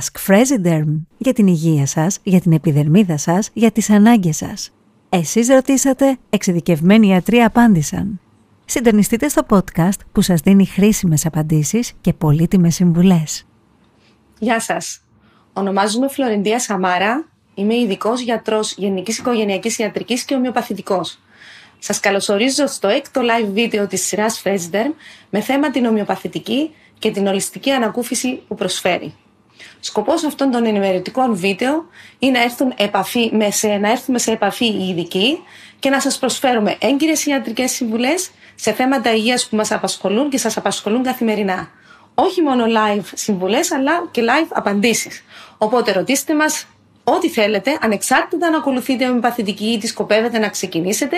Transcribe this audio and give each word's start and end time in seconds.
Ask 0.00 0.26
Fresiderm 0.26 1.00
για 1.18 1.32
την 1.32 1.46
υγεία 1.46 1.86
σας, 1.86 2.18
για 2.22 2.40
την 2.40 2.52
επιδερμίδα 2.52 3.16
σας, 3.16 3.50
για 3.52 3.70
τις 3.70 3.90
ανάγκες 3.90 4.36
σας. 4.36 4.70
Εσείς 5.08 5.48
ρωτήσατε, 5.48 6.18
εξειδικευμένοι 6.30 7.08
ιατροί 7.08 7.38
απάντησαν. 7.42 8.20
Συντονιστείτε 8.64 9.28
στο 9.28 9.42
podcast 9.48 9.98
που 10.12 10.20
σας 10.20 10.40
δίνει 10.40 10.66
χρήσιμες 10.66 11.26
απαντήσεις 11.26 11.92
και 12.00 12.12
πολύτιμες 12.12 12.74
συμβουλές. 12.74 13.46
Γεια 14.38 14.60
σας. 14.60 15.00
Ονομάζομαι 15.52 16.08
Φλωρεντία 16.08 16.58
Σαμάρα. 16.58 17.28
Είμαι 17.54 17.74
ειδικός 17.74 18.20
γιατρός 18.20 18.74
γενικής 18.76 19.18
οικογενειακής 19.18 19.78
ιατρικής 19.78 20.24
και 20.24 20.34
ομοιοπαθητικός. 20.34 21.18
Σας 21.78 22.00
καλωσορίζω 22.00 22.66
στο 22.66 22.88
έκτο 22.88 23.20
live 23.20 23.48
βίντεο 23.52 23.86
της 23.86 24.06
σειράς 24.06 24.42
Fresiderm 24.44 24.92
με 25.30 25.40
θέμα 25.40 25.70
την 25.70 25.84
ομοιοπαθητική 25.84 26.70
και 26.98 27.10
την 27.10 27.26
ολιστική 27.26 27.70
ανακούφιση 27.70 28.42
που 28.48 28.54
προσφέρει. 28.54 29.14
Σκοπός 29.80 30.24
αυτών 30.24 30.50
των 30.50 30.64
ενημερωτικών 30.66 31.36
βίντεο 31.36 31.84
είναι 32.18 32.38
να, 32.38 32.44
έρθουν 32.44 32.72
επαφή 32.76 33.30
με 33.32 33.50
σε, 33.50 33.68
να 33.68 33.90
έρθουμε 33.90 34.18
σε 34.18 34.30
επαφή 34.30 34.66
οι 34.66 34.88
ειδικοί 34.88 35.38
και 35.78 35.90
να 35.90 36.00
σας 36.00 36.18
προσφέρουμε 36.18 36.76
έγκυρες 36.80 37.26
ιατρικές 37.26 37.70
συμβουλές 37.70 38.30
σε 38.54 38.72
θέματα 38.72 39.14
υγείας 39.14 39.48
που 39.48 39.56
μας 39.56 39.72
απασχολούν 39.72 40.30
και 40.30 40.38
σας 40.38 40.56
απασχολούν 40.56 41.02
καθημερινά. 41.02 41.70
Όχι 42.14 42.42
μόνο 42.42 42.64
live 42.64 43.04
συμβουλές, 43.14 43.72
αλλά 43.72 44.08
και 44.10 44.22
live 44.24 44.48
απαντήσεις. 44.48 45.24
Οπότε 45.58 45.92
ρωτήστε 45.92 46.34
μας 46.34 46.66
ό,τι 47.04 47.28
θέλετε, 47.28 47.78
ανεξάρτητα 47.80 48.50
να 48.50 48.56
ακολουθείτε 48.56 49.08
ομοιοπαθητική 49.08 49.64
ή 49.64 49.78
τι 49.78 49.86
σκοπεύετε 49.86 50.38
να 50.38 50.48
ξεκινήσετε 50.48 51.16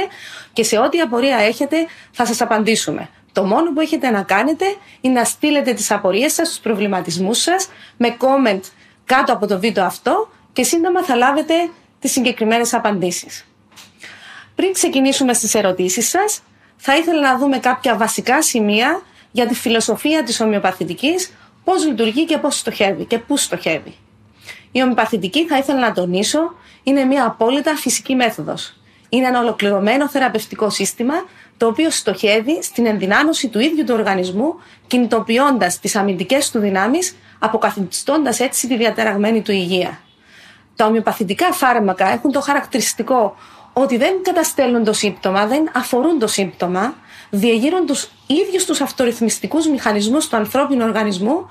και 0.53 0.63
σε 0.63 0.79
ό,τι 0.79 1.01
απορία 1.01 1.37
έχετε 1.37 1.77
θα 2.11 2.27
σας 2.27 2.41
απαντήσουμε. 2.41 3.09
Το 3.33 3.45
μόνο 3.45 3.73
που 3.73 3.81
έχετε 3.81 4.11
να 4.11 4.23
κάνετε 4.23 4.65
είναι 5.01 5.19
να 5.19 5.25
στείλετε 5.25 5.73
τις 5.73 5.91
απορίες 5.91 6.33
σας, 6.33 6.49
τους 6.49 6.59
προβληματισμούς 6.59 7.39
σας 7.39 7.69
με 7.97 8.17
comment 8.19 8.61
κάτω 9.05 9.33
από 9.33 9.47
το 9.47 9.59
βίντεο 9.59 9.85
αυτό 9.85 10.29
και 10.53 10.63
σύντομα 10.63 11.05
θα 11.05 11.17
λάβετε 11.17 11.55
τις 12.01 12.13
συγκεκριμένες 12.13 12.75
απαντήσεις. 12.75 13.47
Πριν 14.55 14.73
ξεκινήσουμε 14.73 15.33
στις 15.33 15.55
ερωτήσεις 15.55 16.09
σας, 16.09 16.43
θα 16.77 16.97
ήθελα 16.97 17.21
να 17.21 17.39
δούμε 17.39 17.59
κάποια 17.59 17.97
βασικά 17.97 18.43
σημεία 18.43 19.03
για 19.31 19.47
τη 19.47 19.55
φιλοσοφία 19.55 20.23
της 20.23 20.41
ομοιοπαθητικής, 20.41 21.33
πώς 21.65 21.87
λειτουργεί 21.87 22.25
και 22.25 22.39
πώς 22.39 22.59
στοχεύει 22.59 23.05
και 23.05 23.19
πού 23.19 23.37
στοχεύει. 23.37 23.95
Η 24.73 24.83
ομοιοπαθητική, 24.83 25.47
θα 25.47 25.59
ήθελα 25.59 25.79
να 25.79 25.93
τονίσω, 25.93 26.55
είναι 26.83 27.05
μια 27.05 27.25
απόλυτα 27.25 27.77
φυσική 27.77 28.15
μέθοδος. 28.15 28.77
Είναι 29.09 29.27
ένα 29.27 29.41
ολοκληρωμένο 29.41 30.09
θεραπευτικό 30.09 30.71
σύστημα 30.71 31.15
το 31.63 31.69
οποίο 31.69 31.91
στοχεύει 31.91 32.63
στην 32.63 32.87
ενδυνάμωση 32.87 33.49
του 33.49 33.61
ίδιου 33.61 33.85
του 33.85 33.95
οργανισμού, 33.95 34.55
κινητοποιώντας 34.87 35.79
τις 35.79 35.97
αμυντικές 35.97 36.51
του 36.51 36.59
δυνάμεις, 36.59 37.17
αποκαθιστώντας 37.39 38.41
έτσι 38.41 38.69
τη 38.69 38.77
διαταραγμένη 38.77 39.43
του 39.43 39.53
υγεία. 39.53 40.01
Τα 40.77 40.87
ομοιοπαθητικά 40.87 41.53
φάρμακα 41.53 42.09
έχουν 42.09 42.33
το 42.33 42.41
χαρακτηριστικό 42.41 43.37
ότι 43.73 43.97
δεν 43.97 44.23
καταστέλνουν 44.23 44.85
το 44.85 44.93
σύμπτωμα, 44.93 45.47
δεν 45.47 45.71
αφορούν 45.75 46.19
το 46.19 46.27
σύμπτωμα, 46.27 46.95
διεγείρουν 47.31 47.87
τους 47.87 48.11
ίδιους 48.27 48.65
τους 48.65 48.81
αυτορυθμιστικούς 48.81 49.69
μηχανισμούς 49.69 50.29
του 50.29 50.37
ανθρώπινου 50.37 50.85
οργανισμού, 50.85 51.51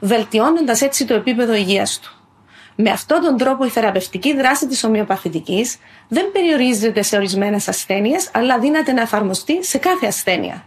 βελτιώνοντας 0.00 0.80
έτσι 0.80 1.04
το 1.04 1.14
επίπεδο 1.14 1.54
υγείας 1.54 1.98
του. 1.98 2.21
Με 2.74 2.90
αυτόν 2.90 3.20
τον 3.20 3.36
τρόπο 3.36 3.64
η 3.64 3.68
θεραπευτική 3.68 4.36
δράση 4.36 4.66
της 4.66 4.84
ομοιοπαθητικής 4.84 5.76
δεν 6.08 6.32
περιορίζεται 6.32 7.02
σε 7.02 7.16
ορισμένες 7.16 7.68
ασθένειες, 7.68 8.30
αλλά 8.34 8.58
δύναται 8.58 8.92
να 8.92 9.00
εφαρμοστεί 9.00 9.64
σε 9.64 9.78
κάθε 9.78 10.06
ασθένεια. 10.06 10.64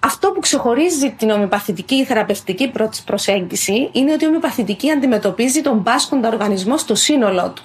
Αυτό 0.00 0.30
που 0.30 0.40
ξεχωρίζει 0.40 1.10
την 1.10 1.30
ομοιοπαθητική 1.30 2.04
θεραπευτική 2.04 2.72
προσέγγιση 3.04 3.88
είναι 3.92 4.12
ότι 4.12 4.24
η 4.24 4.26
ομοιοπαθητική 4.26 4.90
αντιμετωπίζει 4.90 5.60
τον 5.60 5.82
πάσχοντα 5.82 6.28
οργανισμό 6.28 6.78
στο 6.78 6.94
σύνολό 6.94 7.50
του. 7.50 7.62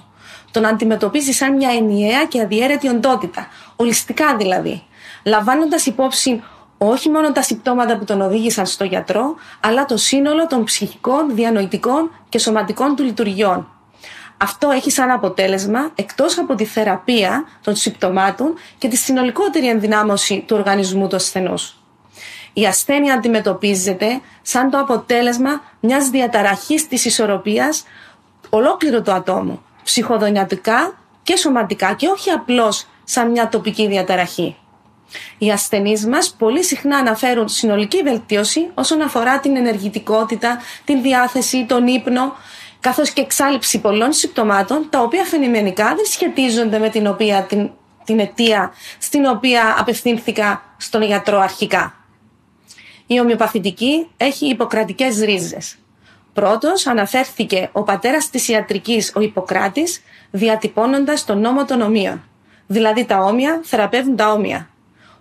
Τον 0.52 0.66
αντιμετωπίζει 0.66 1.32
σαν 1.32 1.56
μια 1.56 1.70
ενιαία 1.70 2.26
και 2.26 2.42
αδιέρετη 2.42 2.88
οντότητα, 2.88 3.48
ολιστικά 3.76 4.36
δηλαδή, 4.36 4.84
λαμβάνοντας 5.24 5.86
υπόψη 5.86 6.44
όχι 6.90 7.10
μόνο 7.10 7.32
τα 7.32 7.42
συμπτώματα 7.42 7.98
που 7.98 8.06
τον 8.06 8.22
οδήγησαν 8.22 8.66
στο 8.66 8.84
γιατρό, 8.84 9.36
αλλά 9.60 9.86
το 9.86 9.98
σύνολο 9.98 10.48
των 10.48 10.64
ψυχικών, 10.64 11.36
διανοητικών 11.36 12.12
και 12.30 12.38
σωματικών 12.38 12.96
του 12.96 13.04
λειτουργιών. 13.04 13.68
Αυτό 14.38 14.70
έχει 14.70 14.92
σαν 14.92 15.10
αποτέλεσμα, 15.10 15.92
εκτός 15.96 16.38
από 16.38 16.56
τη 16.56 16.66
θεραπεία 16.66 17.46
των 17.62 17.76
συμπτωμάτων 17.76 18.54
και 18.78 18.88
τη 18.88 18.96
συνολικότερη 18.96 19.68
ενδυνάμωση 19.68 20.44
του 20.48 20.56
οργανισμού 20.56 21.08
του 21.08 21.16
ασθενούς. 21.16 21.78
Η 22.54 22.66
ασθένεια 22.66 23.14
αντιμετωπίζεται 23.14 24.22
σαν 24.42 24.70
το 24.70 24.80
αποτέλεσμα 24.80 25.62
μιας 25.80 26.10
διαταραχής 26.10 26.88
της 26.88 27.06
ισορροπίας 27.06 27.84
ολόκληρο 28.50 29.02
του 29.02 29.12
ατόμου, 29.12 29.62
ψυχοδονιατικά 29.84 30.98
και 31.24 31.36
σωματικά 31.36 31.94
και 31.94 32.08
όχι 32.08 32.30
απλώς 32.30 32.88
σαν 33.04 33.32
μια 33.32 33.50
τοπική 33.50 33.88
διαταραχή. 33.88 34.58
Οι 35.38 35.52
ασθενείς 35.52 36.06
μας 36.06 36.36
πολύ 36.38 36.64
συχνά 36.64 36.98
αναφέρουν 36.98 37.48
συνολική 37.48 38.02
βελτίωση 38.02 38.70
όσον 38.74 39.02
αφορά 39.02 39.40
την 39.40 39.56
ενεργητικότητα, 39.56 40.62
την 40.86 41.02
διάθεση, 41.02 41.66
τον 41.66 41.88
ύπνο, 41.88 42.34
καθώς 42.80 43.10
και 43.10 43.22
εξάλληψη 43.22 43.80
πολλών 43.80 44.14
συμπτωμάτων, 44.14 44.88
τα 44.90 45.00
οποία 45.02 45.24
φαινημενικά 45.24 45.86
δεν 45.86 46.06
σχετίζονται 46.06 46.80
με 46.80 46.90
την, 46.90 47.08
οποία, 47.08 47.44
την, 47.44 47.70
την 48.04 48.20
αιτία 48.20 48.74
στην 48.98 49.26
οποία 49.26 49.76
απευθύνθηκα 49.80 50.62
στον 50.78 51.02
γιατρό 51.02 51.40
αρχικά. 51.40 51.96
Η 53.08 53.20
ομοιοπαθητική 53.20 54.08
έχει 54.18 54.46
υποκρατικές 54.50 55.20
ρίζες. 55.20 55.78
Πρώτος 56.34 56.88
αναφέρθηκε 56.88 57.70
ο 57.72 57.84
πατέρας 57.84 58.30
της 58.30 58.48
ιατρικής, 58.48 59.12
ο 59.16 59.22
Ιπποκράτης, 59.22 60.02
διατυπώνοντας 60.32 61.26
τον 61.26 61.40
νόμο 61.40 61.66
των 61.66 61.82
ομοίων. 61.82 62.24
Δηλαδή 62.68 63.06
τα 63.06 63.20
όμοια 63.20 63.60
θεραπεύουν 63.64 64.16
τα 64.16 64.32
όμοια. 64.32 64.70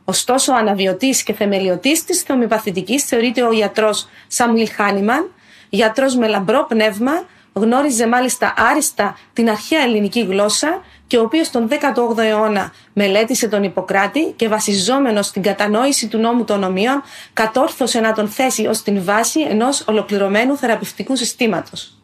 Ωστόσο, 0.05 0.53
ο 0.53 0.57
αναβιωτής 0.57 1.23
και 1.23 1.33
θεμελιωτής 1.33 2.05
της 2.05 2.23
θεομοιοπαθητική 2.23 2.99
θεωρείται 2.99 3.43
ο 3.43 3.53
γιατρός 3.53 4.09
Σάμουιλ 4.27 4.69
Χάνιμαν, 4.71 5.31
γιατρός 5.69 6.17
με 6.17 6.27
λαμπρό 6.27 6.67
πνεύμα, 6.69 7.13
γνώριζε 7.53 8.07
μάλιστα 8.07 8.55
άριστα 8.57 9.19
την 9.33 9.51
αρχαία 9.51 9.83
ελληνική 9.83 10.21
γλώσσα 10.21 10.83
και 11.07 11.19
ο 11.19 11.23
οποίος 11.23 11.51
τον 11.51 11.69
18ο 11.69 12.19
αιώνα 12.19 12.73
μελέτησε 12.93 13.49
τον 13.49 13.63
Ιπποκράτη 13.63 14.33
και 14.37 14.49
βασιζόμενος 14.49 15.27
στην 15.27 15.43
κατανόηση 15.43 16.09
του 16.09 16.19
νόμου 16.19 16.45
των 16.45 16.63
ομοίων 16.63 17.03
κατόρθωσε 17.33 18.01
να 18.01 18.13
τον 18.13 18.29
θέσει 18.29 18.67
ως 18.67 18.83
την 18.83 19.05
βάση 19.05 19.41
ενός 19.41 19.85
ολοκληρωμένου 19.89 20.57
θεραπευτικού 20.57 21.17
συστήματος. 21.17 21.99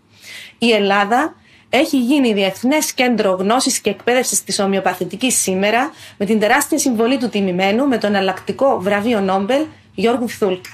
Η 0.59 0.72
Ελλάδα 0.72 1.34
έχει 1.71 1.99
γίνει 1.99 2.33
διεθνές 2.33 2.93
κέντρο 2.93 3.31
γνώσης 3.31 3.79
και 3.79 3.91
εκπαίδευσης 3.91 4.45
της 4.45 4.59
ομοιοπαθητικής 4.59 5.34
σήμερα 5.41 5.93
με 6.17 6.27
την 6.27 6.41
τεράστια 6.41 6.79
συμβολή 6.79 7.19
του 7.19 7.29
τιμημένου 7.29 7.87
με 7.87 7.99
τον 7.99 8.11
εναλλακτικό 8.11 8.79
βραβείο 8.81 9.21
Νόμπελ 9.21 9.65
Γιώργου 9.95 10.28
Φθούλκα. 10.28 10.71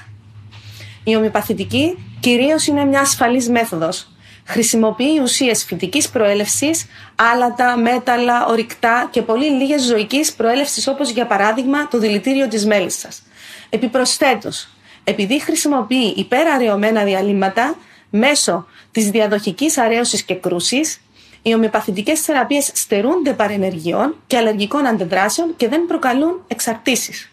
Η 1.03 1.15
ομοιοπαθητική 1.15 1.97
κυρίως 2.19 2.67
είναι 2.67 2.85
μια 2.85 2.99
ασφαλής 2.99 3.49
μέθοδος. 3.49 4.09
Χρησιμοποιεί 4.47 5.19
ουσίες 5.21 5.63
φυτικής 5.63 6.09
προέλευσης, 6.09 6.85
άλατα, 7.15 7.77
μέταλλα, 7.77 8.45
ορυκτά 8.45 9.07
και 9.11 9.21
πολύ 9.21 9.49
λίγες 9.49 9.83
ζωικής 9.83 10.33
προέλευσης 10.33 10.87
όπως 10.87 11.09
για 11.09 11.25
παράδειγμα 11.25 11.87
το 11.87 11.97
δηλητήριο 11.97 12.47
της 12.47 12.65
μέλισσας. 12.65 13.21
Επιπροσθέτως, 13.69 14.69
επειδή 15.03 15.41
χρησιμοποιεί 15.41 16.13
υπεραραιωμένα 16.15 17.03
διαλύματα, 17.03 17.75
μέσω 18.15 18.65
της 18.91 19.09
διαδοχικής 19.09 19.77
αρέωσης 19.77 20.23
και 20.23 20.35
κρούσης, 20.35 21.01
οι 21.41 21.53
ομοιοπαθητικές 21.53 22.21
θεραπείες 22.21 22.71
στερούνται 22.73 23.33
παρενεργειών 23.33 24.15
και 24.27 24.37
αλλεργικών 24.37 24.85
αντιδράσεων 24.85 25.55
και 25.55 25.67
δεν 25.67 25.85
προκαλούν 25.85 26.43
εξαρτήσεις. 26.47 27.31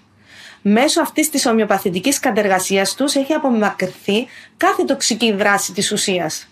Μέσω 0.63 1.01
αυτής 1.01 1.31
της 1.31 1.47
ομοιοπαθητικής 1.47 2.19
κατεργασίας 2.19 2.95
τους 2.95 3.15
έχει 3.15 3.33
απομακρυνθεί 3.33 4.27
κάθε 4.57 4.85
τοξική 4.85 5.33
δράση 5.33 5.73
της 5.73 5.93
ουσίας. 5.93 6.49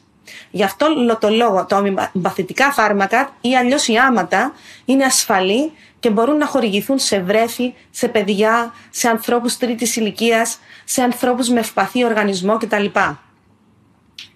Γι' 0.50 0.62
αυτό 0.62 0.86
το 1.20 1.28
λόγο 1.30 1.66
τα 1.66 1.76
ομοιοπαθητικά 1.76 2.72
φάρμακα 2.72 3.36
ή 3.40 3.56
αλλιώς 3.56 3.88
οι 3.88 3.96
άματα 3.96 4.52
είναι 4.84 5.04
ασφαλή 5.04 5.72
και 6.00 6.10
μπορούν 6.10 6.36
να 6.36 6.46
χορηγηθούν 6.46 6.98
σε 6.98 7.20
βρέφη, 7.20 7.74
σε 7.90 8.08
παιδιά, 8.08 8.74
σε 8.90 9.08
ανθρώπους 9.08 9.56
τρίτης 9.56 9.96
ηλικίας, 9.96 10.58
σε 10.84 11.02
ανθρώπους 11.02 11.48
με 11.48 11.60
ευπαθή 11.60 12.04
οργανισμό 12.04 12.56
κτλ. 12.56 12.86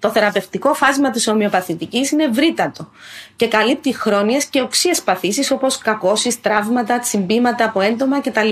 Το 0.04 0.10
θεραπευτικό 0.10 0.74
φάσμα 0.74 1.10
της 1.10 1.28
ομοιοπαθητικής 1.28 2.10
είναι 2.10 2.24
ευρύτατο 2.24 2.90
και 3.36 3.48
καλύπτει 3.48 3.94
χρόνιες 3.94 4.44
και 4.44 4.60
οξύες 4.60 5.02
παθήσεις 5.02 5.50
όπως 5.50 5.78
κακώσεις, 5.78 6.40
τραύματα, 6.40 6.98
τσιμπήματα 6.98 7.64
από 7.64 7.80
έντομα 7.80 8.20
κτλ. 8.20 8.48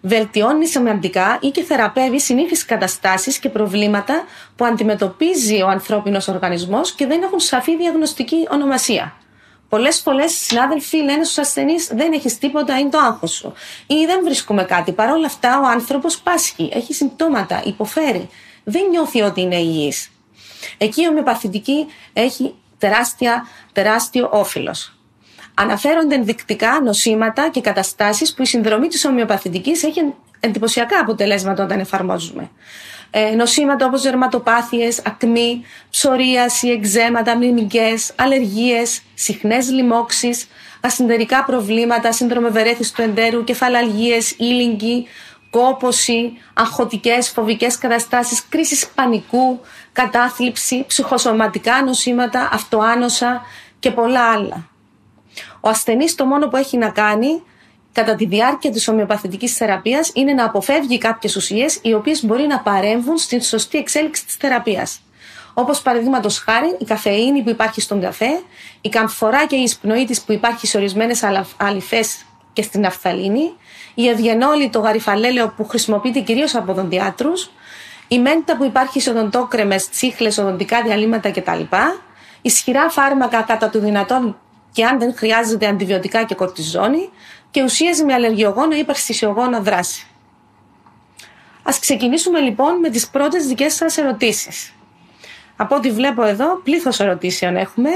Βελτιώνει 0.00 0.66
σημαντικά 0.66 1.38
ή 1.40 1.48
και 1.48 1.62
θεραπεύει 1.62 2.20
συνήθεις 2.20 2.64
καταστάσεις 2.64 3.38
και 3.38 3.48
προβλήματα 3.48 4.24
που 4.56 4.64
αντιμετωπίζει 4.64 5.62
ο 5.62 5.68
ανθρώπινος 5.68 6.28
οργανισμός 6.28 6.92
και 6.92 7.06
δεν 7.06 7.22
έχουν 7.22 7.40
σαφή 7.40 7.76
διαγνωστική 7.76 8.46
ονομασία. 8.50 9.16
Πολλές 9.68 10.00
φορές 10.00 10.32
συνάδελφοι 10.32 10.96
λένε 10.96 11.24
στους 11.24 11.38
ασθενείς: 11.38 11.86
Δεν 11.86 12.12
έχεις 12.12 12.38
τίποτα, 12.38 12.78
είναι 12.78 12.90
το 12.90 12.98
άγχος 12.98 13.30
σου. 13.32 13.52
Ή 13.86 14.06
δεν 14.06 14.20
βρίσκουμε 14.24 14.64
κάτι. 14.64 14.92
Παρ' 14.92 15.10
όλα 15.10 15.26
αυτά, 15.26 15.60
ο 15.60 15.66
άνθρωπος 15.66 16.18
πάσχει, 16.18 16.68
έχει 16.72 16.94
συμπτώματα, 16.94 17.62
υποφέρει. 17.64 18.28
Δεν 18.64 18.88
νιώθει 18.90 19.20
ότι 19.20 19.40
είναι 19.40 19.56
υγιής. 19.56 20.10
Εκεί 20.78 21.02
η 21.02 21.08
ομοιοπαθητική 21.08 21.86
έχει 22.12 22.54
τεράστια, 22.78 23.46
τεράστιο 23.72 24.28
όφελος. 24.32 24.92
Αναφέρονται 25.54 26.14
ενδεικτικά 26.14 26.80
νοσήματα 26.80 27.48
και 27.50 27.60
καταστάσεις 27.60 28.34
που 28.34 28.42
η 28.42 28.46
συνδρομή 28.46 28.88
της 28.88 29.04
ομοιοπαθητικής 29.04 29.82
έχει 29.82 30.14
εντυπωσιακά 30.40 30.98
αποτελέσματα 30.98 31.64
όταν 31.64 31.80
εφαρμόζουμε. 31.80 32.50
Ε, 33.10 33.30
νοσήματα 33.30 33.86
όπως 33.86 34.02
δερματοπάθειες, 34.02 35.02
ακμή, 35.06 35.64
ψωρίαση, 35.90 36.68
εξέματα, 36.68 37.36
μνημικές, 37.36 38.12
αλλεργίες, 38.16 39.02
συχνές 39.14 39.70
λοιμώξεις, 39.70 40.46
ασυντερικά 40.80 41.44
προβλήματα, 41.44 42.12
σύνδρομο 42.12 42.46
ευερέθηση 42.50 42.94
του 42.94 43.02
εντέρου, 43.02 43.44
κεφαλαλγίες, 43.44 44.30
ήλιγκη, 44.30 45.06
κόποση, 45.50 46.32
αγχωτικές, 46.54 47.28
φοβικές 47.28 47.78
καταστάσεις, 47.78 48.48
κρίσεις 48.48 48.88
πανικού, 48.88 49.60
κατάθλιψη, 49.92 50.84
ψυχοσωματικά 50.86 51.82
νοσήματα, 51.82 52.48
αυτοάνοσα 52.52 53.42
και 53.78 53.90
πολλά 53.90 54.32
άλλα. 54.32 54.68
Ο 55.60 55.68
ασθενής 55.68 56.14
το 56.14 56.24
μόνο 56.24 56.48
που 56.48 56.56
έχει 56.56 56.76
να 56.76 56.90
κάνει 56.90 57.42
κατά 57.92 58.14
τη 58.14 58.26
διάρκεια 58.26 58.70
της 58.70 58.88
ομοιοπαθητικής 58.88 59.56
θεραπείας 59.56 60.10
είναι 60.14 60.32
να 60.32 60.44
αποφεύγει 60.44 60.98
κάποιες 60.98 61.36
ουσίες 61.36 61.78
οι 61.82 61.94
οποίες 61.94 62.24
μπορεί 62.24 62.46
να 62.46 62.60
παρέμβουν 62.60 63.16
στην 63.16 63.40
σωστή 63.40 63.78
εξέλιξη 63.78 64.26
της 64.26 64.34
θεραπείας. 64.34 65.00
Όπως 65.54 65.82
παραδείγματος 65.82 66.38
χάρη 66.38 66.76
η 66.78 66.84
καφεΐνη 66.84 67.42
που 67.42 67.50
υπάρχει 67.50 67.80
στον 67.80 68.00
καφέ, 68.00 68.40
η 68.80 68.88
καμφορά 68.88 69.46
και 69.46 69.56
η 69.56 69.62
εισπνοή 69.62 70.08
που 70.26 70.32
υπάρχει 70.32 70.66
σε 70.66 70.76
ορισμένες 70.76 71.22
αλυφέ 71.56 72.04
και 72.52 72.62
στην 72.62 72.86
αφθαλήνη, 72.86 73.52
η 74.00 74.08
ευγενόλη, 74.08 74.70
το 74.70 74.78
γαριφαλέλαιο 74.80 75.48
που 75.48 75.66
χρησιμοποιείται 75.66 76.20
κυρίως 76.20 76.54
από 76.54 76.72
οδοντιάτρους, 76.72 77.50
η 78.08 78.18
μέντα 78.18 78.56
που 78.56 78.64
υπάρχει 78.64 79.00
σε 79.00 79.10
οδοντόκρεμες, 79.10 79.88
τσίχλες, 79.88 80.38
οδοντικά 80.38 80.82
διαλύματα 80.82 81.30
κτλ. 81.30 81.60
Ισχυρά 82.42 82.90
φάρμακα 82.90 83.42
κατά 83.42 83.68
του 83.68 83.78
δυνατόν 83.78 84.38
και 84.72 84.84
αν 84.84 84.98
δεν 84.98 85.16
χρειάζεται 85.16 85.66
αντιβιωτικά 85.66 86.24
και 86.24 86.34
κορτιζόνη 86.34 87.10
και 87.50 87.62
ουσίε 87.62 87.90
με 88.06 88.14
αλλεργιογόνο 88.14 88.76
ή 88.76 88.84
παρσισιογόνο 88.84 89.62
δράση. 89.62 90.06
Α 91.62 91.72
ξεκινήσουμε 91.80 92.40
λοιπόν 92.40 92.78
με 92.78 92.90
τις 92.90 93.08
πρώτες 93.08 93.46
δικές 93.46 93.74
σας 93.74 93.96
ερωτήσεις. 93.96 94.72
Από 95.56 95.76
ό,τι 95.76 95.90
βλέπω 95.90 96.22
εδώ, 96.24 96.56
πλήθος 96.56 97.00
ερωτήσεων 97.00 97.56
έχουμε. 97.56 97.90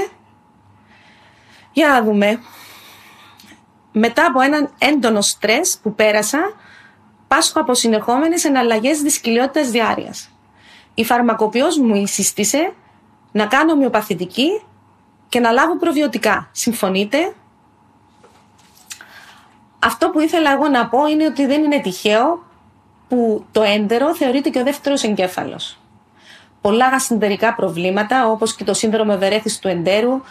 Για 1.73 1.87
να 1.87 2.03
δούμε. 2.03 2.39
Μετά 3.95 4.25
από 4.25 4.41
έναν 4.41 4.69
έντονο 4.77 5.21
στρες 5.21 5.77
που 5.81 5.95
πέρασα, 5.95 6.39
πάσχω 7.27 7.59
από 7.59 7.73
συνεχόμενες 7.73 8.43
εναλλαγές 8.43 9.01
δυσκυλιότητας 9.01 9.69
διάρειας. 9.69 10.29
Η 10.93 11.03
φαρμακοποιός 11.05 11.77
μου 11.77 12.05
σύστησε 12.05 12.73
να 13.31 13.45
κάνω 13.45 13.75
μειοπαθητική 13.75 14.61
και 15.29 15.39
να 15.39 15.51
λάβω 15.51 15.77
προβιωτικά. 15.77 16.49
Συμφωνείτε; 16.51 17.33
Αυτό 19.79 20.09
που 20.09 20.19
ήθελα 20.19 20.51
εγώ 20.51 20.67
να 20.67 20.87
πω 20.87 21.05
είναι 21.05 21.25
ότι 21.25 21.45
δεν 21.45 21.63
είναι 21.63 21.81
τυχαίο 21.81 22.43
που 23.07 23.45
το 23.51 23.61
έντερο 23.63 24.15
θεωρείται 24.15 24.49
και 24.49 24.59
ο 24.59 24.63
δεύτερος 24.63 25.03
εγκέφαλος 25.03 25.77
πολλά 26.63 26.89
γαστεντερικά 26.89 27.55
προβλήματα, 27.55 28.27
όπως 28.27 28.55
και 28.55 28.63
το 28.63 28.73
σύνδρομο 28.73 29.11
ευερέθηση 29.15 29.61
του 29.61 29.67
εντέρου, 29.67 30.21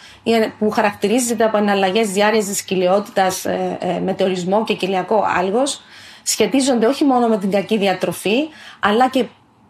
που 0.58 0.70
χαρακτηρίζεται 0.70 1.44
από 1.44 1.56
εναλλαγές 1.56 2.11
διάρκειας 2.11 2.44
της 2.44 2.62
κοιλιότητας, 2.62 3.44
ε, 3.44 3.79
ε, 3.81 4.00
μετεωρισμό 4.00 4.64
και 4.64 4.75
κοιλιακό 4.75 5.25
άλγος, 5.38 5.81
σχετίζονται 6.23 6.87
όχι 6.87 7.05
μόνο 7.05 7.29
με 7.29 7.38
την 7.38 7.50
κακή 7.50 7.79
διατροφή, 7.79 8.49
αλλά 8.81 9.08
και 9.08 9.25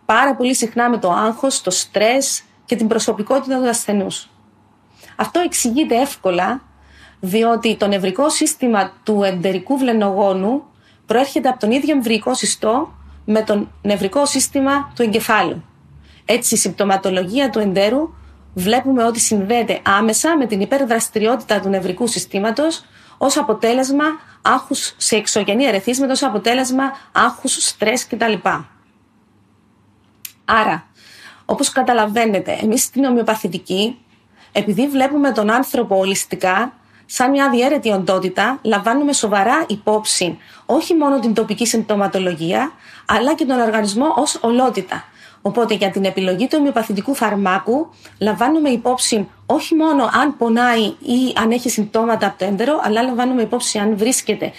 πάρα 0.05 0.35
πολύ 0.35 0.55
συχνά 0.55 0.91
με 0.91 0.99
το 0.99 1.11
άγχος, 1.11 1.63
το 1.63 1.71
στρες 1.71 2.43
και 2.65 2.77
την 2.77 2.87
προσωπικότητα 2.87 3.59
του 3.59 3.69
ασθενούς. 3.69 4.31
Αυτό 5.17 5.41
εξηγείται 5.41 6.01
εύκολα, 6.01 6.63
διότι 7.21 7.77
το 7.77 7.87
νευρικό 7.87 8.31
σύστημα 8.31 8.93
του 9.03 9.23
εντερικού 9.23 9.79
βλενογόνου 9.79 10.63
προέρχεται 11.07 11.49
από 11.49 11.59
τον 11.59 11.71
ίδιο 11.71 11.95
εμβρυϊκό 11.95 12.35
συστό 12.35 12.93
με 13.25 13.43
το 13.43 13.67
νευρικό 13.83 14.27
σύστημα 14.27 14.93
του 14.95 15.03
εγκεφάλου. 15.03 15.65
Έτσι, 16.25 16.55
η 16.55 16.59
συμπτωματολογία 16.59 17.51
του 17.51 17.59
εντέρου 17.59 18.15
βλέπουμε 18.55 19.05
ότι 19.05 19.21
συνδέεται 19.21 19.81
άμεσα 19.85 20.37
με 20.37 20.47
την 20.47 20.61
υπερδραστηριότητα 20.61 21.61
του 21.61 21.69
νευρικού 21.69 22.07
συστήματος 22.07 22.85
ως 23.19 23.37
αποτέλεσμα 23.37 24.05
άγχους 24.43 24.95
σε 24.97 25.17
εξωγενή 25.17 25.65
ερεθίσματα, 25.65 26.13
ως 26.13 26.23
αποτέλεσμα 26.23 26.85
άγχους, 27.13 27.53
στρες 27.53 28.07
κτλ. 28.07 28.33
Άρα, 30.45 30.87
όπως 31.45 31.71
καταλαβαίνετε, 31.71 32.59
εμείς 32.63 32.83
στην 32.83 33.05
ομοιοπαθητική, 33.05 33.99
επειδή 34.53 34.89
βλέπουμε 34.89 35.33
τον 35.33 35.51
άνθρωπο 35.51 35.99
ολιστικά, 35.99 36.73
σαν 37.07 37.31
μια 37.31 37.51
διαίρετη 37.51 37.91
οντότητα, 37.91 38.59
λαμβάνουμε 38.63 39.13
σοβαρά 39.13 39.65
υπόψη 39.67 40.39
όχι 40.67 40.95
μόνο 40.95 41.19
την 41.19 41.35
τοπική 41.35 41.67
συμπτωματολογία, 41.67 42.73
αλλά 43.07 43.35
και 43.35 43.45
τον 43.45 43.61
οργανισμό 43.61 44.15
ως 44.17 44.39
ολότητα. 44.43 45.05
Οπότε 45.43 45.75
για 45.75 45.91
την 45.91 46.05
επιλογή 46.05 46.47
του 46.47 46.57
ομοιοπαθητικού 46.59 47.15
φαρμάκου 47.15 47.89
λαμβάνουμε 48.19 48.69
υπόψη 48.69 49.29
όχι 49.47 49.75
μόνο 49.75 50.11
αν 50.13 50.37
πονάει 50.37 50.83
ή 50.85 51.33
αν 51.37 51.51
έχει 51.51 51.71
συμπτώματα 51.71 52.27
από 52.27 52.39
το 52.39 52.45
έντερο, 52.45 52.81
αλλά 52.83 53.03
λαμβάνουμε 53.03 53.43
υπόψη 53.43 53.79
αν 53.79 53.97
βρίσκεται 53.97 54.53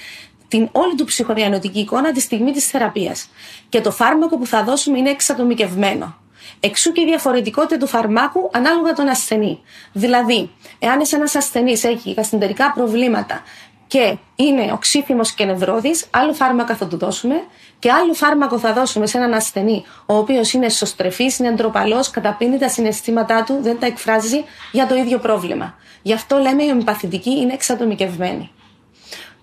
την 0.47 0.69
όλη 0.71 0.95
του 0.95 1.05
ψυχοδιανοητική 1.05 1.79
εικόνα 1.79 2.11
τη 2.11 2.19
στιγμή 2.19 2.51
της 2.51 2.67
θεραπείας. 2.67 3.29
Και 3.69 3.81
το 3.81 3.91
φάρμακο 3.91 4.37
που 4.37 4.45
θα 4.45 4.63
δώσουμε 4.63 4.97
είναι 4.97 5.09
εξατομικευμένο. 5.09 6.15
Εξού 6.59 6.91
και 6.91 7.01
η 7.01 7.05
διαφορετικότητα 7.05 7.77
του 7.77 7.87
φαρμάκου 7.87 8.49
ανάλογα 8.53 8.93
τον 8.93 9.07
ασθενή. 9.07 9.59
Δηλαδή, 9.93 10.49
εάν 10.79 11.01
ένας 11.13 11.35
ασθενής 11.35 11.83
έχει 11.83 12.11
γαστεντερικά 12.11 12.71
προβλήματα 12.71 13.41
και 13.87 14.17
είναι 14.35 14.71
οξύθυμος 14.71 15.31
και 15.31 15.45
νευρώδης, 15.45 16.05
άλλο 16.11 16.33
φάρμακα 16.33 16.75
θα 16.75 16.87
του 16.87 16.97
δώσουμε 16.97 17.35
και 17.83 17.91
άλλο 17.91 18.13
φάρμακο 18.13 18.59
θα 18.59 18.73
δώσουμε 18.73 19.05
σε 19.05 19.17
έναν 19.17 19.33
ασθενή, 19.33 19.83
ο 20.05 20.15
οποίος 20.15 20.53
είναι 20.53 20.69
σωστρεφής, 20.69 21.39
είναι 21.39 21.47
αντροπαλός, 21.47 22.09
καταπίνει 22.09 22.57
τα 22.57 22.69
συναισθήματά 22.69 23.43
του, 23.43 23.57
δεν 23.61 23.79
τα 23.79 23.85
εκφράζει 23.85 24.43
για 24.71 24.87
το 24.87 24.95
ίδιο 24.95 25.19
πρόβλημα. 25.19 25.75
Γι' 26.01 26.13
αυτό 26.13 26.37
λέμε 26.37 26.63
η 26.63 26.69
ομοιοπαθητική 26.69 27.29
είναι 27.29 27.53
εξατομικευμένη. 27.53 28.51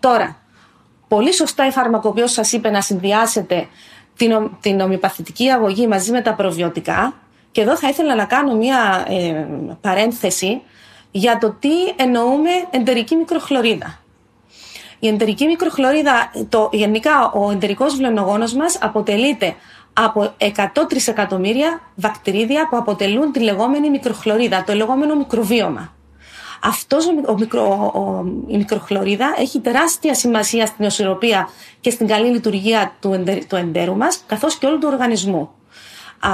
Τώρα, 0.00 0.36
πολύ 1.08 1.32
σωστά 1.32 1.66
η 1.66 1.70
φαρμακοποιός 1.70 2.32
σας 2.32 2.52
είπε 2.52 2.70
να 2.70 2.80
συνδυάσετε 2.80 3.68
την, 4.16 4.50
την 4.60 4.80
ομοιοπαθητική 4.80 5.48
αγωγή 5.48 5.86
μαζί 5.86 6.10
με 6.10 6.20
τα 6.20 6.34
προβιωτικά 6.34 7.14
και 7.50 7.60
εδώ 7.60 7.76
θα 7.76 7.88
ήθελα 7.88 8.14
να 8.14 8.24
κάνω 8.24 8.54
μια 8.54 9.04
ε, 9.08 9.46
παρένθεση 9.80 10.62
για 11.10 11.38
το 11.38 11.50
τι 11.50 11.72
εννοούμε 11.96 12.50
εντερική 12.70 13.16
μικροχλωρίδα. 13.16 13.98
Η 15.00 15.08
εντερική 15.08 15.46
μικροχλωρίδα, 15.46 16.30
το, 16.48 16.68
γενικά 16.72 17.30
ο 17.30 17.50
εντερικός 17.50 17.96
βλενογόνος 17.96 18.54
μας 18.54 18.78
αποτελείται 18.80 19.54
από 19.92 20.32
100 20.38 20.48
τρισεκατομμύρια 20.88 21.80
βακτηρίδια 21.94 22.68
που 22.68 22.76
αποτελούν 22.76 23.32
τη 23.32 23.40
λεγόμενη 23.40 23.90
μικροχλωρίδα, 23.90 24.64
το 24.64 24.74
λεγόμενο 24.74 25.16
μικροβίωμα. 25.16 25.92
Αυτός 26.62 27.06
ο, 27.26 27.34
μικρο, 27.38 27.62
ο, 27.94 28.24
η 28.46 28.56
μικροχλωρίδα 28.56 29.34
έχει 29.38 29.60
τεράστια 29.60 30.14
σημασία 30.14 30.66
στην 30.66 30.84
οσυροπία 30.84 31.48
και 31.80 31.90
στην 31.90 32.06
καλή 32.06 32.30
λειτουργία 32.30 32.92
του, 33.00 33.24
του 33.48 33.56
εντέρου 33.56 33.96
μας, 33.96 34.22
καθώς 34.26 34.58
και 34.58 34.66
όλου 34.66 34.78
του 34.78 34.88
οργανισμού. 34.92 35.50
Α, 36.20 36.30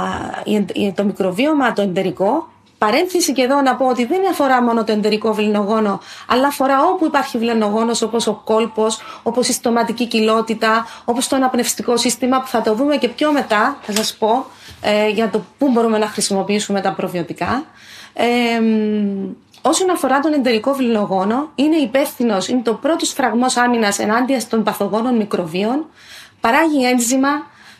το 0.94 1.04
μικροβίωμα 1.04 1.72
το 1.72 1.82
εντερικό 1.82 2.48
Παρένθεση 2.78 3.32
και 3.32 3.42
εδώ 3.42 3.60
να 3.60 3.76
πω 3.76 3.86
ότι 3.86 4.04
δεν 4.04 4.28
αφορά 4.30 4.62
μόνο 4.62 4.84
το 4.84 4.92
εντερικό 4.92 5.34
βλενογόνο, 5.34 6.00
αλλά 6.28 6.46
αφορά 6.46 6.84
όπου 6.84 7.06
υπάρχει 7.06 7.38
βλενογόνο, 7.38 7.92
όπως 8.02 8.26
ο 8.26 8.40
κόλπος, 8.44 8.98
όπως 9.22 9.48
η 9.48 9.52
στοματική 9.52 10.06
κοιλότητα, 10.06 10.86
όπως 11.04 11.28
το 11.28 11.36
αναπνευστικό 11.36 11.96
σύστημα, 11.96 12.40
που 12.40 12.46
θα 12.46 12.62
το 12.62 12.74
δούμε 12.74 12.96
και 12.96 13.08
πιο 13.08 13.32
μετά, 13.32 13.76
θα 13.82 13.92
σας 13.92 14.16
πω, 14.16 14.46
ε, 14.80 15.08
για 15.08 15.30
το 15.30 15.44
πού 15.58 15.70
μπορούμε 15.70 15.98
να 15.98 16.06
χρησιμοποιήσουμε 16.06 16.80
τα 16.80 16.92
προβιωτικά. 16.92 17.64
Ε, 18.12 18.24
όσον 19.62 19.90
αφορά 19.90 20.20
τον 20.20 20.32
εντερικό 20.32 20.72
βλενογόνο, 20.72 21.50
είναι 21.54 21.76
υπεύθυνος, 21.76 22.48
είναι 22.48 22.62
το 22.62 22.74
πρώτος 22.74 23.12
φραγμός 23.12 23.56
άμυνας 23.56 23.98
ενάντια 23.98 24.40
των 24.48 24.62
παθογόνων 24.62 25.16
μικροβίων, 25.16 25.86
παράγει 26.40 26.84
ένζημα, 26.84 27.28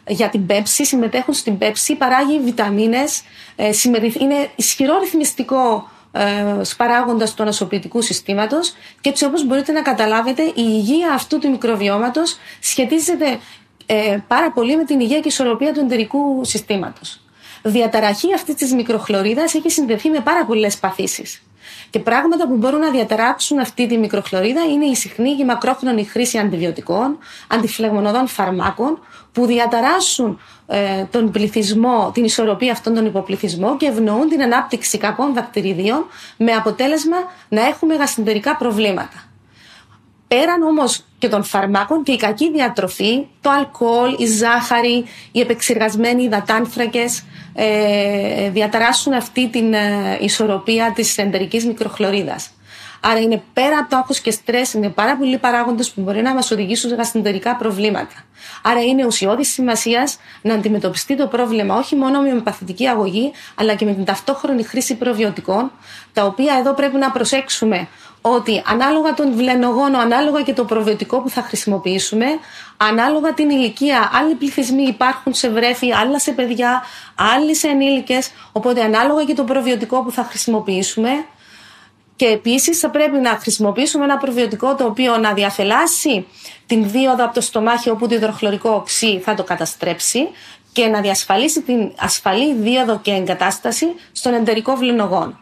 για 0.06 0.28
την 0.28 0.46
πέψη, 0.46 0.84
συμμετέχουν 0.84 1.34
στην 1.34 1.58
πέψη, 1.58 1.94
παράγει 1.94 2.40
βιταμίνες, 2.40 3.22
ε, 3.56 3.70
είναι 4.18 4.50
ισχυρό 4.56 4.98
ρυθμιστικό 4.98 5.90
ε, 6.12 6.60
παράγοντα 6.76 7.24
του 7.24 7.42
ανασωπητικού 7.42 8.02
συστήματος 8.02 8.74
και 9.00 9.08
έτσι 9.08 9.24
όπως 9.24 9.46
μπορείτε 9.46 9.72
να 9.72 9.82
καταλάβετε 9.82 10.42
η 10.42 10.52
υγεία 10.56 11.12
αυτού 11.12 11.38
του 11.38 11.50
μικροβιώματος 11.50 12.36
σχετίζεται 12.60 13.38
ε, 13.86 14.18
πάρα 14.28 14.52
πολύ 14.52 14.76
με 14.76 14.84
την 14.84 15.00
υγεία 15.00 15.20
και 15.20 15.28
ισορροπία 15.28 15.72
του 15.72 15.80
εντερικού 15.80 16.44
συστήματος. 16.44 17.20
διαταραχή 17.62 18.34
αυτής 18.34 18.54
της 18.54 18.72
μικροχλωρίδας 18.72 19.54
έχει 19.54 19.70
συνδεθεί 19.70 20.10
με 20.10 20.20
πάρα 20.20 20.44
πολλές 20.44 20.78
παθήσεις. 20.78 21.45
Και 21.90 21.98
πράγματα 21.98 22.48
που 22.48 22.56
μπορούν 22.56 22.80
να 22.80 22.90
διαταράξουν 22.90 23.58
αυτή 23.58 23.86
τη 23.86 23.98
μικροχλωρίδα 23.98 24.62
είναι 24.62 24.84
η 24.84 24.94
συχνή 24.94 25.34
και 25.34 25.44
μακρόχρονη 25.44 26.04
χρήση 26.04 26.38
αντιβιωτικών, 26.38 27.18
αντιφλεγμονωδών 27.48 28.26
φαρμάκων, 28.26 28.98
που 29.32 29.46
διαταράσσουν 29.46 30.40
ε, 30.66 31.04
τον 31.10 31.30
πληθυσμό, 31.30 32.10
την 32.14 32.24
ισορροπία 32.24 32.72
αυτών 32.72 32.94
των 32.94 33.06
υποπληθυσμών 33.06 33.76
και 33.76 33.86
ευνοούν 33.86 34.28
την 34.28 34.42
ανάπτυξη 34.42 34.98
κακών 34.98 35.34
βακτηριδίων 35.34 36.06
με 36.36 36.52
αποτέλεσμα 36.52 37.16
να 37.48 37.66
έχουμε 37.66 37.94
γαστιντερικά 37.94 38.56
προβλήματα. 38.56 39.24
Πέραν 40.28 40.62
όμως 40.62 41.04
και 41.18 41.28
των 41.28 41.44
φαρμάκων 41.44 42.02
και 42.02 42.12
η 42.12 42.16
κακή 42.16 42.50
διατροφή, 42.50 43.26
το 43.40 43.50
αλκοόλ, 43.50 44.14
η 44.18 44.26
ζάχαρη, 44.26 45.04
οι 45.32 45.40
επεξεργασμένοι 45.40 46.22
υδατάνθρακες 46.22 47.24
ε, 47.54 48.50
διαταράσσουν 48.50 49.12
αυτή 49.12 49.48
την 49.48 49.74
ε, 49.74 50.18
ισορροπία 50.20 50.92
της 50.94 51.18
εντερικής 51.18 51.66
μικροχλωρίδας. 51.66 52.50
Άρα 53.00 53.20
είναι 53.20 53.42
πέρα 53.52 53.78
από 53.78 53.90
το 53.90 53.96
άγχος 53.96 54.20
και 54.20 54.30
στρες, 54.30 54.72
είναι 54.72 54.88
πάρα 54.88 55.16
πολλοί 55.16 55.38
παράγοντες 55.38 55.90
που 55.90 56.00
μπορεί 56.00 56.22
να 56.22 56.34
μας 56.34 56.50
οδηγήσουν 56.50 56.90
σε 56.90 56.96
γαστεντερικά 56.96 57.56
προβλήματα. 57.56 58.14
Άρα 58.62 58.82
είναι 58.82 59.06
ουσιώδης 59.06 59.48
σημασίας 59.52 60.18
να 60.42 60.54
αντιμετωπιστεί 60.54 61.16
το 61.16 61.26
πρόβλημα 61.26 61.76
όχι 61.76 61.96
μόνο 61.96 62.20
με 62.20 62.40
παθητική 62.40 62.86
αγωγή, 62.86 63.32
αλλά 63.54 63.74
και 63.74 63.84
με 63.84 63.94
την 63.94 64.04
ταυτόχρονη 64.04 64.62
χρήση 64.62 64.94
προβιωτικών, 64.94 65.70
τα 66.12 66.24
οποία 66.24 66.56
εδώ 66.58 66.74
πρέπει 66.74 66.96
να 66.96 67.10
προσέξουμε 67.10 67.88
ότι 68.34 68.62
ανάλογα 68.66 69.14
τον 69.14 69.34
βλενογόνο, 69.34 69.98
ανάλογα 69.98 70.42
και 70.42 70.52
το 70.52 70.64
προβιωτικό 70.64 71.20
που 71.20 71.28
θα 71.28 71.42
χρησιμοποιήσουμε, 71.42 72.26
ανάλογα 72.76 73.34
την 73.34 73.50
ηλικία, 73.50 74.10
άλλοι 74.12 74.34
πληθυσμοί 74.34 74.82
υπάρχουν 74.82 75.34
σε 75.34 75.50
βρέφη, 75.50 75.92
άλλα 75.92 76.18
σε 76.18 76.32
παιδιά, 76.32 76.82
άλλοι 77.34 77.54
σε 77.54 77.68
ενήλικες, 77.68 78.30
οπότε 78.52 78.82
ανάλογα 78.82 79.24
και 79.24 79.34
το 79.34 79.44
προβιωτικό 79.44 80.02
που 80.02 80.10
θα 80.10 80.24
χρησιμοποιήσουμε, 80.24 81.10
και 82.16 82.26
επίσης 82.26 82.78
θα 82.78 82.90
πρέπει 82.90 83.16
να 83.18 83.30
χρησιμοποιήσουμε 83.30 84.04
ένα 84.04 84.16
προβιωτικό 84.16 84.74
το 84.74 84.84
οποίο 84.84 85.16
να 85.16 85.32
διαφελάσει 85.32 86.26
την 86.66 86.90
δίωδο 86.90 87.24
από 87.24 87.34
το 87.34 87.40
στομάχι 87.40 87.90
όπου 87.90 88.08
το 88.08 88.14
υδροχλωρικό 88.14 88.70
οξύ 88.70 89.20
θα 89.24 89.34
το 89.34 89.44
καταστρέψει 89.44 90.28
και 90.72 90.86
να 90.86 91.00
διασφαλίσει 91.00 91.62
την 91.62 91.92
ασφαλή 91.98 92.54
δίωδο 92.54 92.98
και 93.02 93.10
εγκατάσταση 93.10 93.86
στον 94.12 94.34
εντερικό 94.34 94.74
βληνογόνο. 94.74 95.38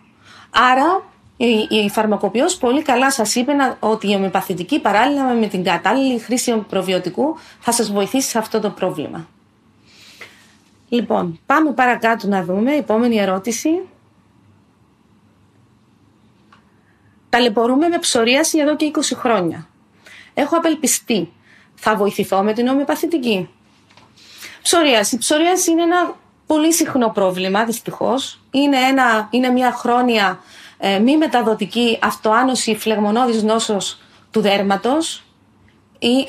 Άρα 0.50 1.02
η, 1.36 1.66
η 1.70 1.90
φαρμακοποιός 1.90 2.56
πολύ 2.56 2.82
καλά 2.82 3.10
σας 3.10 3.34
είπε 3.34 3.52
ότι 3.78 4.10
η 4.10 4.14
ομοιοπαθητική 4.14 4.80
παράλληλα 4.80 5.24
με 5.24 5.46
την 5.46 5.64
κατάλληλη 5.64 6.18
χρήση 6.18 6.64
προβιωτικού 6.68 7.36
θα 7.60 7.72
σας 7.72 7.92
βοηθήσει 7.92 8.28
σε 8.28 8.38
αυτό 8.38 8.60
το 8.60 8.70
πρόβλημα. 8.70 9.28
Λοιπόν, 10.88 11.40
πάμε 11.46 11.72
παρακάτω 11.72 12.28
να 12.28 12.44
δούμε. 12.44 12.74
Επόμενη 12.76 13.16
ερώτηση. 13.16 13.68
Ταλαιπωρούμε 17.28 17.88
με 17.88 17.98
ψωρίαση 17.98 18.58
εδώ 18.58 18.76
και 18.76 18.90
20 18.94 19.00
χρόνια. 19.14 19.68
Έχω 20.34 20.56
απελπιστεί. 20.56 21.32
Θα 21.74 21.96
βοηθηθώ 21.96 22.42
με 22.42 22.52
την 22.52 22.68
ομοιοπαθητική; 22.68 23.48
Ψωρίαση. 24.62 25.18
Ψωρίαση 25.18 25.70
είναι 25.70 25.82
ένα 25.82 26.14
πολύ 26.46 26.72
συχνό 26.72 27.08
πρόβλημα, 27.08 27.64
δυστυχώς. 27.64 28.40
Είναι, 28.50 28.78
είναι 29.30 29.48
μια 29.48 29.72
χρόνια 29.72 30.40
ε, 30.86 30.98
μη 30.98 31.16
μεταδοτική 31.16 31.98
αυτοάνωση 32.02 32.76
φλεγμονώδης 32.76 33.42
νόσος 33.42 34.00
του 34.30 34.40
δέρματος. 34.40 35.24
Ή, 35.98 36.26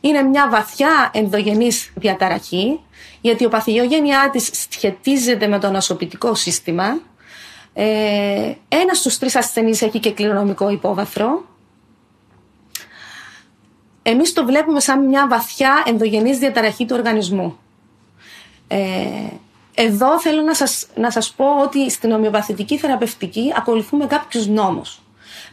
είναι 0.00 0.22
μια 0.22 0.48
βαθιά 0.48 1.10
ενδογενής 1.12 1.92
διαταραχή, 1.94 2.80
γιατί 3.20 3.44
ο 3.44 3.48
παθηγιογένειά 3.48 4.30
της 4.32 4.50
σχετίζεται 4.70 5.46
με 5.46 5.58
το 5.58 5.70
νοσοποιητικό 5.70 6.34
σύστημα 6.34 7.00
ε, 7.78 8.54
ένας 8.68 8.98
στους 8.98 9.18
τρεις 9.18 9.36
ασθενείς 9.36 9.82
έχει 9.82 9.98
και 9.98 10.12
κληρονομικό 10.12 10.70
υπόβαθρο. 10.70 11.44
Εμείς 14.02 14.32
το 14.32 14.44
βλέπουμε 14.44 14.80
σαν 14.80 15.06
μια 15.06 15.28
βαθιά 15.28 15.82
ενδογενής 15.86 16.38
διαταραχή 16.38 16.84
του 16.86 16.96
οργανισμού. 16.98 17.58
Ε, 18.68 18.78
εδώ 19.78 20.20
θέλω 20.20 20.42
να 20.42 20.54
σας, 20.54 20.86
να 20.94 21.10
σας 21.10 21.32
πω 21.32 21.60
ότι 21.62 21.90
στην 21.90 22.12
ομοιοπαθητική 22.12 22.78
θεραπευτική 22.78 23.52
ακολουθούμε 23.56 24.06
κάποιους 24.06 24.46
νόμους. 24.46 25.00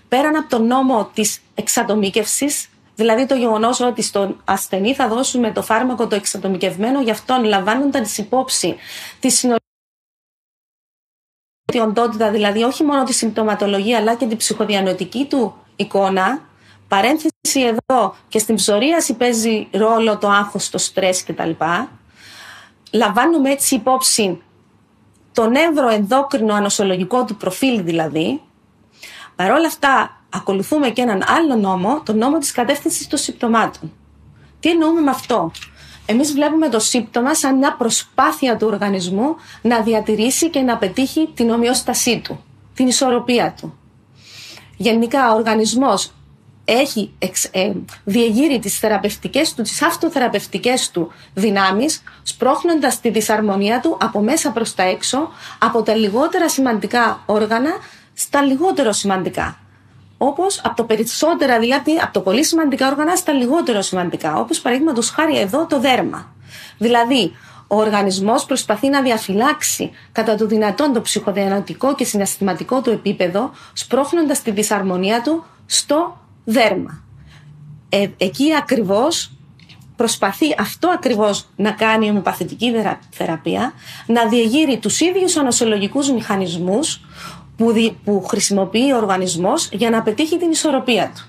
Πέραν 0.08 0.36
από 0.36 0.50
τον 0.50 0.68
νόμο 0.68 1.10
της 1.14 1.42
εξατομίκευσης, 1.56 2.68
δηλαδή 2.96 3.26
το 3.26 3.36
γεγονός 3.36 3.80
ότι 3.80 4.02
στον 4.02 4.42
ασθενή 4.46 4.96
θα 4.96 5.08
δώσουμε 5.08 5.52
το 5.52 5.62
φάρμακο 5.62 6.08
το 6.08 6.16
εξατομικευμένο, 6.16 7.02
γι' 7.02 7.12
αυτόν 7.12 7.44
λαμβάνοντας 7.44 8.18
υπόψη 8.18 8.76
τη 9.20 9.30
συνολική 9.30 9.62
τη 11.66 11.80
οντότητα, 11.80 12.32
δηλαδή 12.32 12.64
όχι 12.64 12.84
μόνο 12.84 13.04
τη 13.04 13.14
συμπτωματολογία 13.14 13.98
αλλά 13.98 14.16
και 14.16 14.26
την 14.26 14.38
ψυχοδιανοητική 14.38 15.26
του 15.26 15.56
εικόνα, 15.76 16.42
παρένθεση 16.88 17.62
εδώ 17.62 18.16
και 18.28 18.40
στην 18.40 18.56
ψωρίαση 18.56 19.14
παίζει 19.14 19.68
ρόλο 19.72 20.18
το 20.18 20.30
άγχος, 20.30 20.70
το 20.70 20.78
στρες 20.78 21.24
κτλ. 21.24 21.52
Λαμβάνουμε 22.94 23.50
έτσι 23.50 23.76
υπόψη 23.76 24.42
το 25.34 25.50
νευροενδόκρινο 25.50 26.54
ανοσολογικό 26.54 27.26
του 27.26 27.36
προφίλ 27.36 27.84
δηλαδή. 27.84 28.42
Παρ' 29.36 29.52
όλα 29.52 29.68
αυτά 29.68 30.22
ακολουθούμε 30.30 30.90
και 30.90 31.02
έναν 31.02 31.24
άλλο 31.28 31.56
νόμο, 31.56 32.02
τον 32.06 32.18
νόμο 32.18 32.38
της 32.38 32.52
κατεύθυνσης 32.52 33.08
των 33.08 33.20
συμπτωμάτων. 33.20 33.92
Τι 34.60 34.70
εννοούμε 34.70 35.02
με 35.02 35.10
αυτό; 35.10 35.52
Εμείς 36.06 36.34
βλέπουμε 36.34 36.70
το 36.70 36.80
σύμπτωμα 36.80 37.34
σαν 37.34 37.58
μια 37.58 37.76
προσπάθεια 37.76 38.58
του 38.58 38.68
οργανισμού 38.68 39.36
να 39.62 39.82
διατηρήσει 39.82 40.50
και 40.50 40.60
να 40.60 40.78
πετύχει 40.78 41.30
την 41.34 41.50
ομοιόστασή 41.50 42.20
του, 42.24 42.44
την 42.74 42.88
ισορροπία 42.88 43.56
του. 43.62 43.78
Γενικά 44.78 45.32
ο 45.32 45.36
οργανισμός 45.36 46.12
έχει 46.66 47.14
ε, 47.52 47.72
διεγείρει 48.04 48.60
τις 48.60 48.80
θεραπευτικές 48.80 49.54
του, 49.54 49.62
τις 49.62 49.82
αυτοθεραπευτικές 49.82 50.92
του 50.92 51.12
δυνάμεις, 51.34 52.04
σπρώχνοντας 52.24 53.00
τη 53.00 53.10
δυσαρμονία 53.10 53.80
του 53.80 53.98
από 54.02 54.20
μέσα 54.20 54.52
προς 54.52 54.76
τα 54.76 54.84
έξω, 54.84 55.30
από 55.60 55.84
τα 55.84 55.96
λιγότερα 55.96 56.50
σημαντικά 56.50 57.24
όργανα 57.26 57.72
στα 58.14 58.42
λιγότερο 58.42 58.92
σημαντικά. 58.92 59.58
Όπως 60.18 60.62
από 60.64 60.76
το 60.76 60.84
περισσότερα, 60.84 61.60
δηλαδή 61.60 61.92
από 62.04 62.14
το 62.14 62.20
πολύ 62.20 62.44
σημαντικά 62.44 62.88
όργανα 62.88 63.16
στα 63.16 63.34
λιγότερο 63.34 63.82
σημαντικά. 63.82 64.36
Όπως 64.36 64.62
παραδείγματος 64.62 65.10
χάρη 65.10 65.40
εδώ 65.40 65.66
το 65.66 65.80
δέρμα. 65.80 66.34
Δηλαδή, 66.78 67.36
ο 67.68 67.76
οργανισμός 67.76 68.46
προσπαθεί 68.46 68.90
να 68.90 69.02
διαφυλάξει 69.02 69.92
κατά 70.12 70.36
το 70.36 70.46
δυνατόν 70.46 70.94
το 70.94 71.02
ψυχοδιανοτικό 71.02 71.96
και 71.96 72.06
συναισθηματικό 72.06 72.82
του 72.82 72.90
επίπεδο, 72.90 73.52
σπρώχνοντας 73.74 74.42
τη 74.42 74.52
δυσαρμονία 74.52 75.22
του 75.22 75.46
στο 75.66 76.18
δέρμα. 76.44 77.04
Ε, 77.90 78.08
εκεί 78.18 78.56
ακριβώς 78.56 79.32
προσπαθεί 79.96 80.56
αυτό 80.60 80.90
ακριβώς 80.90 81.46
να 81.56 81.72
κάνει 81.72 82.06
η 82.06 82.10
ομοιοπαθητική 82.10 82.74
θεραπεία, 83.10 83.74
να 84.06 84.28
διεγείρει 84.28 84.78
τους 84.78 85.00
ίδιους 85.00 85.38
ανοσολογικούς 85.38 86.12
μηχανισμούς 86.12 87.02
που, 87.58 87.74
που 88.04 88.24
χρησιμοποιεί 88.28 88.92
ο 88.92 88.98
οργανισμός 88.98 89.70
για 89.72 89.90
να 89.90 90.02
πετύχει 90.02 90.38
την 90.38 90.52
ισορροπία 90.52 91.12
του. 91.16 91.28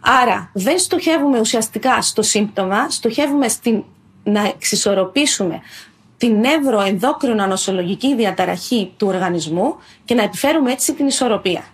Άρα 0.00 0.50
δεν 0.52 0.78
στοχεύουμε 0.78 1.40
ουσιαστικά 1.40 2.02
στο 2.02 2.22
σύμπτωμα, 2.22 2.90
στοχεύουμε 2.90 3.48
στην, 3.48 3.84
να 4.22 4.46
εξισορροπήσουμε 4.46 5.60
την 6.16 6.38
νευροενδόκρινο 6.38 7.42
ανοσολογική 7.42 8.14
διαταραχή 8.14 8.92
του 8.96 9.06
οργανισμού 9.06 9.74
και 10.04 10.14
να 10.14 10.22
επιφέρουμε 10.22 10.72
έτσι 10.72 10.94
την 10.94 11.06
ισορροπία. 11.06 11.64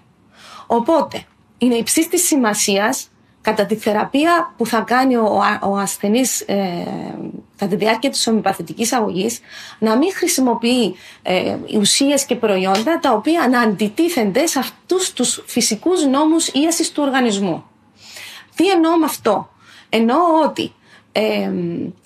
Οπότε, 0.66 1.24
είναι 1.58 1.74
υψής 1.74 2.08
της 2.08 2.26
σημασίας 2.26 3.10
κατά 3.40 3.66
τη 3.66 3.76
θεραπεία 3.76 4.54
που 4.56 4.66
θα 4.66 4.80
κάνει 4.80 5.16
ο, 5.16 5.42
ο 5.62 5.76
ασθενής 5.76 6.40
ε, 6.40 6.86
κατά 7.56 7.70
τη 7.70 7.76
διάρκεια 7.76 8.10
της 8.10 8.26
ομοιοπαθητικής 8.26 8.92
αγωγής 8.92 9.40
να 9.78 9.96
μην 9.96 10.12
χρησιμοποιεί 10.12 10.94
ε, 11.22 11.56
ουσίες 11.78 12.24
και 12.24 12.34
προϊόντα 12.34 12.98
τα 13.00 13.12
οποία 13.12 13.48
να 13.48 13.60
αντιτίθενται 13.60 14.46
σε 14.46 14.58
αυτούς 14.58 15.12
τους 15.12 15.44
φυσικούς 15.46 16.06
νόμους 16.06 16.48
ίασης 16.48 16.92
του 16.92 17.02
οργανισμού. 17.06 17.64
Τι 18.54 18.70
εννοώ 18.70 18.98
με 18.98 19.04
αυτό; 19.04 19.50
Εννοώ 19.88 20.18
ότι 20.44 20.72
ε, 21.12 21.50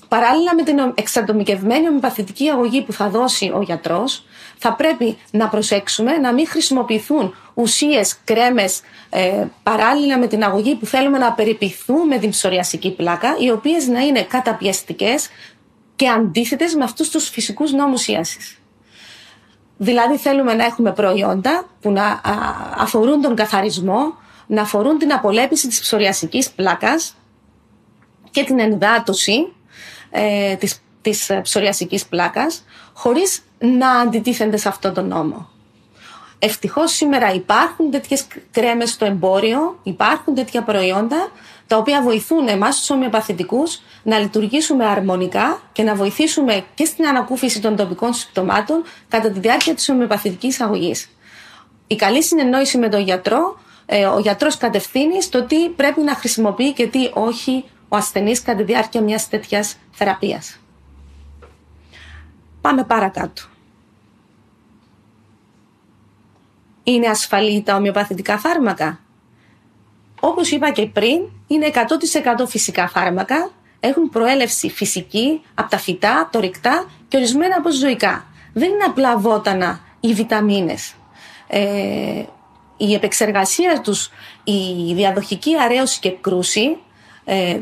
παράλληλα 0.08 0.54
με 0.54 0.62
την 0.62 0.92
εξατομικευμένη 0.94 1.88
ομοιοπαθητική 1.88 2.48
αγωγή 2.48 2.82
που 2.82 2.92
θα 2.92 3.08
δώσει 3.08 3.52
ο 3.54 3.62
γιατρός 3.62 4.24
θα 4.58 4.72
πρέπει 4.74 5.18
να 5.30 5.48
προσέξουμε 5.48 6.16
να 6.16 6.32
μην 6.32 6.48
χρησιμοποιηθούν 6.48 7.34
ουσίες, 7.54 8.18
κρέμες 8.24 8.80
ε, 9.10 9.44
παράλληλα 9.62 10.18
με 10.18 10.26
την 10.26 10.44
αγωγή 10.44 10.74
που 10.74 10.86
θέλουμε 10.86 11.18
να 11.18 11.32
περιποιηθούμε 11.32 12.18
την 12.18 12.30
ψωριασική 12.30 12.90
πλάκα 12.90 13.36
οι 13.38 13.50
οποίες 13.50 13.86
να 13.86 14.00
είναι 14.00 14.22
καταπιεστικές 14.22 15.28
και 15.96 16.08
αντίθετες 16.08 16.74
με 16.74 16.84
αυτούς 16.84 17.10
τους 17.10 17.28
φυσικούς 17.28 17.72
νόμους 17.72 18.06
ίασης. 18.06 18.58
Δηλαδή 19.76 20.16
θέλουμε 20.16 20.54
να 20.54 20.64
έχουμε 20.64 20.92
προϊόντα 20.92 21.68
που 21.80 21.90
να 21.90 22.20
αφορούν 22.76 23.20
τον 23.20 23.34
καθαρισμό, 23.34 24.14
να 24.46 24.62
αφορούν 24.62 24.98
την 24.98 25.12
απολέπιση 25.12 25.68
της 25.68 25.80
ψωριασικής 25.80 26.50
πλάκας 26.50 27.14
και 28.30 28.44
την 28.44 28.60
ενδάτωση 28.60 29.52
ε, 30.10 30.56
της 30.56 30.80
της 31.02 31.30
ε, 31.30 31.40
ψωριασικής 31.40 32.06
πλάκας 32.06 32.64
χωρίς 32.92 33.42
να 33.58 33.90
αντιτίθενται 33.90 34.56
σε 34.56 34.68
αυτό 34.68 34.92
τον 34.92 35.08
νόμο. 35.08 35.49
Ευτυχώς 36.42 36.92
σήμερα 36.92 37.32
υπάρχουν 37.32 37.90
τέτοιες 37.90 38.26
κρέμες 38.50 38.90
στο 38.90 39.04
εμπόριο, 39.04 39.78
υπάρχουν 39.82 40.34
τέτοια 40.34 40.62
προϊόντα 40.62 41.30
τα 41.66 41.76
οποία 41.76 42.02
βοηθούν 42.02 42.48
εμάς 42.48 42.78
τους 42.78 42.90
ομοιοπαθητικούς 42.90 43.80
να 44.02 44.18
λειτουργήσουμε 44.18 44.86
αρμονικά 44.86 45.60
και 45.72 45.82
να 45.82 45.94
βοηθήσουμε 45.94 46.64
και 46.74 46.84
στην 46.84 47.06
ανακούφιση 47.06 47.60
των 47.60 47.76
τοπικών 47.76 48.12
συμπτωμάτων 48.12 48.82
κατά 49.08 49.30
τη 49.30 49.40
διάρκεια 49.40 49.74
της 49.74 49.88
ομοιοπαθητικής 49.88 50.60
αγωγής. 50.60 51.10
Η 51.86 51.96
καλή 51.96 52.22
συνεννόηση 52.22 52.78
με 52.78 52.88
τον 52.88 53.00
γιατρό, 53.00 53.58
ε, 53.86 54.06
ο 54.06 54.18
γιατρός 54.18 54.56
κατευθύνει 54.56 55.22
στο 55.22 55.44
τι 55.44 55.68
πρέπει 55.68 56.00
να 56.00 56.14
χρησιμοποιεί 56.14 56.72
και 56.72 56.86
τι 56.86 57.10
όχι 57.12 57.64
ο 57.88 57.96
ασθενής 57.96 58.42
κατά 58.42 58.58
τη 58.58 58.64
διάρκεια 58.64 59.00
μιας 59.00 59.28
τέτοιας 59.28 59.76
θεραπείας. 59.90 60.60
Πάμε 62.60 62.84
παρακάτω. 62.84 63.42
Είναι 66.82 67.08
ασφαλή 67.08 67.62
τα 67.62 67.74
ομοιοπαθητικά 67.74 68.38
φάρμακα; 68.38 69.00
Όπως 70.20 70.50
είπα 70.50 70.70
και 70.70 70.86
πριν, 70.86 71.20
είναι 71.46 71.70
100% 72.42 72.46
φυσικά 72.46 72.88
φάρμακα, 72.88 73.50
έχουν 73.80 74.08
προέλευση 74.08 74.70
φυσική 74.70 75.42
από 75.54 75.70
τα 75.70 75.78
φυτά, 75.78 76.28
το 76.32 76.40
ρηκτά 76.40 76.90
και 77.08 77.16
ορισμένα 77.16 77.56
από 77.58 77.72
ζωικά. 77.72 78.26
Δεν 78.52 78.70
είναι 78.70 78.84
απλά 78.84 79.18
βότανα 79.18 79.80
ή 80.00 80.12
βιταμίνες. 80.12 80.94
Ε, 81.46 82.22
η 82.76 82.94
επεξεργασία 82.94 83.80
τους, 83.80 84.10
η 84.44 84.94
διαδοχική 84.94 85.60
αρέωση 85.60 86.00
και 86.00 86.10
κρούση 86.10 86.76
ε, 87.24 87.60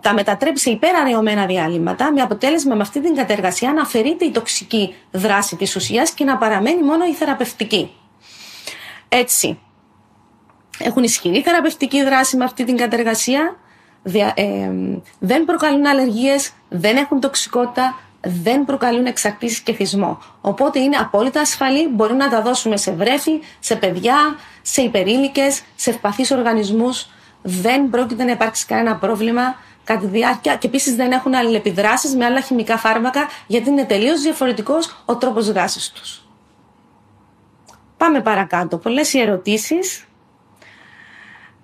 τα 0.00 0.14
μετατρέπει 0.14 0.58
σε 0.58 0.70
υπεραραιωμένα 0.70 1.46
διάλειμματα 1.46 2.12
με 2.12 2.20
αποτέλεσμα 2.20 2.74
με 2.74 2.82
αυτή 2.82 3.00
την 3.00 3.14
κατεργασία 3.14 3.72
να 3.72 3.82
αφαιρείται 3.82 4.24
η 4.24 4.30
τοξική 4.30 4.94
δράση 5.10 5.56
της 5.56 5.76
ουσίας 5.76 6.10
και 6.10 6.24
να 6.24 6.36
παραμένει 6.36 6.82
μόνο 6.82 7.04
η 7.04 7.12
θεραπευτική. 7.12 7.90
Έτσι, 9.14 9.58
έχουν 10.78 11.02
ισχυρή 11.02 11.42
θεραπευτική 11.42 12.04
δράση 12.04 12.36
με 12.36 12.44
αυτή 12.44 12.64
την 12.64 12.76
κατεργασία, 12.76 13.56
ε, 14.34 14.70
δεν 15.18 15.44
προκαλούν 15.44 15.86
αλλεργίες, 15.86 16.50
δεν 16.68 16.96
έχουν 16.96 17.20
τοξικότητα, 17.20 17.96
δεν 18.20 18.64
προκαλούν 18.64 19.06
εξαρτήσεις 19.06 19.60
και 19.60 19.72
θυσμό. 19.72 20.18
Οπότε 20.40 20.78
είναι 20.78 20.96
απόλυτα 20.96 21.40
ασφαλή, 21.40 21.88
μπορούμε 21.88 22.24
να 22.24 22.30
τα 22.30 22.42
δώσουμε 22.42 22.76
σε 22.76 22.92
βρέφη, 22.92 23.40
σε 23.58 23.76
παιδιά, 23.76 24.36
σε 24.62 24.82
υπερήλικες, 24.82 25.62
σε 25.74 25.90
ευπαθείς 25.90 26.30
οργανισμούς. 26.30 27.06
Δεν 27.42 27.90
πρόκειται 27.90 28.24
να 28.24 28.30
υπάρξει 28.30 28.66
κανένα 28.66 28.96
πρόβλημα 28.96 29.56
κατά 29.84 30.00
τη 30.00 30.06
διάρκεια 30.06 30.56
και 30.56 30.66
επίσης 30.66 30.96
δεν 30.96 31.12
έχουν 31.12 31.34
αλληλεπιδράσεις 31.34 32.14
με 32.14 32.24
άλλα 32.24 32.40
χημικά 32.40 32.76
φάρμακα, 32.76 33.28
γιατί 33.46 33.68
είναι 33.68 33.84
τελείως 33.84 34.20
διαφορετικός 34.20 35.02
ο 35.04 35.16
τρόπος 35.16 35.52
δράσης 35.52 35.90
τους. 35.90 36.21
Πάμε 38.02 38.20
παρακάτω. 38.20 38.78
Πολλές 38.78 39.12
οι 39.12 39.20
ερωτήσεις. 39.20 40.04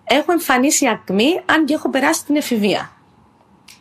Έχω 0.05 0.33
εμφανίσει 0.33 0.89
ακμή 0.89 1.41
αν 1.47 1.65
και 1.65 1.75
έχω 1.75 1.91
περάσει 1.91 2.25
την 2.25 2.37
εφηβεία. 2.37 2.91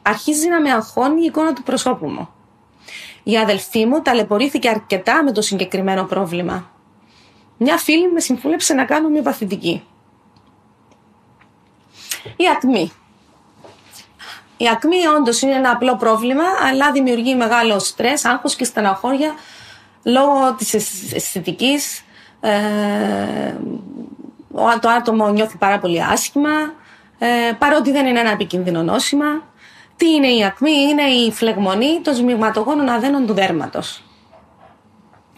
Αρχίζει 0.01 0.47
να 0.47 0.61
με 0.61 0.71
αγχώνει 0.71 1.21
η 1.21 1.25
εικόνα 1.25 1.53
του 1.53 1.63
προσώπου 1.63 2.07
μου. 2.07 2.29
Η 3.23 3.37
αδελφή 3.37 3.85
μου 3.85 4.01
ταλαιπωρήθηκε 4.01 4.69
αρκετά 4.69 5.23
με 5.23 5.31
το 5.31 5.41
συγκεκριμένο 5.41 6.03
πρόβλημα. 6.03 6.71
Μια 7.57 7.77
φίλη 7.77 8.11
με 8.11 8.19
συμβούλεψε 8.19 8.73
να 8.73 8.85
κάνω 8.85 9.09
μια 9.09 9.21
παθητική. 9.21 9.83
Η 12.35 12.43
ακμή. 12.55 12.91
Η 14.57 14.69
ακμή 14.69 15.07
όντως 15.07 15.41
είναι 15.41 15.53
ένα 15.53 15.71
απλό 15.71 15.95
πρόβλημα, 15.95 16.45
αλλά 16.69 16.91
δημιουργεί 16.91 17.35
μεγάλο 17.35 17.79
στρες, 17.79 18.25
άγχος 18.25 18.55
και 18.55 18.63
στεναχώρια 18.63 19.33
λόγω 20.03 20.55
της 20.55 20.73
αισθητικής 21.13 21.99
ε, 21.99 22.01
το 24.79 24.89
άτομο 24.89 25.29
νιώθει 25.29 25.57
πάρα 25.57 25.79
πολύ 25.79 26.03
άσχημα, 26.03 26.73
ε, 27.17 27.51
παρότι 27.57 27.91
δεν 27.91 28.05
είναι 28.05 28.19
ένα 28.19 28.31
επικίνδυνο 28.31 28.83
νόσημα. 28.83 29.25
Τι 29.95 30.09
είναι 30.09 30.27
η 30.27 30.43
ακμή, 30.43 30.71
είναι 30.71 31.03
η 31.03 31.31
φλεγμονή 31.31 31.99
των 32.01 32.13
σμιγματογόνων 32.13 32.89
αδένων 32.89 33.25
του 33.25 33.33
δέρματος. 33.33 34.03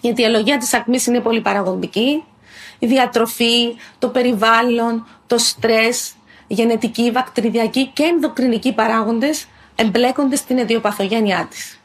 Η 0.02 0.08
αιτιολογία 0.08 0.58
της 0.58 0.74
ακμής 0.74 1.06
είναι 1.06 1.20
πολύ 1.20 1.42
παραγωγική. 1.42 2.24
Η 2.80 2.88
διατροφή, 2.88 3.76
το 4.00 4.08
περιβάλλον, 4.08 5.08
το 5.28 5.38
στρες, 5.38 6.14
γενετικοί, 6.48 7.12
βακτηριδιακοί 7.12 7.88
και 7.88 8.04
ενδοκρινικοί 8.04 8.74
παράγοντες 8.74 9.48
εμπλέκονται 9.76 10.36
στην 10.36 10.58
ιδιοπαθογένειά 10.58 11.48
της. 11.50 11.79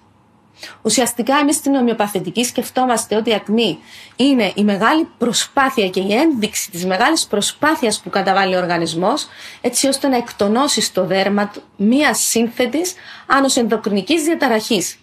Ουσιαστικά 0.83 1.37
εμείς 1.37 1.57
στην 1.57 1.75
ομοιοπαθητική 1.75 2.45
σκεφτόμαστε 2.45 3.17
ότι 3.17 3.31
η 3.31 3.35
ακμή 3.35 3.79
είναι 4.17 4.53
η 4.55 4.65
μεγάλη 4.65 5.09
προσπάθεια 5.19 5.89
και 5.89 6.01
η 6.01 6.15
ένδειξη 6.15 6.71
της 6.71 6.87
μεγάλης 6.87 7.27
προσπάθειας 7.27 8.01
που 8.01 8.11
καταβάλει 8.11 8.55
ο 8.55 8.59
οργανισμός 8.59 9.27
έτσι 9.61 9.87
ώστε 9.87 10.09
να 10.09 10.17
εκτονώσει 10.17 10.81
στο 10.81 11.05
δέρμα 11.05 11.53
μία 11.77 12.15
σύνθετης 12.15 12.95
άνοσενδοκρινικής 13.27 14.23
διαταραχής 14.23 14.99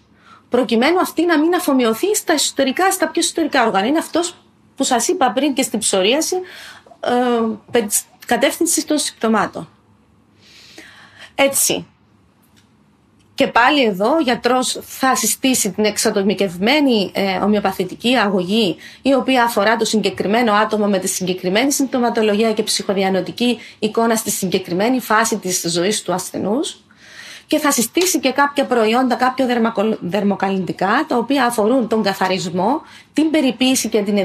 προκειμένου 0.50 1.00
αυτή 1.00 1.26
να 1.26 1.39
μην 1.39 1.56
αφομοιωθεί 1.56 2.15
στα 2.15 2.34
εσωτερικά, 2.34 2.91
στα 2.91 3.08
πιο 3.08 3.21
εσωτερικά 3.21 3.65
όργανα. 3.65 3.86
Είναι 3.88 3.97
αυτός 3.97 4.36
που 4.76 4.84
σας 4.84 5.08
είπα 5.08 5.32
πριν 5.32 5.54
και 5.54 5.62
στην 5.62 5.80
ψωρίαση 5.80 6.36
ε, 7.71 7.82
κατεύθυνσης 8.26 8.86
των 8.86 8.97
συμπτωμάτων. 8.97 9.69
Έτσι, 11.36 11.86
και 13.41 13.47
πάλι 13.47 13.84
εδώ 13.84 14.15
ο 14.15 14.19
γιατρός 14.19 14.80
θα 14.82 15.15
συστήσει 15.15 15.71
την 15.71 15.86
εξατομικευμένη 15.86 17.12
ε, 17.13 17.38
ομοιοπαθητική 17.38 18.15
αγωγή 18.15 18.75
η 19.01 19.13
οποία 19.13 19.43
αφορά 19.43 19.75
το 19.75 19.86
συγκεκριμένο 19.86 20.54
άτομο 20.54 20.88
με 20.88 20.99
τη 20.99 21.08
συγκεκριμένη 21.08 21.71
συμπτωματολογία 21.71 22.54
και 22.54 22.63
ψυχοδιανοτική 22.63 23.60
εικόνα 23.80 24.15
στη 24.15 24.32
συγκεκριμένη 24.32 24.99
φάση 24.99 25.38
της 25.38 25.65
ζωής 25.67 26.01
του 26.01 26.13
ασθενούς 26.13 26.77
και 27.51 27.59
θα 27.59 27.71
συστήσει 27.71 28.19
και 28.19 28.31
κάποια 28.31 28.65
προϊόντα, 28.65 29.15
κάποια 29.15 29.65
δερμοκαλλιντικά, 29.99 31.05
τα 31.07 31.17
οποία 31.17 31.45
αφορούν 31.45 31.87
τον 31.87 32.03
καθαρισμό, 32.03 32.81
την 33.13 33.29
περιποίηση 33.31 33.89
και 33.89 34.01
την 34.01 34.17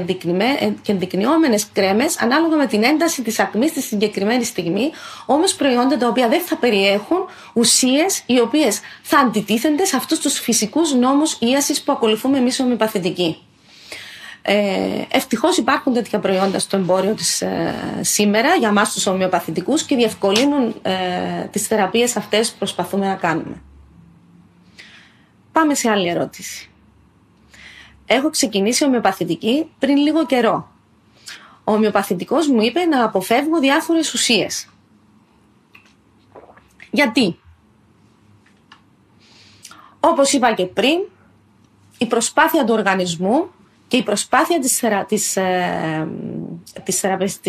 ενδεικνυόμενες 0.85 1.67
κρέμες, 1.73 2.19
ανάλογα 2.19 2.55
με 2.55 2.65
την 2.65 2.83
ένταση 2.83 3.21
της 3.21 3.39
ακμής 3.39 3.69
στη 3.69 3.81
συγκεκριμένη 3.81 4.43
στιγμή, 4.43 4.91
όμως 5.25 5.55
προϊόντα 5.55 5.97
τα 5.97 6.07
οποία 6.07 6.27
δεν 6.27 6.41
θα 6.41 6.55
περιέχουν 6.55 7.17
ουσίες 7.53 8.23
οι 8.25 8.39
οποίες 8.39 8.79
θα 9.01 9.17
αντιτίθενται 9.17 9.85
σε 9.85 9.95
αυτούς 9.95 10.19
τους 10.19 10.39
φυσικούς 10.39 10.93
νόμους 10.93 11.37
ίασης 11.39 11.81
που 11.81 11.91
ακολουθούμε 11.91 12.37
εμείς 12.37 12.59
ομοιοπαθητικοί. 12.59 13.46
Ε, 14.49 15.05
Ευτυχώς 15.09 15.57
υπάρχουν 15.57 15.93
τέτοια 15.93 16.19
προϊόντα 16.19 16.59
στο 16.59 16.77
εμπόριο 16.77 17.13
της 17.13 17.41
ε, 17.41 17.73
σήμερα 18.01 18.55
για 18.55 18.71
μας 18.71 18.93
τους 18.93 19.07
ομοιοπαθητικούς 19.07 19.83
και 19.83 19.95
διευκολύνουν 19.95 20.75
ε, 20.81 20.93
τις 21.51 21.67
θεραπείες 21.67 22.15
αυτές 22.17 22.51
που 22.51 22.57
προσπαθούμε 22.57 23.07
να 23.07 23.15
κάνουμε. 23.15 23.61
Πάμε 25.51 25.75
σε 25.75 25.89
άλλη 25.89 26.07
ερώτηση. 26.07 26.69
Έχω 28.05 28.29
ξεκινήσει 28.29 28.85
ομοιοπαθητική 28.85 29.71
πριν 29.79 29.97
λίγο 29.97 30.25
καιρό. 30.25 30.71
Ο 31.63 31.73
ομοιοπαθητικός 31.73 32.47
μου 32.47 32.61
είπε 32.61 32.85
να 32.85 33.03
αποφεύγω 33.03 33.59
διάφορες 33.59 34.13
ουσίες. 34.13 34.69
Γιατί; 36.91 37.39
Όπως 39.99 40.33
είπα 40.33 40.53
και 40.53 40.65
πριν, 40.65 40.99
η 41.97 42.05
προσπάθεια 42.05 42.65
του 42.65 42.73
οργανισμού 42.73 43.49
και 43.87 43.97
η 43.97 44.03
προσπάθεια 44.03 44.59
της, 44.59 44.77
θερα, 44.77 45.05
της, 45.05 45.35
ε, 45.35 46.07
της, 46.83 47.39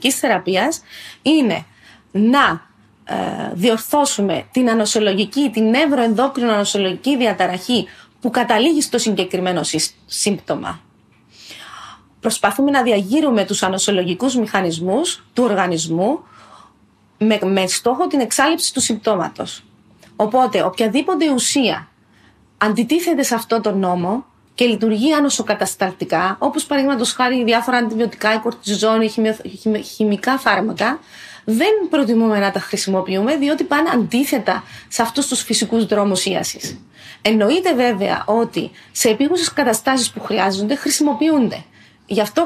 της, 0.00 0.18
θεραπείας 0.18 0.82
είναι 1.22 1.64
να 2.10 2.66
ε, 3.04 3.14
διορθώσουμε 3.52 4.46
την 4.52 4.70
ανοσολογική, 4.70 5.50
την 5.52 5.68
νευροενδόκρινο 5.68 6.52
ανοσολογική 6.52 7.16
διαταραχή 7.16 7.86
που 8.20 8.30
καταλήγει 8.30 8.80
στο 8.82 8.98
συγκεκριμένο 8.98 9.60
σύμπτωμα. 10.06 10.80
Προσπαθούμε 12.20 12.70
να 12.70 12.82
διαγείρουμε 12.82 13.44
τους 13.44 13.62
ανοσολογικούς 13.62 14.36
μηχανισμούς 14.36 15.24
του 15.32 15.44
οργανισμού 15.44 16.18
με, 17.18 17.38
με 17.42 17.66
στόχο 17.66 18.06
την 18.06 18.20
εξάλληψη 18.20 18.72
του 18.74 18.80
συμπτώματος. 18.80 19.64
Οπότε 20.16 20.62
οποιαδήποτε 20.62 21.32
ουσία 21.32 21.88
αντιτίθεται 22.58 23.22
σε 23.22 23.34
αυτό 23.34 23.60
το 23.60 23.72
νόμο 23.74 24.26
και 24.58 24.64
λειτουργεί 24.64 25.12
ανοσοκατασταλτικά, 25.12 26.36
όπως 26.38 26.64
παραδείγματος 26.64 27.12
χάρη 27.12 27.44
διάφορα 27.44 27.76
αντιβιωτικά, 27.76 28.34
η 28.34 28.38
κορτιζόνη, 28.38 29.12
χημικά 29.94 30.38
φάρμακα, 30.38 30.98
δεν 31.44 31.72
προτιμούμε 31.90 32.38
να 32.38 32.50
τα 32.50 32.60
χρησιμοποιούμε 32.60 33.36
διότι 33.36 33.64
πάνε 33.64 33.90
αντίθετα 33.94 34.64
σε 34.88 35.02
αυτούς 35.02 35.26
τους 35.26 35.42
φυσικούς 35.42 35.86
δρόμους 35.86 36.24
ίασης. 36.24 36.80
Εννοείται 37.22 37.74
βέβαια 37.74 38.24
ότι 38.26 38.70
σε 38.92 39.08
επίγουσες 39.08 39.52
καταστάσεις 39.52 40.10
που 40.10 40.20
χρειάζονται 40.20 40.74
χρησιμοποιούνται. 40.74 41.64
Γι' 42.06 42.20
αυτό 42.20 42.42
ο 42.42 42.44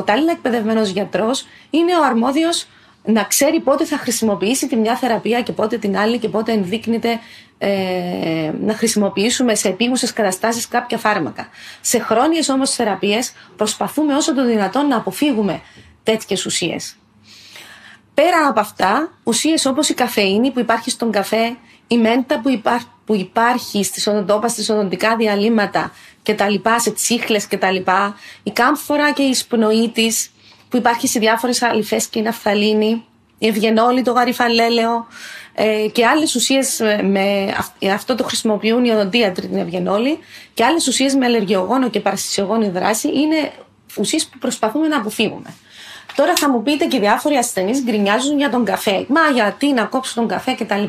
κατάλληλα 0.00 0.32
εκπαιδευμένος 0.32 0.88
γιατρός 0.88 1.46
είναι 1.70 1.96
ο 1.96 2.04
αρμόδιος 2.04 2.66
να 3.04 3.22
ξέρει 3.22 3.60
πότε 3.60 3.84
θα 3.84 3.98
χρησιμοποιήσει 3.98 4.68
τη 4.68 4.76
μια 4.76 4.96
θεραπεία 4.96 5.42
και 5.42 5.52
πότε 5.52 5.78
την 5.78 5.96
άλλη 5.96 6.18
και 6.18 6.28
πότε 6.28 6.52
ενδείκνυται 6.52 7.20
ε, 7.66 8.52
να 8.60 8.74
χρησιμοποιήσουμε 8.74 9.54
σε 9.54 9.68
επίγουσες 9.68 10.12
καταστάσεις 10.12 10.68
κάποια 10.68 10.98
φάρμακα. 10.98 11.48
Σε 11.80 11.98
χρόνιες 11.98 12.48
όμως 12.48 12.70
θεραπείες 12.70 13.32
προσπαθούμε 13.56 14.14
όσο 14.14 14.34
το 14.34 14.44
δυνατόν 14.46 14.86
να 14.86 14.96
αποφύγουμε 14.96 15.60
τέτοιες 16.02 16.46
ουσίες. 16.46 16.96
Πέρα 18.14 18.46
από 18.48 18.60
αυτά, 18.60 19.12
ουσίες 19.22 19.66
όπως 19.66 19.88
η 19.88 19.94
καφεΐνη 19.94 20.50
που 20.50 20.58
υπάρχει 20.60 20.90
στον 20.90 21.10
καφέ, 21.10 21.56
η 21.86 21.98
μέντα 21.98 22.40
που, 22.40 22.48
υπάρχει, 22.48 22.86
που 23.04 23.14
υπάρχει 23.14 23.84
στις 23.84 24.06
οδοντόπα, 24.06 24.48
στις 24.48 24.70
οδοντικά 24.70 25.16
διαλύματα 25.16 25.92
και 26.22 26.34
τα 26.34 26.48
λοιπά, 26.48 26.78
σε 26.78 26.90
τσίχλες 26.90 27.46
και 27.46 27.56
τα 27.58 27.70
λοιπά, 27.70 28.16
η 28.42 28.50
κάμφορα 28.50 29.12
και 29.12 29.22
η 29.22 29.28
εισπνοή 29.28 29.90
της 29.94 30.30
που 30.68 30.76
υπάρχει 30.76 31.08
σε 31.08 31.18
διάφορες 31.18 31.62
αλυφές 31.62 32.06
και 32.06 32.18
η 32.18 32.22
ναφθαλίνη, 32.22 33.04
η 33.38 33.46
ευγενόλη, 33.46 34.02
το 34.02 34.12
γαριφαλέλαιο 34.12 34.92
ε, 34.96 35.43
και 35.92 36.06
άλλες 36.06 36.34
ουσίες 36.34 36.80
με 37.02 37.54
αυτό 37.94 38.14
το 38.14 38.24
χρησιμοποιούν 38.24 38.84
οι 38.84 38.90
οδοντίατροι 38.90 39.46
την 39.46 39.58
ευγενόλη 39.58 40.18
και 40.54 40.64
άλλες 40.64 40.86
ουσίες 40.86 41.14
με 41.14 41.24
αλλεργιογόνο 41.24 41.90
και 41.90 42.00
παρασυσιογόνη 42.00 42.68
δράση 42.68 43.08
είναι 43.08 43.52
ουσίες 43.98 44.26
που 44.26 44.38
προσπαθούμε 44.38 44.88
να 44.88 44.96
αποφύγουμε. 44.96 45.54
Τώρα 46.14 46.32
θα 46.36 46.50
μου 46.50 46.62
πείτε 46.62 46.84
και 46.84 46.98
διάφοροι 46.98 47.36
ασθενείς 47.36 47.82
γκρινιάζουν 47.82 48.38
για 48.38 48.50
τον 48.50 48.64
καφέ. 48.64 49.06
Μα 49.08 49.20
γιατί 49.34 49.72
να 49.72 49.84
κόψω 49.84 50.14
τον 50.14 50.28
καφέ 50.28 50.52
κτλ. 50.52 50.82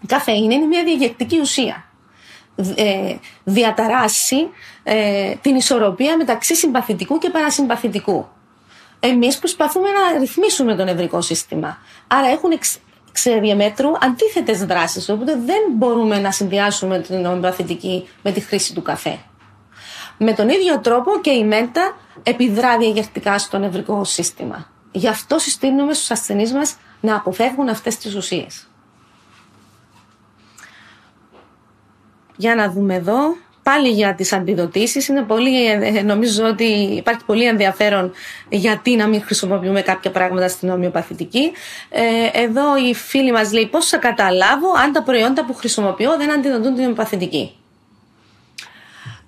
Η 0.00 0.06
καφέ 0.06 0.32
είναι 0.32 0.56
μια 0.56 0.84
διαγεκτική 0.84 1.38
ουσία. 1.40 1.84
Ε, 2.74 3.14
διαταράσει 3.44 4.48
ε, 4.82 5.34
την 5.40 5.54
ισορροπία 5.54 6.16
μεταξύ 6.16 6.54
συμπαθητικού 6.54 7.18
και 7.18 7.30
παρασυμπαθητικού. 7.30 8.26
Εμείς 9.00 9.38
προσπαθούμε 9.38 9.88
να 9.88 10.18
ρυθμίσουμε 10.18 10.74
το 10.74 10.84
νευρικό 10.84 11.20
σύστημα. 11.20 11.78
Άρα 12.06 12.28
έχουν 12.28 12.50
εξ, 12.50 12.78
διαμέτρου 13.40 13.90
αντίθετες 14.00 14.64
δράσεις, 14.64 15.08
οπότε 15.08 15.32
δεν 15.44 15.62
μπορούμε 15.72 16.18
να 16.18 16.30
συνδυάσουμε 16.30 17.00
την 17.00 17.26
ομοιοπαθητική 17.26 18.08
με 18.22 18.32
τη 18.32 18.40
χρήση 18.40 18.74
του 18.74 18.82
καφέ. 18.82 19.18
Με 20.18 20.32
τον 20.32 20.48
ίδιο 20.48 20.80
τρόπο 20.80 21.20
και 21.20 21.30
η 21.30 21.44
μέντα 21.44 21.96
επιδρά 22.22 22.78
διαγερτικά 22.78 23.38
στο 23.38 23.58
νευρικό 23.58 24.04
σύστημα. 24.04 24.70
Γι' 24.92 25.08
αυτό 25.08 25.38
συστήνουμε 25.38 25.92
στους 25.92 26.10
ασθενείς 26.10 26.52
μας 26.52 26.76
να 27.00 27.16
αποφεύγουν 27.16 27.68
αυτές 27.68 27.96
τις 27.96 28.14
ουσίες. 28.14 28.66
Για 32.36 32.54
να 32.54 32.70
δούμε 32.70 32.94
εδώ. 32.94 33.36
Πάλι 33.62 33.88
για 33.88 34.14
τις 34.14 34.32
αντιδοτήσεις. 34.32 35.08
Είναι 35.08 35.22
πολύ, 35.22 35.66
ε, 35.66 36.02
νομίζω 36.02 36.44
ότι 36.44 36.64
υπάρχει 36.96 37.24
πολύ 37.24 37.44
ενδιαφέρον 37.44 38.12
γιατί 38.48 38.96
να 38.96 39.06
μην 39.06 39.22
χρησιμοποιούμε 39.22 39.80
κάποια 39.80 40.10
πράγματα 40.10 40.48
στην 40.48 40.70
ομοιοπαθητική. 40.70 41.52
Ε, 41.90 42.42
εδώ 42.42 42.76
η 42.88 42.94
φίλη 42.94 43.32
μας 43.32 43.52
λέει 43.52 43.66
πώς 43.66 43.86
θα 43.86 43.96
καταλάβω 43.96 44.72
αν 44.84 44.92
τα 44.92 45.02
προϊόντα 45.02 45.44
που 45.44 45.54
χρησιμοποιώ 45.54 46.16
δεν 46.16 46.32
αντιδοτούν 46.32 46.74
την 46.74 46.82
ομοιοπαθητική; 46.82 47.56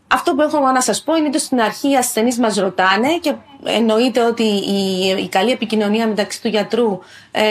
Αυτό 0.07 0.35
που 0.35 0.43
έχω 0.43 0.61
να 0.61 0.81
σας 0.81 1.03
πω 1.03 1.17
είναι 1.17 1.27
ότι 1.27 1.39
στην 1.41 1.61
αρχή 1.61 1.91
οι 1.91 1.97
ασθενείς 1.97 2.39
μας 2.39 2.57
ρωτάνε 2.57 3.19
και 3.21 3.35
εννοείται 3.65 4.25
ότι 4.25 4.43
η, 4.43 5.09
η 5.23 5.29
καλή 5.29 5.51
επικοινωνία 5.51 6.07
μεταξύ 6.07 6.43
του 6.43 6.49
γιατρού 6.49 6.99
ε, 7.31 7.43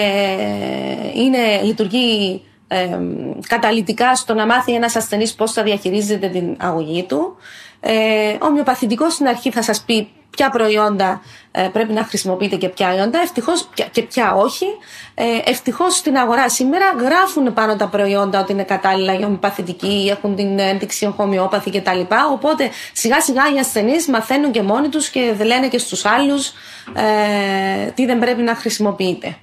είναι, 1.14 1.62
λειτουργεί 1.64 2.42
ε, 2.74 3.00
καταλητικά 3.48 4.16
στο 4.16 4.34
να 4.34 4.46
μάθει 4.46 4.74
ένας 4.74 4.96
ασθενής 4.96 5.34
πώς 5.34 5.52
θα 5.52 5.64
διαχειρίζεται 5.64 6.28
την 6.28 6.56
αγωγή 6.60 7.04
του. 7.04 7.38
Ε, 7.80 8.36
ομοιοπαθητικός 8.40 9.14
στην 9.14 9.28
αρχή 9.28 9.52
θα 9.52 9.62
σας 9.62 9.82
πει 9.82 10.08
ποια 10.30 10.50
προϊόντα 10.50 11.22
ε, 11.52 11.70
πρέπει 11.74 11.94
να 11.94 12.04
χρησιμοποιείτε 12.04 12.56
και 12.56 12.70
ποια 12.70 12.88
προϊόντα 12.88 13.20
ευτυχώς, 13.20 13.70
και 13.92 14.02
ποια 14.02 14.34
όχι. 14.34 14.66
Ε, 15.14 15.24
ευτυχώς 15.46 15.96
στην 15.96 16.18
αγορά 16.18 16.50
σήμερα 16.50 16.86
γράφουν 17.00 17.54
πάνω 17.54 17.76
τα 17.76 17.88
προϊόντα 17.88 18.40
ότι 18.40 18.52
είναι 18.52 18.64
κατάλληλα 18.64 19.14
για 19.14 19.26
ομοιοπαθητική, 19.26 20.08
έχουν 20.12 20.36
την 20.36 20.60
ένδειξη 20.60 21.14
χομοιόπαθη 21.18 21.72
κτλ. 21.72 22.00
Οπότε 22.32 22.70
σιγά 22.94 23.22
σιγά 23.22 23.44
οι 23.56 23.60
ασθενείς 23.60 24.08
μαθαίνουν 24.08 24.52
και 24.52 24.62
μόνοι 24.62 24.90
τους 24.90 25.10
και 25.10 25.36
λένε 25.44 25.68
και 25.68 25.78
στους 25.78 26.06
άλλους 26.06 26.48
ε, 26.96 27.92
τι 27.96 28.06
δεν 28.06 28.20
πρέπει 28.20 28.42
να 28.42 28.56
χρησιμοποιείτε. 28.56 29.38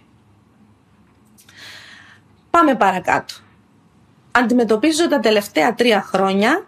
Πάμε 2.50 2.74
παρακάτω. 2.74 3.34
Αντιμετωπίζω 4.32 5.08
τα 5.08 5.20
τελευταία 5.20 5.74
τρία 5.74 6.02
χρόνια 6.02 6.64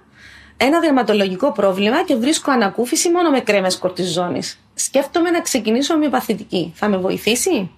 ένα 0.57 0.81
δερματολογικό 0.81 1.53
πρόβλημα 1.53 2.05
και 2.05 2.15
βρίσκω 2.15 2.51
ανακούφιση 2.51 3.11
μόνο 3.11 3.31
με 3.31 3.41
κρέμες 3.41 3.79
κορτιζόνης. 3.79 4.59
Σκέφτομαι 4.75 5.31
να 5.31 5.41
ξεκινήσω 5.41 5.95
ομοιοπαθητική. 5.95 6.73
Θα 6.75 6.89
με 6.89 6.97
βοηθήσει; 6.97 7.71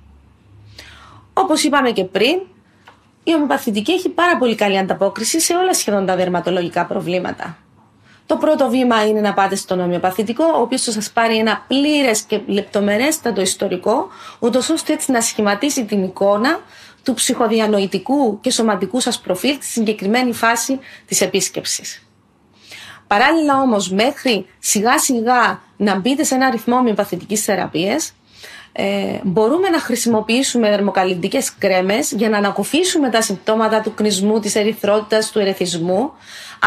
Όπως 1.32 1.62
είπαμε 1.64 1.90
και 1.90 2.04
πριν, 2.04 2.40
η 3.24 3.34
ομοιοπαθητική 3.34 3.92
έχει 3.92 4.08
πάρα 4.08 4.36
πολύ 4.36 4.54
καλή 4.54 4.78
ανταπόκριση 4.78 5.40
σε 5.40 5.54
όλα 5.54 5.74
σχεδόν 5.74 6.06
τα 6.06 6.16
δερματολογικά 6.16 6.86
προβλήματα. 6.86 7.58
Το 8.26 8.36
πρώτο 8.36 8.68
βήμα 8.68 9.06
είναι 9.06 9.20
να 9.20 9.34
πάτε 9.34 9.54
στον 9.54 9.80
ομοιοπαθητικό, 9.80 10.44
ο 10.44 10.60
οποίος 10.60 10.82
θα 10.82 10.90
σας 10.90 11.10
πάρει 11.10 11.36
ένα 11.36 11.64
πλήρες 11.68 12.22
και 12.22 12.40
λεπτομερέστατο 12.46 13.40
ιστορικό, 13.40 14.08
ούτως 14.38 14.70
ώστε 14.70 14.92
έτσι 14.92 15.10
να 15.12 15.20
σχηματίσει 15.20 15.84
την 15.84 16.02
εικόνα 16.02 16.60
του 17.04 17.14
ψυχοδιανοητικού 17.14 18.40
και 18.40 18.50
σωματικού 18.50 19.00
σας 19.00 19.20
προφίλ 19.20 19.54
στη 19.54 19.66
συγκεκριμένη 19.66 20.32
φάση 20.32 20.78
της 21.06 21.20
επίσκεψης. 21.20 22.06
Παράλληλα 23.06 23.60
όμως 23.60 23.90
μέχρι 23.90 24.46
σιγά 24.58 24.98
σιγά 24.98 25.62
να 25.76 25.98
μπείτε 25.98 26.24
σε 26.24 26.34
ένα 26.34 26.50
ρυθμό 26.50 26.82
μυοπαθητικής 26.82 27.44
θεραπείας 27.44 28.14
ε, 28.76 29.18
μπορούμε 29.22 29.68
να 29.68 29.78
χρησιμοποιήσουμε 29.78 30.70
δερμοκαλλιντικές 30.70 31.54
κρέμες 31.58 32.12
για 32.12 32.28
να 32.28 32.36
ανακουφίσουμε 32.36 33.10
τα 33.10 33.22
συμπτώματα 33.22 33.80
του 33.80 33.94
κνισμού, 33.94 34.40
της 34.40 34.54
ερυθρότητας, 34.54 35.30
του 35.30 35.38
ερεθισμού 35.38 36.12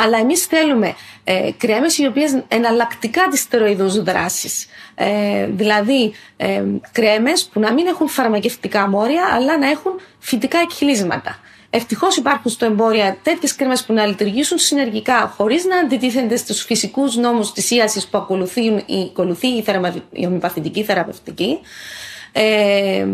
αλλά 0.04 0.18
εμείς 0.18 0.46
θέλουμε 0.46 0.96
ε, 1.24 1.50
κρέμες 1.58 1.98
οι 1.98 2.06
οποίες 2.06 2.44
εναλλακτικά 2.48 3.28
της 3.32 3.40
στεροειδούς 3.40 4.04
δράσης. 4.04 4.68
Ε, 4.96 5.46
δηλαδή 5.46 6.14
ε, 6.38 6.64
κρέμες 6.92 7.46
που 7.46 7.60
να 7.60 7.74
μην 7.74 7.88
έχουν 7.88 8.08
φαρμακευτικά 8.08 8.88
μόρια 8.90 9.24
αλλά 9.34 9.58
να 9.58 9.70
έχουν 9.70 9.92
φυτικά 10.20 10.60
εκχυλίσματα. 10.60 11.40
Ευτυχώς 11.78 12.18
υπάρχουν 12.18 12.52
στο 12.52 12.66
εμπόριο 12.66 13.18
τέτοιες 13.24 13.56
κρέμε 13.56 13.76
που 13.88 13.94
να 13.94 14.06
λειτουργήσουν 14.06 14.58
συνεργικά, 14.58 15.34
χωρίς 15.38 15.66
να 15.66 15.78
αντιτίθενται 15.78 16.36
στους 16.36 16.64
φυσικούς 16.64 17.16
νόμους 17.16 17.52
της 17.52 17.72
ίασης 17.72 18.08
που 18.08 18.18
ακολουθεί 18.18 18.62
η, 18.66 19.10
ακολουθεί 19.10 19.48
η, 19.48 19.64
η 20.12 20.26
ομοιοπαθητική 20.26 20.84
θεραπευτική, 20.84 21.60
ε, 22.32 23.08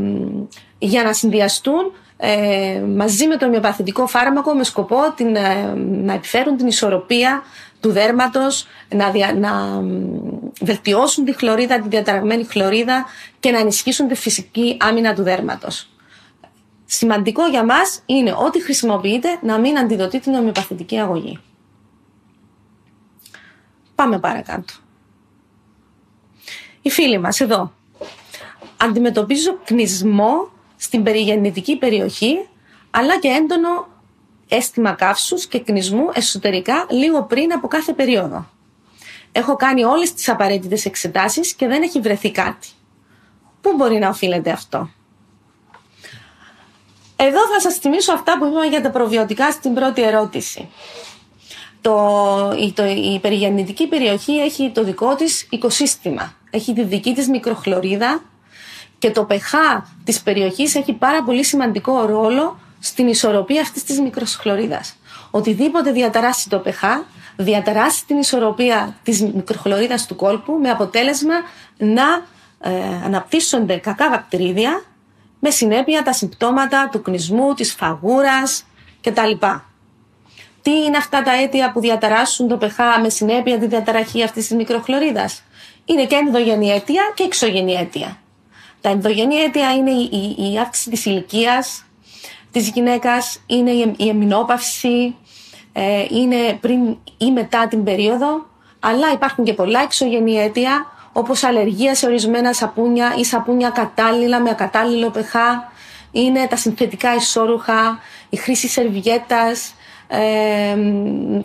για 0.78 1.04
να 1.04 1.14
συνδυαστούν 1.14 1.92
ε, 2.18 2.82
μαζί 2.96 3.28
με 3.28 3.38
το 3.38 3.46
ομοιοπαθητικό 3.46 4.08
φάρμακο 4.08 4.54
με 4.54 4.64
σκοπό 4.64 5.14
την, 5.16 5.36
ε, 5.36 5.74
να 5.78 6.14
επιφέρουν 6.14 6.58
την 6.58 6.68
ισορροπία 6.68 7.44
του 7.80 7.92
δέρματος, 7.92 8.68
να, 8.90 9.34
να 9.34 9.82
βελτιώσουν 10.62 11.26
τη 11.26 11.34
χλωρίδα, 11.34 11.80
τη 11.80 11.88
διαταραγμένη 11.88 12.44
χλωρίδα 12.44 13.06
και 13.40 13.52
να 13.52 13.60
ενισχύσουν 13.60 14.08
τη 14.08 14.16
φυσική 14.16 14.78
άμυνα 14.80 15.14
του 15.14 15.24
δέρματος. 15.24 15.88
Σημαντικό 16.86 17.48
για 17.48 17.66
μας 17.66 18.02
είναι 18.06 18.36
ότι 18.38 18.64
χρησιμοποιείτε 18.64 19.40
να 19.42 19.60
μην 19.60 19.78
αντιδοτεί 19.78 20.20
την 20.20 20.34
ομοιοπαθητική 20.34 21.00
αγωγή. 21.00 21.40
Πάμε 23.96 24.20
παρακάτω. 24.20 24.74
Η 26.82 26.90
φίλη 26.90 27.20
μας 27.20 27.40
εδώ. 27.40 27.74
Αντιμετωπίζω 28.78 29.60
κνισμό 29.64 30.52
στην 30.76 31.04
περιγεννητική 31.04 31.78
περιοχή, 31.78 32.48
αλλά 32.92 33.20
και 33.20 33.28
έντονο 33.28 33.88
αίσθημα 34.48 34.92
καύσους 34.92 35.48
και 35.48 35.60
κνισμού 35.60 36.10
εσωτερικά 36.14 36.86
λίγο 36.90 37.24
πριν 37.24 37.54
από 37.54 37.68
κάθε 37.68 37.94
περίοδο. 37.94 38.50
Έχω 39.32 39.56
κάνει 39.56 39.84
όλες 39.84 40.14
τις 40.14 40.30
απαραίτητες 40.30 40.86
εξετάσεις 40.86 41.54
και 41.54 41.68
δεν 41.68 41.82
έχει 41.82 42.00
βρεθεί 42.00 42.32
κάτι. 42.32 42.68
Πού 43.62 43.74
μπορεί 43.76 43.98
να 43.98 44.10
οφείλεται 44.10 44.52
αυτό; 44.52 44.90
Εδώ 47.16 47.40
θα 47.54 47.60
σας 47.60 47.76
θυμίσω 47.76 48.14
αυτά 48.14 48.38
που 48.38 48.46
είπαμε 48.46 48.66
για 48.66 48.82
τα 48.82 48.90
προβιωτικά 48.90 49.52
στην 49.52 49.74
πρώτη 49.74 50.02
ερώτηση. 50.02 50.70
Το, 51.82 52.54
η, 52.60 52.72
το, 52.72 52.86
η 52.86 53.20
περιγεννητική 53.22 53.88
περιοχή 53.88 54.34
έχει 54.34 54.72
το 54.74 54.84
δικό 54.84 55.16
της 55.16 55.48
οικοσύστημα. 55.50 56.34
Έχει 56.50 56.74
τη 56.74 56.84
δική 56.84 57.14
της 57.14 57.28
μικροχλωρίδα 57.28 58.22
και 58.98 59.12
το 59.12 59.28
pH 59.30 59.82
της 60.04 60.22
περιοχής 60.22 60.76
έχει 60.76 60.94
πάρα 60.94 61.24
πολύ 61.24 61.44
σημαντικό 61.44 62.06
ρόλο 62.06 62.60
στην 62.80 63.08
ισορροπία 63.08 63.62
αυτής 63.62 63.84
της 63.84 64.00
μικροχλωρίδας. 64.00 64.96
Οτιδήποτε 65.32 65.92
διαταράσει 65.92 66.50
το 66.50 66.64
pH 66.66 67.04
διαταράσει 67.36 68.06
την 68.06 68.18
ισορροπία 68.18 68.96
της 69.04 69.22
μικροχλωρίδας 69.22 70.06
του 70.06 70.16
κόλπου 70.16 70.54
με 70.62 70.70
αποτέλεσμα 70.70 71.34
να 71.78 72.26
ε, 72.60 72.72
αναπτύσσονται 73.06 73.78
κακά 73.78 74.10
βακτηρίδια 74.10 74.84
με 75.46 75.50
συνέπεια 75.50 76.04
τα 76.04 76.14
συμπτώματα 76.14 76.90
του 76.92 77.02
κνισμού, 77.02 77.54
της 77.54 77.74
φαγούρας 77.74 78.66
κτλ. 79.02 79.32
Τι 80.62 80.72
είναι 80.72 80.98
αυτά 80.98 81.22
τα 81.22 81.32
αίτια 81.32 81.72
που 81.72 81.80
διαταράσσουν 81.80 82.48
το 82.48 82.58
pH 82.62 83.02
με 83.02 83.10
συνέπεια 83.10 83.60
τη 83.60 83.68
διαταραχή 83.68 84.24
αυτής 84.24 84.48
της 84.48 84.58
μικροχλωρίδας; 84.58 85.44
Είναι 85.86 86.06
και 86.06 86.16
ενδογενή 86.16 86.70
αίτια 86.70 87.12
και 87.16 87.24
εξωγενή 87.24 87.74
αίτια. 87.74 88.18
Τα 88.82 88.90
ενδογενή 88.90 89.36
αίτια 89.36 89.74
είναι 89.74 89.92
η, 89.92 90.10
η, 90.38 90.52
η 90.54 90.60
αύξηση 90.60 90.90
της 90.90 91.06
ηλικίας, 91.06 91.86
της 92.52 92.70
γυναίκας, 92.70 93.44
είναι 93.46 93.72
η 93.98 94.08
εμεινόπαυση, 94.08 95.16
ε, 95.74 96.06
είναι 96.10 96.58
πριν 96.62 96.98
ή 97.18 97.32
μετά 97.32 97.68
την 97.68 97.84
περίοδο, 97.84 98.46
αλλά 98.80 99.12
υπάρχουν 99.12 99.44
και 99.44 99.54
πολλά 99.54 99.82
εξωγενή 99.82 100.40
αίτια, 100.40 100.86
όπως 101.14 101.44
αλλεργία 101.44 101.96
σε 101.96 102.06
ορισμένα 102.06 102.54
σαπούνια 102.54 103.14
ή 103.18 103.24
σαπούνια 103.24 103.70
κατάλληλα 103.70 104.40
με 104.42 104.50
ακατάλληλο 104.50 105.12
pH, 105.16 105.38
είναι 106.12 106.48
τα 106.48 106.56
συνθετικά 106.56 107.16
ισόρουχα, 107.16 108.00
η 108.30 108.38
χρήση 108.38 108.68
σερβιέτας, 108.68 109.74
ε, 110.08 110.76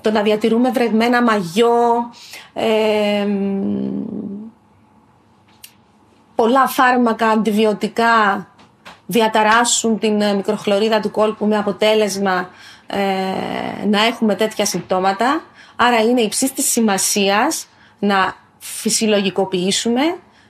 το 0.01 0.11
να 0.11 0.23
διατηρούμε 0.23 0.71
βρεγμένα 0.71 1.23
μαγιό, 1.23 2.11
ε, 2.53 3.27
πολλά 6.35 6.67
φάρμακα, 6.67 7.29
αντιβιωτικά 7.29 8.47
διαταράσσουν 9.07 9.99
την 9.99 10.21
ε, 10.21 10.35
μικροχλωρίδα 10.35 11.01
του 11.01 11.11
κόλπου 11.11 11.47
με 11.47 11.57
αποτέλεσμα 11.57 12.49
ε, 12.87 13.87
να 13.87 14.05
έχουμε 14.05 14.35
τέτοια 14.35 14.65
συμπτώματα. 14.65 15.43
Άρα 15.77 16.01
είναι 16.01 16.21
υψής 16.21 16.53
της 16.53 16.71
σημασίας 16.71 17.67
να 17.99 18.35
φυσιολογικοποιήσουμε 18.75 20.03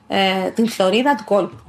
ε, 0.09 0.51
την 0.55 0.71
χλωρίδα 0.71 1.15
του 1.15 1.25
κόλπου. 1.25 1.63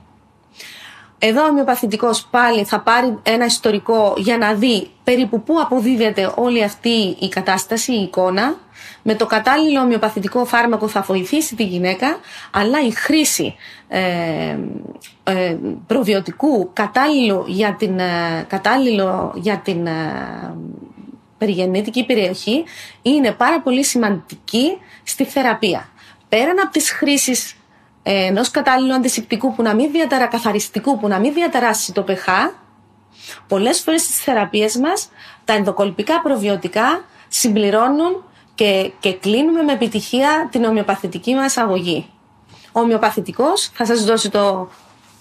Εδώ 1.22 1.44
ο 1.44 1.48
ομοιοπαθητικός 1.48 2.28
πάλι 2.32 2.64
θα 2.64 2.80
πάρει 2.80 3.18
ένα 3.24 3.46
ιστορικό 3.46 4.14
για 4.18 4.38
να 4.38 4.54
δει 4.54 4.90
περίπου 5.04 5.44
πού 5.44 5.60
αποδίδεται 5.62 6.34
όλη 6.36 6.64
αυτή 6.64 7.16
η 7.20 7.28
κατάσταση, 7.30 7.94
η 7.94 8.02
εικόνα. 8.02 8.56
Με 9.02 9.16
το 9.16 9.26
κατάλληλο 9.26 9.82
ομοιοπαθητικό 9.82 10.46
φάρμακο 10.46 10.88
θα 10.88 11.02
βοηθήσει 11.02 11.56
τη 11.56 11.64
γυναίκα, 11.64 12.18
αλλά 12.52 12.82
η 12.82 12.92
χρήση 12.92 13.56
ε, 13.88 14.58
ε, 15.24 15.58
προβιωτικού 15.88 16.70
κατάλληλο 16.74 17.46
για 17.48 17.76
την, 17.76 18.00
ε, 18.00 18.46
κατάλληλο 18.48 19.34
για 19.36 19.58
την 19.58 19.88
ε, 19.88 20.56
περιγεννήτικη 21.38 22.06
περιοχή 22.06 22.64
είναι 23.02 23.32
πάρα 23.32 23.62
πολύ 23.62 23.84
σημαντική 23.84 24.78
στη 25.04 25.24
θεραπεία. 25.24 25.90
Πέραν 26.30 26.60
από 26.60 26.72
τις 26.72 26.92
χρήσεις 26.92 27.56
ενός 28.04 28.52
κατάλληλου 28.52 28.94
αντισηπτικού 28.94 29.56
που 29.56 29.62
να 29.62 29.74
μην 29.76 29.92
διαταρα, 29.92 30.26
καθαριστικού 30.26 31.00
που 31.00 31.08
να 31.08 31.20
μην 31.20 31.34
διαταράσει 31.34 31.94
το 31.94 32.06
pH, 32.08 32.52
πολλές 33.48 33.80
φορές 33.80 34.02
στις 34.02 34.20
θεραπείες 34.20 34.78
μας 34.78 35.10
τα 35.46 35.54
ενδοκολπικά 35.54 36.22
προβιωτικά 36.22 37.06
συμπληρώνουν 37.28 38.24
και, 38.56 38.92
και 39.00 39.14
κλείνουμε 39.14 39.62
με 39.62 39.72
επιτυχία 39.72 40.48
την 40.52 40.64
ομοιοπαθητική 40.64 41.34
μας 41.34 41.58
αγωγή. 41.58 42.10
Ο 42.72 42.80
ομοιοπαθητικός 42.80 43.72
θα 43.74 43.86
σας 43.86 44.04
δώσει 44.06 44.30
το 44.30 44.70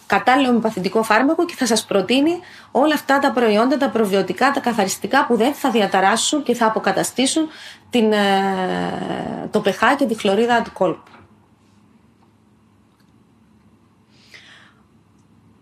κατάλληλο 0.06 0.48
ομοιοπαθητικό 0.48 1.02
φάρμακο 1.02 1.44
και 1.44 1.54
θα 1.56 1.66
σας 1.66 1.84
προτείνει 1.84 2.38
όλα 2.70 2.94
αυτά 2.94 3.18
τα 3.18 3.32
προϊόντα, 3.32 3.76
τα 3.76 3.88
προβιωτικά, 3.88 4.50
τα 4.50 4.60
καθαριστικά 4.60 5.26
που 5.26 5.36
δεν 5.36 5.54
θα 5.54 5.70
διαταράσουν 5.70 6.42
και 6.42 6.54
θα 6.54 6.66
αποκαταστήσουν 6.66 7.48
την, 7.90 8.12
ε, 8.12 9.48
το 9.50 9.62
pH 9.64 9.96
και 9.98 10.04
τη 10.06 10.14
χλωρίδα 10.14 10.62
του 10.62 10.72
κόλπου. 10.72 11.10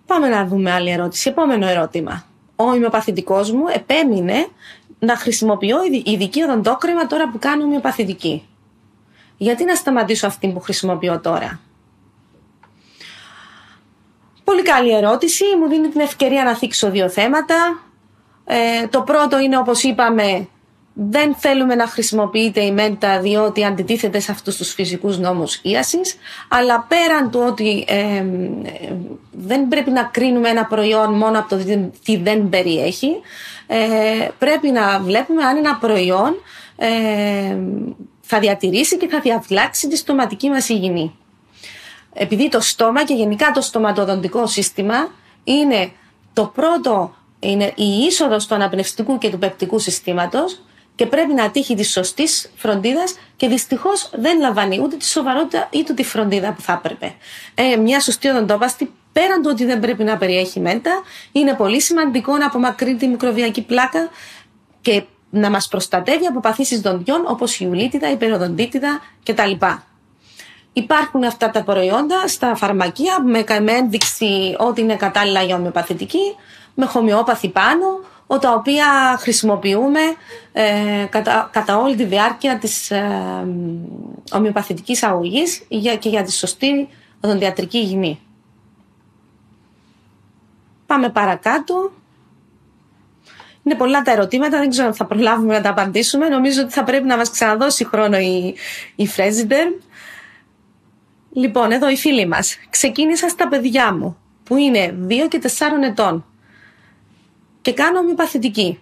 Πάμε 0.07 0.29
να 0.29 0.47
δούμε 0.47 0.71
άλλη 0.73 0.91
ερώτηση. 0.91 1.29
Επόμενο 1.29 1.67
ερώτημα. 1.67 2.25
Ο 2.57 2.65
ομοιοπαθητικός 2.65 3.51
μου 3.53 3.65
επέμεινε 3.75 4.49
να 4.99 5.17
χρησιμοποιώ 5.17 5.77
ειδική 6.05 6.43
οδοντόκρεμα 6.43 7.07
τώρα 7.07 7.31
που 7.31 7.39
κάνω 7.39 7.65
ομοιοπαθητική. 7.65 8.49
Γιατί 9.37 9.65
να 9.65 9.75
σταματήσω 9.75 10.27
αυτή 10.27 10.49
που 10.49 10.61
χρησιμοποιώ 10.61 11.21
τώρα; 11.21 11.61
Πολύ 14.45 14.63
καλή 14.63 14.95
ερώτηση. 14.97 15.45
Μου 15.61 15.69
δίνει 15.69 15.89
την 15.89 16.01
ευκαιρία 16.01 16.45
να 16.45 16.55
θίξω 16.55 16.91
δύο 16.91 17.09
θέματα. 17.09 17.83
Ε, 18.45 18.87
το 18.87 19.03
πρώτο 19.03 19.39
είναι 19.39 19.59
όπως 19.59 19.83
είπαμε 19.83 20.49
δεν 20.99 21.35
θέλουμε 21.35 21.75
να 21.75 21.87
χρησιμοποιείται 21.87 22.61
η 22.61 22.73
μέντα 22.73 23.21
διότι 23.21 23.65
αντιτίθεται 23.65 24.21
σε 24.21 24.33
αυτούς 24.33 24.57
τους 24.57 24.73
φυσικούς 24.73 25.19
νόμους 25.19 25.61
ίασης 25.63 26.17
αλλά 26.49 26.87
πέραν 26.89 27.31
του 27.31 27.45
ότι 27.47 27.87
δεν 29.31 29.69
πρέπει 29.69 29.91
να 29.91 30.03
κρίνουμε 30.03 30.49
ένα 30.49 30.65
προϊόν 30.65 31.15
μόνο 31.15 31.39
από 31.39 31.49
το 31.49 31.65
τι 32.05 32.17
δεν 32.17 32.49
περιέχει 32.49 33.11
ε, 33.67 34.29
πρέπει 34.39 34.71
να 34.71 35.01
βλέπουμε 35.01 35.45
αν 35.45 35.57
ένα 35.57 35.77
προϊόν 35.77 36.35
θα 38.21 38.39
διατηρήσει 38.39 38.97
και 38.97 39.09
θα 39.09 39.21
διαφυλάξει 39.21 39.89
τη 39.89 39.97
στοματική 39.97 40.49
μας 40.49 40.69
υγιεινή. 40.69 41.17
Επειδή 42.13 42.49
το 42.49 42.61
στόμα 42.61 43.05
και 43.05 43.15
γενικά 43.15 43.51
το 43.51 43.61
στοματοδοντικό 43.61 44.47
σύστημα 44.47 44.95
είναι 45.45 45.91
το 46.33 46.53
πρώτο 46.55 47.15
είναι 47.41 47.73
η 47.77 47.85
είσοδος 47.85 48.47
του 48.47 48.55
αναπνευστικού 48.55 49.19
και 49.19 49.31
του 49.31 49.39
πεπτικού 49.39 49.79
συστήματος 49.79 50.61
και 50.97 51.07
πρέπει 51.07 51.35
να 51.35 51.51
τύχει 51.51 51.75
της 51.75 51.91
σωστής 51.91 52.51
φροντίδας 52.57 53.15
και 53.37 53.49
δυστυχώς 53.49 54.11
δεν 54.15 54.41
λαμβάνει 54.41 54.81
ούτε 54.83 54.97
τη 54.97 55.07
σοβαρότητα 55.07 55.69
ούτε 55.75 55.93
τη 55.93 56.05
φροντίδα 56.05 56.53
που 56.53 56.61
θα 56.61 56.73
έπρεπε. 56.73 57.15
Ε, 57.55 57.77
μια 57.77 58.01
σωστή 58.01 58.29
οδοντόπαστη, 58.29 58.93
πέραν 59.13 59.43
του 59.43 59.49
ότι 59.53 59.65
δεν 59.65 59.81
πρέπει 59.81 60.05
να 60.05 60.17
περιέχει 60.17 60.61
μέντα, 60.61 61.03
είναι 61.33 61.55
πολύ 61.55 61.81
σημαντικό 61.81 62.37
να 62.37 62.47
απομακρύνει 62.47 62.97
τη 62.97 63.07
μικροβιακή 63.07 63.63
πλάκα 63.63 64.09
και 64.81 65.03
να 65.31 65.51
μας 65.51 65.69
προστατεύει 65.69 66.27
από 66.27 66.41
παθήσεις 66.41 66.81
δοντιών 66.81 67.25
όπως 67.27 67.61
η 67.61 67.67
ουλίτιδα, 67.67 68.11
η 68.11 68.17
περιοδοντίτιδα 68.17 69.01
κτλ. 69.25 69.51
Υπάρχουν 70.73 71.25
αυτά 71.25 71.51
τα 71.51 71.63
προϊόντα 71.63 72.29
στα 72.29 72.55
φαρμακεία 72.55 73.23
με 73.23 73.45
ένδειξη 73.73 74.57
ότι 74.59 74.81
είναι 74.81 74.97
κατάλληλα 74.97 75.43
για 75.43 75.57
ομοιοπαθητική, 75.57 76.37
με 76.75 76.87
χομοιόπαθη 76.87 77.49
πάνω, 77.49 78.01
τα 78.27 78.53
οποία 78.53 79.17
χρησιμοποιούμε 79.19 80.01
ε, 80.53 81.07
κατά, 81.11 81.49
κατά 81.53 81.77
όλη 81.79 81.97
τη 81.97 82.05
διάρκεια 82.05 82.59
της 82.59 82.91
ε, 82.91 83.47
ομοιοπαθητικής 84.33 85.03
αγωγής 85.03 85.65
για, 85.69 85.97
και 85.97 86.09
για 86.09 86.23
τη 86.23 86.33
σωστή 86.33 86.89
οδοντιατρική 87.21 87.79
υγιεινή. 87.79 88.21
Πάμε 90.87 91.09
παρακάτω. 91.09 91.93
Είναι 93.63 93.75
πολλά 93.75 94.03
τα 94.03 94.11
ερωτήματα, 94.11 94.59
δεν 94.59 94.71
ξέρω 94.71 94.87
αν 94.87 94.95
θα 94.95 95.05
προλάβουμε 95.05 95.55
να 95.55 95.61
τα 95.61 95.71
απαντήσουμε. 95.71 96.29
Νομίζω 96.29 96.63
ότι 96.63 96.73
θα 96.73 96.85
πρέπει 96.85 97.07
να 97.07 97.17
μας 97.17 97.31
ξαναδώσει 97.31 97.85
χρόνο 97.85 98.19
η, 98.19 98.55
η 98.97 99.07
Φρέζιντερ. 99.07 99.67
Λοιπόν, 101.33 101.71
εδώ 101.71 101.89
η 101.91 101.97
φίλη 101.97 102.27
μας. 102.27 102.57
Ξεκίνησα 102.71 103.29
στα 103.29 103.49
παιδιά 103.49 103.95
μου, 103.95 104.17
που 104.45 104.57
είναι 104.57 104.95
2 105.09 105.13
και 105.29 105.41
4 105.43 105.49
ετών 105.85 106.25
και 107.67 107.73
κάνω 107.73 107.99
ομοιοπαθητική. 107.99 108.79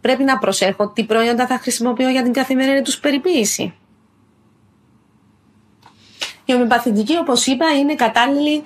Πρέπει 0.00 0.22
να 0.22 0.38
προσέχω 0.38 0.88
τι 0.88 1.04
προϊόντα 1.04 1.46
θα 1.46 1.58
χρησιμοποιώ 1.58 2.08
για 2.08 2.22
την 2.22 2.32
καθημερινή 2.32 2.82
τους 2.82 2.98
περιποίηση. 2.98 3.74
Η 6.44 6.54
ομοιοπαθητική, 6.54 7.16
όπως 7.16 7.46
είπα, 7.46 7.66
είναι 7.78 7.94
κατάλληλη 7.94 8.62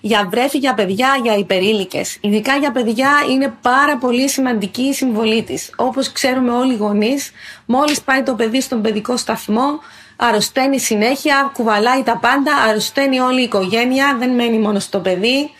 για 0.00 0.28
βρέφη, 0.30 0.58
για 0.58 0.74
παιδιά, 0.74 1.18
για 1.22 1.36
υπερήλικες. 1.36 2.18
Ειδικά 2.20 2.56
για 2.56 2.72
παιδιά 2.72 3.10
είναι 3.30 3.54
πάρα 3.62 3.96
πολύ 3.96 4.28
σημαντική 4.28 4.82
η 4.82 4.92
συμβολή 4.92 5.42
της. 5.42 5.70
Όπως 5.76 6.12
ξέρουμε 6.12 6.52
όλοι 6.52 6.72
οι 6.72 6.76
γονείς, 6.76 7.30
μόλις 7.66 8.02
πάει 8.02 8.22
το 8.22 8.34
παιδί 8.34 8.60
στον 8.60 8.82
παιδικό 8.82 9.16
σταθμό, 9.16 9.80
αρρωσταίνει 10.16 10.80
συνέχεια, 10.80 11.50
κουβαλάει 11.54 12.02
τα 12.02 12.18
πάντα, 12.18 12.54
αρρωσταίνει 12.68 13.20
όλη 13.20 13.40
η 13.40 13.44
οικογένεια, 13.44 14.16
δεν 14.18 14.30
μένει 14.34 14.58
μόνος 14.58 14.82
στο 14.82 14.98
παιδί. 14.98 15.50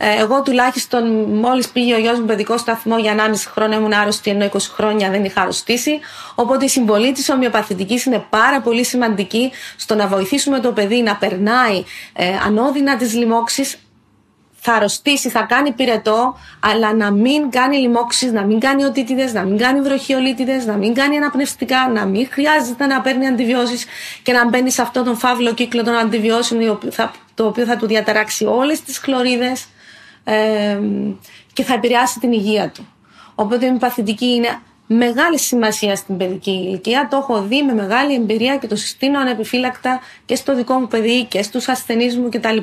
Ε, 0.00 0.20
εγώ 0.20 0.42
τουλάχιστον 0.42 1.10
μόλις 1.22 1.68
πήγε 1.68 1.94
ο 1.94 1.98
γιος 1.98 2.18
μου 2.18 2.26
παιδικό 2.26 2.58
σταθμό 2.58 2.98
για 2.98 3.14
1,5 3.16 3.32
χρόνο 3.52 3.74
ήμουν 3.74 3.92
άρρωστη, 3.92 4.30
ενώ 4.30 4.48
20 4.52 4.56
χρόνια 4.74 5.10
δεν 5.10 5.24
είχα 5.24 5.40
αρρωστήσει. 5.40 5.98
Οπότε 6.34 6.64
η 6.64 6.68
συμβολή 6.68 7.12
της 7.12 7.28
ομοιοπαθητικής 7.28 8.04
είναι 8.04 8.24
πάρα 8.30 8.60
πολύ 8.60 8.84
σημαντική 8.84 9.52
στο 9.76 9.94
να 9.94 10.06
βοηθήσουμε 10.06 10.60
το 10.60 10.72
παιδί 10.72 11.02
να 11.02 11.16
περνάει 11.16 11.84
ε, 12.12 12.36
ανώδυνα 12.46 12.96
τις 12.96 13.14
λοιμώξεις. 13.14 13.78
Θα 14.60 14.72
αρρωστήσει, 14.72 15.28
θα 15.28 15.42
κάνει 15.42 15.72
πυρετό, 15.72 16.38
αλλά 16.60 16.94
να 16.94 17.10
μην 17.10 17.50
κάνει 17.50 17.76
λοιμώξεις, 17.76 18.32
να 18.32 18.44
μην 18.44 18.60
κάνει 18.60 18.84
οτίτιδες, 18.84 19.32
να 19.32 19.42
μην 19.42 19.58
κάνει 19.58 19.80
βροχιολίτιδες, 19.80 20.66
να 20.66 20.76
μην 20.76 20.94
κάνει 20.94 21.16
αναπνευστικά, 21.16 21.90
να 21.94 22.04
μην 22.04 22.28
χρειάζεται 22.30 22.86
να 22.86 23.00
παίρνει 23.00 23.26
αντιβιώσεις 23.26 23.86
και 24.22 24.32
να 24.32 24.48
μπαίνει 24.48 24.70
σε 24.70 24.82
αυτόν 24.82 25.04
τον 25.04 25.16
φαύλο 25.16 25.54
κύκλο 25.54 25.84
των 25.84 25.94
αντιβιώσεων, 25.94 26.78
το 27.34 27.46
οποίο 27.46 27.64
θα 27.64 27.76
του 27.76 27.86
διαταράξει 27.86 28.44
όλες 28.44 28.82
τις 28.82 28.98
χλωρίδες 28.98 29.66
και 31.52 31.62
θα 31.62 31.74
επηρεάσει 31.74 32.18
την 32.18 32.32
υγεία 32.32 32.70
του. 32.70 32.86
Οπότε 33.34 33.66
η 33.66 33.72
παθητική 33.72 34.26
είναι 34.26 34.60
μεγάλη 34.88 35.38
σημασία 35.38 35.96
στην 35.96 36.16
παιδική 36.16 36.50
ηλικία. 36.50 37.08
Το 37.10 37.16
έχω 37.16 37.42
δει 37.42 37.62
με 37.62 37.72
μεγάλη 37.72 38.14
εμπειρία 38.14 38.56
και 38.56 38.66
το 38.66 38.76
συστήνω 38.76 39.20
ανεπιφύλακτα 39.20 40.00
και 40.24 40.34
στο 40.34 40.54
δικό 40.54 40.74
μου 40.74 40.86
παιδί 40.86 41.24
και 41.24 41.42
στους 41.42 41.68
ασθενείς 41.68 42.16
μου 42.16 42.28
κτλ. 42.28 42.56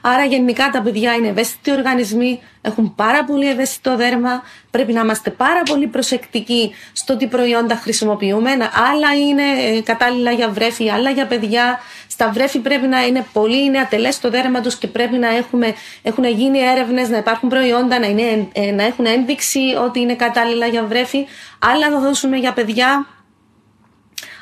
Άρα 0.00 0.24
γενικά 0.24 0.70
τα 0.72 0.82
παιδιά 0.82 1.14
είναι 1.14 1.28
ευαίσθητοι 1.28 1.72
οργανισμοί, 1.72 2.40
έχουν 2.60 2.94
πάρα 2.94 3.24
πολύ 3.24 3.48
ευαίσθητο 3.48 3.96
δέρμα, 3.96 4.42
πρέπει 4.70 4.92
να 4.92 5.00
είμαστε 5.00 5.30
πάρα 5.30 5.62
πολύ 5.62 5.86
προσεκτικοί 5.86 6.74
στο 6.92 7.16
τι 7.16 7.26
προϊόντα 7.26 7.76
χρησιμοποιούμε. 7.76 8.50
Άλλα 8.92 9.14
είναι 9.28 9.42
ε, 9.42 9.80
κατάλληλα 9.80 10.30
για 10.32 10.48
βρέφη, 10.48 10.90
άλλα 10.90 11.10
για 11.10 11.26
παιδιά. 11.26 11.80
Στα 12.16 12.30
βρέφη 12.30 12.58
πρέπει 12.58 12.86
να 12.86 13.06
είναι 13.06 13.26
πολύ 13.32 13.64
είναι 13.64 13.78
ατελές 13.78 14.20
το 14.20 14.30
δέρμα 14.30 14.60
τους 14.60 14.76
και 14.76 14.86
πρέπει 14.86 15.16
να 15.16 15.28
έχουμε, 15.28 15.74
έχουν 16.02 16.24
γίνει 16.24 16.58
έρευνες, 16.58 17.08
να 17.08 17.16
υπάρχουν 17.16 17.48
προϊόντα, 17.48 17.98
να, 17.98 18.06
είναι, 18.06 18.48
ε, 18.52 18.70
να 18.70 18.84
έχουν 18.84 19.06
ένδειξη 19.06 19.60
ότι 19.84 20.00
είναι 20.00 20.14
κατάλληλα 20.14 20.66
για 20.66 20.84
βρέφη. 20.84 21.26
Άλλα 21.58 21.90
να 21.90 21.98
δώσουμε 21.98 22.36
για 22.36 22.52
παιδιά, 22.52 23.06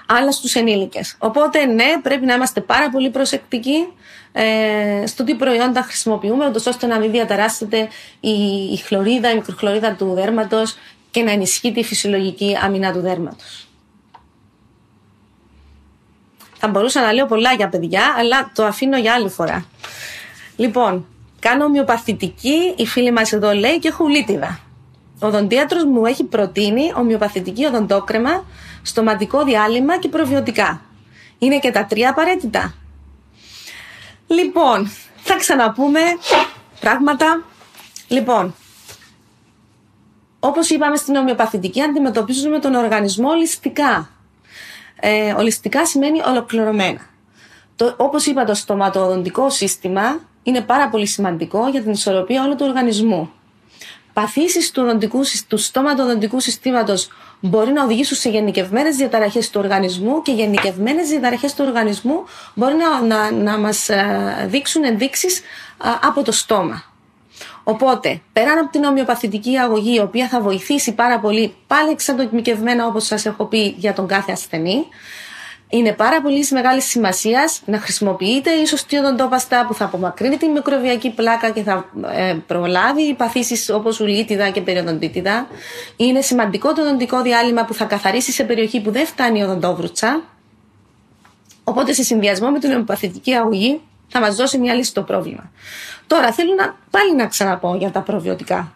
άλλα 0.07 0.33
στους 0.33 0.55
ενήλικες. 0.55 1.17
Οπότε, 1.19 1.67
ναι, 1.67 1.85
πρέπει 2.03 2.27
να 2.27 2.35
είμαστε 2.35 2.61
πάρα 2.61 2.91
πολύ 2.91 3.11
προσεκτικοί 3.11 3.87
ε, 4.33 5.07
στο 5.07 5.25
τι 5.25 5.35
προϊόντα 5.35 5.83
χρησιμοποιούμε, 5.83 6.53
ώστε 6.67 6.87
να 6.87 6.99
μην 6.99 7.11
διαταράσσεται 7.11 7.89
η, 8.21 8.33
η 8.73 8.77
χλωρίδα, 8.77 9.31
η 9.31 9.35
μικροχλωρίδα 9.35 9.95
του 9.95 10.13
δέρματος 10.15 10.77
και 11.11 11.23
να 11.23 11.31
ενισχύει 11.31 11.73
τη 11.73 11.83
φυσιολογική 11.85 12.59
αμυνά 12.63 12.93
του 12.93 13.01
δέρματος. 13.01 13.64
Θα 16.65 16.73
μπορούσα 16.73 17.01
να 17.01 17.13
λέω 17.13 17.27
πολλά 17.27 17.53
για 17.53 17.69
παιδιά, 17.69 18.15
αλλά 18.19 18.51
το 18.55 18.65
αφήνω 18.65 18.99
για 18.99 19.13
άλλη 19.13 19.29
φορά. 19.29 19.65
Λοιπόν, 20.57 21.07
κάνω 21.39 21.65
ομοιοπαθητική, 21.65 22.75
η 22.77 22.87
φίλη 22.87 23.13
μας 23.13 23.33
εδώ 23.33 23.53
λέει, 23.53 23.79
και 23.79 23.89
έχω 23.89 24.07
λίτιδα. 24.07 24.61
Ο 25.21 25.27
οδοντίατρος 25.27 25.85
μου 25.85 26.07
έχει 26.07 26.25
προτείνει 26.25 26.93
ομοιοπαθητική 26.97 27.65
οδοντόκρεμα, 27.65 28.45
στοματικό 28.83 29.45
διάλειμμα 29.45 29.99
και 29.99 30.09
προβιωτικά. 30.09 30.81
Είναι 31.39 31.59
και 31.59 31.71
τα 31.71 31.85
τρία 31.85 32.11
απαραίτητα. 32.11 32.75
Λοιπόν, 34.27 34.91
θα 35.17 35.37
ξαναπούμε 35.37 36.01
πράγματα. 36.81 37.43
Λοιπόν, 38.09 38.55
όπως 40.41 40.71
είπαμε 40.71 40.97
στην 40.97 41.17
ομοιοπαθητική, 41.17 41.83
αντιμετωπίζουμε 41.83 42.59
τον 42.59 42.75
οργανισμό 42.75 43.29
ολιστικά. 43.29 44.14
Ε, 45.07 45.33
ολιστικά 45.33 45.87
σημαίνει 45.87 46.21
ολοκληρωμένα. 46.27 47.01
Το, 47.77 47.95
όπως 47.97 48.27
είπα, 48.27 48.45
το 48.45 48.55
στοματοδοντικό 48.55 49.51
σύστημα 49.51 50.21
είναι 50.43 50.61
πάρα 50.61 50.89
πολύ 50.89 51.07
σημαντικό 51.07 51.69
για 51.69 51.83
την 51.83 51.91
ισορροπία 51.91 52.45
όλου 52.45 52.57
του 52.57 52.65
οργανισμού. 52.69 53.31
Παθήσεις 54.13 54.71
του, 54.71 54.99
του 55.49 55.57
στόματοδοντικού 55.57 56.41
συστήματος 56.41 57.09
μπορεί 57.41 57.73
να 57.73 57.85
οδηγήσουν 57.85 58.17
σε 58.17 58.29
γενικευμένες 58.29 58.97
διαταραχές 58.97 59.51
του 59.51 59.61
οργανισμού 59.63 60.23
και 60.23 60.33
γενικευμένες 60.33 61.09
διαταραχές 61.09 61.55
του 61.55 61.65
οργανισμού 61.67 62.25
μπορεί 62.55 62.75
να, 62.75 63.01
να, 63.01 63.31
να 63.31 63.59
μας 63.59 63.89
ε, 63.89 64.47
δείξουν 64.49 64.85
ενδείξεις 64.85 65.39
ε, 65.39 65.43
από 66.03 66.23
το 66.23 66.33
στόμα. 66.33 66.94
Οπότε, 67.65 68.21
πέραν 68.33 68.59
από 68.59 68.71
την 68.71 68.85
ομοιοπαθητική 68.85 69.57
αγωγή, 69.57 69.95
η 69.95 70.01
οποία 70.01 70.29
θα 70.29 70.41
βοηθήσει 70.41 70.95
πάρα 70.95 71.21
πολύ, 71.21 71.55
πάλι 71.67 71.91
εξαντοκμικευμένα 71.91 72.87
όπως 72.87 73.07
σας 73.07 73.27
έχω 73.27 73.45
πει 73.45 73.75
για 73.79 73.93
τον 73.93 74.07
κάθε 74.07 74.33
ασθενή, 74.33 74.87
είναι 75.69 75.93
πάρα 75.93 76.23
πολύ 76.23 76.47
μεγάλης 76.51 76.85
σημασίας 76.85 77.63
να 77.67 77.79
χρησιμοποιείτε 77.81 78.51
η 78.51 78.67
σωστή 78.67 78.97
οδοντόπαστα 78.97 79.67
που 79.67 79.75
θα 79.75 79.85
απομακρύνει 79.85 80.37
την 80.37 80.51
μικροβιακή 80.51 81.11
πλάκα 81.11 81.51
και 81.51 81.63
θα 81.63 81.91
ε, 82.15 82.37
προλάβει 82.47 83.15
παθήσεις 83.15 83.71
όπως 83.71 84.01
ουλίτιδα 84.01 84.51
και 84.51 84.61
περιοδοντίτιδα. 84.61 85.47
Είναι 85.97 86.21
σημαντικό 86.21 86.73
το 86.73 86.83
οδοντικό 86.83 87.23
διάλειμμα 87.23 87.65
που 87.65 87.75
θα 87.75 87.85
καθαρίσει 87.85 88.33
σε 88.33 88.45
περιοχή 88.45 88.81
που 88.81 88.91
δεν 88.91 89.07
φτάνει 89.07 89.39
η 89.39 89.43
οδοντόβρουτσα. 89.43 90.23
Οπότε, 91.65 91.93
σε 91.93 92.03
συνδυασμό 92.03 92.51
με 92.51 92.59
την 92.59 92.71
ομοιοπαθητική 92.71 93.33
αγωγή, 93.33 93.81
θα 94.09 94.21
μας 94.21 94.37
δώσει 94.37 94.59
μια 94.59 94.75
λύση 94.75 94.91
στο 94.91 95.03
πρόβλημα. 95.03 95.51
Τώρα, 96.07 96.33
θέλω 96.33 96.55
να, 96.55 96.77
πάλι 96.91 97.15
να 97.15 97.27
ξαναπώ 97.27 97.75
για 97.75 97.91
τα 97.91 98.01
προβιωτικά. 98.01 98.73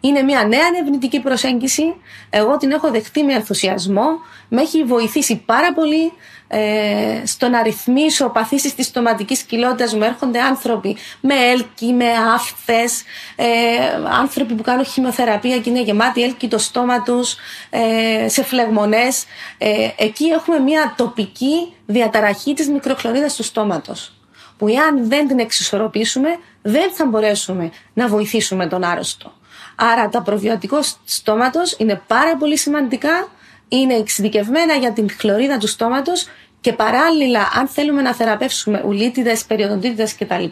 Είναι 0.00 0.22
μια 0.22 0.44
νέα 0.44 0.66
ερευνητική 0.74 1.20
προσέγγιση. 1.20 1.94
Εγώ 2.30 2.56
την 2.56 2.70
έχω 2.70 2.90
δεχτεί 2.90 3.22
με 3.22 3.32
ενθουσιασμό. 3.32 4.06
Με 4.48 4.60
έχει 4.60 4.84
βοηθήσει 4.84 5.42
πάρα 5.46 5.72
πολύ 5.72 6.12
ε, 6.48 7.22
στο 7.26 7.48
να 7.48 7.62
ρυθμίσω 7.62 8.28
παθήσεις 8.28 8.74
της 8.74 8.86
στοματικής 8.86 9.42
κοιλότητας 9.42 9.94
μου 9.94 10.02
έρχονται 10.02 10.40
άνθρωποι 10.40 10.96
με 11.20 11.34
έλκη, 11.34 11.92
με 11.92 12.06
άφθες, 12.34 13.02
ε, 13.36 13.46
άνθρωποι 14.20 14.54
που 14.54 14.62
κάνουν 14.62 14.84
χημειοθεραπεία 14.84 15.58
και 15.58 15.70
είναι 15.70 15.82
γεμάτοι 15.82 16.22
έλκη 16.22 16.48
το 16.48 16.58
στόμα 16.58 17.02
τους, 17.02 17.36
ε, 17.70 18.28
σε 18.28 18.42
φλεγμονές. 18.42 19.24
Ε, 19.58 19.88
εκεί 19.96 20.24
έχουμε 20.24 20.58
μια 20.58 20.94
τοπική 20.96 21.74
διαταραχή 21.86 22.54
της 22.54 22.68
μικροχλωρίδας 22.68 23.36
του 23.36 23.42
στόματος 23.42 24.12
που 24.62 24.68
εάν 24.68 25.08
δεν 25.08 25.28
την 25.28 25.38
εξισορροπήσουμε 25.38 26.28
δεν 26.62 26.92
θα 26.92 27.06
μπορέσουμε 27.06 27.70
να 27.92 28.08
βοηθήσουμε 28.08 28.66
τον 28.66 28.84
άρρωστο. 28.84 29.32
Άρα 29.76 30.08
τα 30.08 30.22
προβιωτικό 30.22 30.78
στόματος 31.04 31.76
είναι 31.78 32.02
πάρα 32.06 32.36
πολύ 32.36 32.58
σημαντικά, 32.58 33.28
είναι 33.68 33.94
εξειδικευμένα 33.94 34.74
για 34.74 34.92
την 34.92 35.10
χλωρίδα 35.10 35.58
του 35.58 35.66
στόματος 35.66 36.26
και 36.60 36.72
παράλληλα 36.72 37.48
αν 37.54 37.68
θέλουμε 37.68 38.02
να 38.02 38.14
θεραπεύσουμε 38.14 38.82
ουλίτιδες, 38.86 39.44
περιοδοντίτιδες 39.44 40.16
κτλ. 40.16 40.44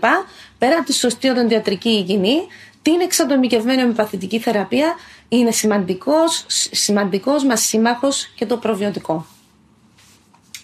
Πέρα 0.58 0.76
από 0.76 0.84
τη 0.84 0.92
σωστή 0.92 1.28
οδοντιατρική 1.28 1.88
υγιεινή, 1.88 2.46
την 2.82 3.00
εξατομικευμένη 3.00 3.82
ομοιοπαθητική 3.82 4.38
θεραπεία 4.38 4.94
είναι 5.28 5.50
σημαντικός, 5.50 6.44
σημαντικός 6.70 7.44
μας 7.44 7.60
σύμμαχος 7.60 8.32
και 8.34 8.46
το 8.46 8.56
προβιωτικό. 8.56 9.26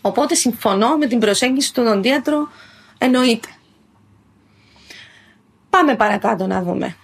Οπότε 0.00 0.34
συμφωνώ 0.34 0.96
με 0.96 1.06
την 1.06 1.18
προσέγγιση 1.18 1.74
του 1.74 1.82
οδοντίατρου, 1.86 2.38
εννοείται. 2.98 3.48
Πάμε 5.70 5.96
παρακάτω 5.96 6.46
να 6.46 6.62
δούμε. 6.62 6.96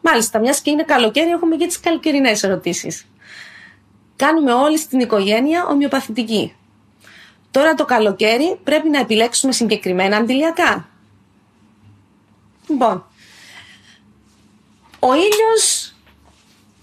Μάλιστα, 0.00 0.38
μιας 0.38 0.60
και 0.60 0.70
είναι 0.70 0.82
καλοκαίρι, 0.82 1.30
έχουμε 1.30 1.56
και 1.56 1.66
τις 1.66 1.80
καλοκαιρινές 1.80 2.42
ερωτήσεις. 2.42 3.06
Κάνουμε 4.16 4.52
όλοι 4.52 4.78
στην 4.78 5.00
οικογένεια 5.00 5.66
ομοιοπαθητική. 5.66 6.54
Τώρα 7.50 7.74
το 7.74 7.84
καλοκαίρι 7.84 8.58
πρέπει 8.64 8.88
να 8.88 8.98
επιλέξουμε 8.98 9.52
συγκεκριμένα 9.52 10.16
αντιλιακά. 10.16 10.88
Λοιπόν, 12.68 13.06
ο 14.98 15.14
ήλιος, 15.14 15.93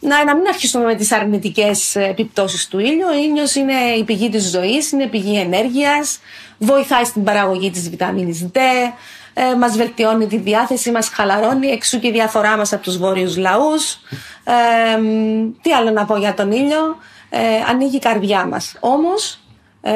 να, 0.01 0.23
να 0.23 0.35
μην 0.35 0.47
αρχίσουμε 0.47 0.85
με 0.85 0.95
τις 0.95 1.11
αρνητικές 1.11 1.95
επιπτώσεις 1.95 2.67
του 2.67 2.79
ήλιου, 2.79 3.07
ο 3.09 3.13
ήλιος 3.13 3.55
είναι 3.55 3.73
η 3.73 4.03
πηγή 4.03 4.29
της 4.29 4.49
ζωής, 4.49 4.91
είναι 4.91 5.03
η 5.03 5.07
πηγή 5.07 5.39
ενέργειας, 5.39 6.19
βοηθάει 6.57 7.03
στην 7.03 7.23
παραγωγή 7.23 7.71
της 7.71 7.89
βιταμίνης 7.89 8.49
D, 8.53 8.57
ε, 9.33 9.55
μας 9.55 9.77
βελτιώνει 9.77 10.27
τη 10.27 10.37
διάθεση, 10.37 10.91
μας 10.91 11.09
χαλαρώνει, 11.09 11.67
εξού 11.67 11.99
και 11.99 12.07
η 12.07 12.11
διαφορά 12.11 12.57
μας 12.57 12.73
από 12.73 12.83
τους 12.83 12.97
βόρειους 12.97 13.37
λαούς. 13.37 13.93
Ε, 14.43 14.99
τι 15.61 15.73
άλλο 15.73 15.91
να 15.91 16.05
πω 16.05 16.17
για 16.17 16.33
τον 16.33 16.51
ήλιο, 16.51 16.97
ε, 17.29 17.39
ανοίγει 17.69 17.95
η 17.95 17.99
καρδιά 17.99 18.45
μας. 18.45 18.75
Όμως 18.79 19.39
ε, 19.81 19.93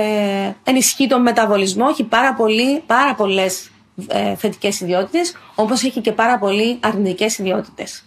ενισχύει 0.64 1.08
τον 1.08 1.22
μεταβολισμό, 1.22 1.86
έχει 1.90 2.04
πάρα, 2.04 2.34
πολύ, 2.34 2.84
πάρα 2.86 3.16
πολλές 3.16 3.70
ε, 4.08 4.36
θετικές 4.36 4.80
ιδιότητες, 4.80 5.34
όπως 5.56 5.84
έχει 5.84 6.02
και 6.02 6.12
πάρα 6.12 6.38
πολύ 6.38 6.78
αρνητικές 6.80 7.38
ιδιότητες. 7.38 8.05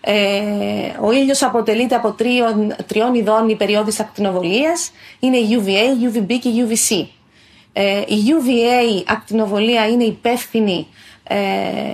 Ε, 0.00 0.12
ο 1.00 1.12
ήλιος 1.12 1.42
αποτελείται 1.42 1.94
από 1.94 2.12
τριών, 2.12 2.74
τριών 2.86 3.14
ειδών 3.14 3.48
υπεριόδης 3.48 4.00
ακτινοβολίας, 4.00 4.92
είναι 5.20 5.36
UVA, 5.50 6.16
UVB 6.16 6.38
και 6.40 6.50
UVC. 6.68 7.06
Ε, 7.72 7.98
η 7.98 8.16
UVA 8.28 9.02
ακτινοβολία 9.06 9.88
είναι 9.88 10.04
υπεύθυνη 10.04 10.86
ε, 11.22 11.36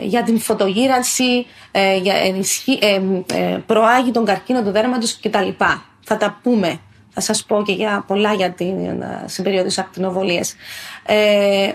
για 0.02 0.22
την 0.22 0.40
φωτογύρανση, 0.40 1.46
ε, 1.70 1.96
για 1.96 2.14
ενισχύ, 2.14 2.78
προάγει 3.66 4.10
τον 4.10 4.24
καρκίνο 4.24 4.62
του 4.62 4.70
δέρματος 4.70 5.20
κτλ. 5.20 5.48
Θα 6.04 6.16
τα 6.16 6.38
πούμε. 6.42 6.80
Θα 7.10 7.20
σας 7.20 7.44
πω 7.44 7.62
και 7.62 7.72
για 7.72 8.04
πολλά 8.06 8.34
για 8.34 8.50
την 8.50 9.04
συμπεριόδους 9.24 9.78
ακτινοβολίες. 9.78 10.54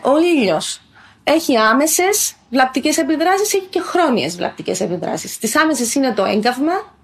ο 0.01 0.19
ήλιος 0.19 0.81
έχει 1.23 1.57
άμεσες 1.57 2.35
βλαπτικές 2.51 2.97
επιδράσεις, 2.97 3.53
έχει 3.53 3.65
και 3.69 3.79
χρόνιες 3.79 4.35
βλαπτικές 4.35 4.81
επιδράσεις. 4.81 5.33
Στις 5.33 5.55
άμεσες 5.55 5.95
είναι 5.95 6.13
το 6.13 6.23
έγκαυμα, 6.23 6.95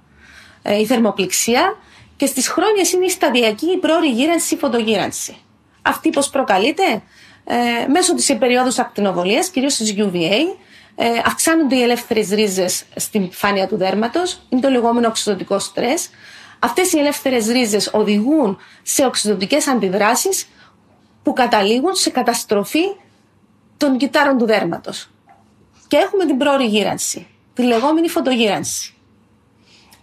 η 0.80 0.86
θερμοπληξία 0.86 1.78
και 2.16 2.26
στις 2.26 2.48
χρόνιες 2.48 2.92
είναι 2.92 3.06
η 3.06 3.10
σταδιακή, 3.10 3.66
η 3.66 3.78
πρόορη 3.78 4.08
γύρανση, 4.08 4.56
η 4.56 4.58
φωτογύρανση. 4.58 5.38
Αυτή 5.82 6.10
πώς 6.10 6.30
προκαλείται; 6.30 7.02
Ε, 7.50 7.88
μέσω 7.88 8.16
της 8.16 8.38
περίοδου 8.40 8.82
ακτινοβολίας, 8.82 9.50
κυρίως 9.50 9.76
της 9.76 9.94
UVA, 9.98 10.58
ε, 10.96 11.08
αυξάνονται 11.26 11.76
οι 11.76 11.82
ελεύθερες 11.82 12.30
ρίζες 12.30 12.84
στην 12.96 13.24
επιφάνεια 13.24 13.68
του 13.68 13.78
δέρματος, 13.78 14.42
είναι 14.50 14.62
το 14.62 14.70
λεγόμενο 14.70 15.08
οξυδοτικό 15.08 15.60
στρες. 15.60 16.10
Αυτές 16.60 16.94
οι 16.94 17.00
ελεύθερες 17.00 17.48
ρίζες 17.48 17.90
οδηγούν 17.94 18.58
σε 18.84 19.06
οξυδοτικές 19.06 19.68
αντιδράσεις 19.68 20.48
που 21.24 21.34
καταλήγουν 21.34 21.96
σε 21.96 22.10
καταστροφή 22.10 22.84
των 23.78 23.98
κυτάρων 23.98 24.38
του 24.38 24.46
δέρματος. 24.46 25.10
Και 25.88 25.98
έχουμε 25.98 26.26
την 26.26 26.38
πρόορη 26.38 26.66
γύρανση, 26.66 27.28
τη 27.54 27.64
λεγόμενη 27.64 28.10
φωτογύρανση. 28.10 28.94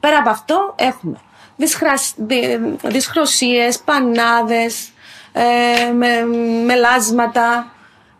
Πέρα 0.01 0.18
από 0.18 0.31
αυτό 0.31 0.74
έχουμε 0.78 1.20
δυσχρωσίες, 2.82 3.78
πανάδες, 3.78 4.91
ε, 5.32 5.93
με 5.93 6.24
μελάσματα 6.64 7.72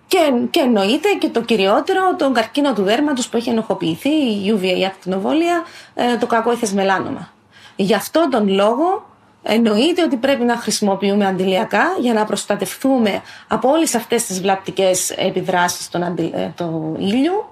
και, 0.07 0.19
και 0.51 0.61
εννοείται 0.61 1.09
και 1.19 1.29
το 1.29 1.41
κυριότερο, 1.41 2.17
τον 2.17 2.33
καρκίνο 2.33 2.73
του 2.73 2.83
δέρματος 2.83 3.29
που 3.29 3.37
έχει 3.37 3.49
ενοχοποιηθεί, 3.49 4.09
η 4.09 4.55
UVA, 4.57 4.79
η 4.79 4.85
ακτινοβόλια, 4.85 5.65
ε, 5.95 6.17
το 6.17 6.27
κακό 6.27 6.53
ήθες 6.53 6.73
μελάνομα. 6.73 7.33
Γι' 7.77 7.95
αυτό 7.95 8.29
τον 8.31 8.49
λόγο 8.49 9.15
Εννοείται 9.47 10.03
ότι 10.03 10.17
πρέπει 10.17 10.45
να 10.45 10.57
χρησιμοποιούμε 10.57 11.27
αντιλιακά 11.27 11.85
για 12.01 12.13
να 12.13 12.25
προστατευτούμε 12.25 13.23
από 13.49 13.69
όλες 13.69 13.95
αυτές 13.95 14.27
τις 14.27 14.41
βλαπτικές 14.41 15.11
επιδράσεις 15.11 15.89
των 15.89 16.03
αντι... 16.03 16.31
Ε, 16.35 16.49
του 16.57 16.97
ήλιου. 16.99 17.45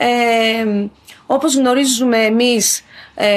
Ε, 0.00 0.88
όπως 1.26 1.56
γνωρίζουμε 1.56 2.18
εμείς 2.18 2.84
ε, 3.14 3.28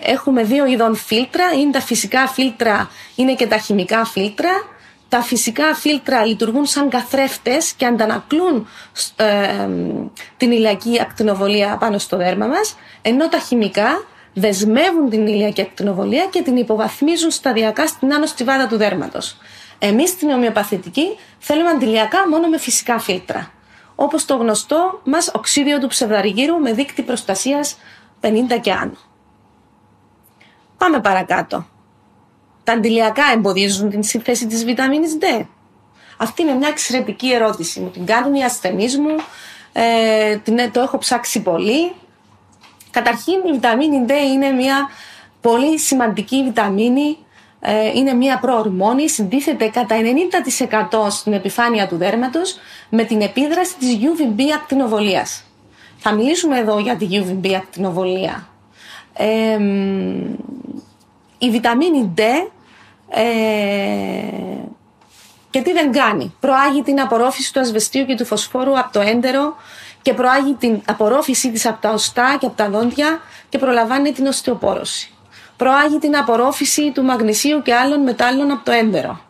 έχουμε 0.00 0.42
δύο 0.42 0.66
ειδών 0.66 0.96
φίλτρα, 0.96 1.52
είναι 1.52 1.70
τα 1.70 1.80
φυσικά 1.80 2.26
φίλτρα, 2.26 2.90
είναι 3.14 3.34
και 3.34 3.46
τα 3.46 3.56
χημικά 3.56 4.04
φίλτρα. 4.04 4.50
Τα 5.08 5.22
φυσικά 5.22 5.74
φίλτρα 5.74 6.24
λειτουργούν 6.24 6.66
σαν 6.66 6.88
καθρέφτες 6.88 7.72
και 7.72 7.86
αντανακλούν 7.86 8.68
ε, 9.16 9.26
την 10.36 10.50
ηλιακή 10.50 11.00
ακτινοβολία 11.00 11.76
πάνω 11.80 11.98
στο 11.98 12.16
δέρμα 12.16 12.46
μας, 12.46 12.76
ενώ 13.02 13.28
τα 13.28 13.38
χημικά 13.38 14.04
δεσμεύουν 14.34 15.10
την 15.10 15.26
ηλιακή 15.26 15.60
ακτινοβολία 15.60 16.26
και 16.30 16.42
την 16.42 16.56
υποβαθμίζουν 16.56 17.30
σταδιακά 17.30 17.86
στην 17.86 18.14
άνω 18.14 18.26
στιβάδα 18.26 18.66
του 18.66 18.76
δέρματος. 18.76 19.36
Εμείς 19.78 20.10
στην 20.10 20.30
ομοιοπαθητική 20.30 21.16
θέλουμε 21.38 21.70
αντιλιακά 21.70 22.28
μόνο 22.28 22.48
με 22.48 22.58
φυσικά 22.58 22.98
φίλτρα. 22.98 23.50
Όπως 23.96 24.24
το 24.24 24.36
γνωστό 24.36 25.00
μας 25.04 25.30
οξύδιο 25.34 25.78
του 25.78 25.86
ψευδαργύρου 25.86 26.58
με 26.58 26.72
δίκτυ 26.72 27.02
προστασίας 27.02 27.78
50 28.20 28.28
και 28.60 28.72
άνω. 28.72 28.96
Πάμε 30.78 31.00
παρακάτω. 31.00 31.66
Τα 32.64 32.72
αντιλιακά 32.72 33.22
εμποδίζουν 33.32 33.90
την 33.90 34.02
σύνθεση 34.02 34.46
της 34.46 34.64
βιταμίνης 34.64 35.18
D. 35.20 35.44
Αυτή 36.16 36.42
είναι 36.42 36.52
μια 36.52 36.68
εξαιρετική 36.68 37.32
ερώτηση. 37.32 37.80
Μου 37.80 37.90
την 37.90 38.06
κάνουν 38.06 38.34
οι 38.34 38.44
ασθενείς 38.44 38.98
μου. 38.98 39.16
Ε, 39.72 40.36
την, 40.36 40.72
το 40.72 40.80
έχω 40.80 40.98
ψάξει 40.98 41.42
πολύ. 41.42 41.92
Καταρχήν 42.90 43.34
η 43.46 43.52
βιταμίνη 43.52 44.04
D 44.08 44.12
είναι 44.32 44.50
μια 44.50 44.88
πολύ 45.40 45.78
σημαντική 45.78 46.44
βιταμίνη. 46.44 47.18
Ε, 47.60 47.90
είναι 47.94 48.12
μια 48.12 48.38
προορμόνη, 48.38 49.08
συντίθεται 49.08 49.68
κατά 49.68 49.96
90% 49.96 51.10
στην 51.10 51.32
επιφάνεια 51.32 51.88
του 51.88 51.96
δέρματος 51.96 52.56
με 52.88 53.04
την 53.04 53.20
επίδραση 53.20 53.76
της 53.76 53.98
UVB 54.00 54.40
ακτινοβολίας. 54.54 55.44
Θα 55.98 56.12
μιλήσουμε 56.12 56.58
εδώ 56.58 56.78
για 56.78 56.96
τη 56.96 57.06
UVB 57.10 57.52
ακτινοβολία. 57.52 58.48
Ε, 59.12 59.58
η 61.38 61.50
βιταμίνη 61.50 62.14
D 62.16 62.20
ε, 63.08 63.22
και 65.50 65.62
τι 65.62 65.72
δεν 65.72 65.92
κάνει. 65.92 66.34
Προάγει 66.40 66.82
την 66.82 67.00
απορρόφηση 67.00 67.52
του 67.52 67.60
ασβεστίου 67.60 68.06
και 68.06 68.14
του 68.14 68.24
φωσφόρου 68.24 68.78
από 68.78 68.92
το 68.92 69.00
έντερο 69.00 69.56
και 70.02 70.14
προάγει 70.14 70.54
την 70.54 70.80
απορρόφησή 70.84 71.50
της 71.52 71.66
από 71.66 71.80
τα 71.80 71.90
οστά 71.90 72.36
και 72.40 72.46
από 72.46 72.56
τα 72.56 72.70
δόντια 72.70 73.20
και 73.48 73.58
προλαμβάνει 73.58 74.12
την 74.12 74.26
οστεοπόρωση. 74.26 75.15
Προάγει 75.56 75.98
την 75.98 76.16
απορρόφηση 76.16 76.90
του 76.94 77.02
μαγνησίου 77.02 77.62
και 77.62 77.74
άλλων 77.74 78.02
μετάλλων 78.02 78.50
από 78.50 78.64
το 78.64 78.72
έντερο. 78.72 79.20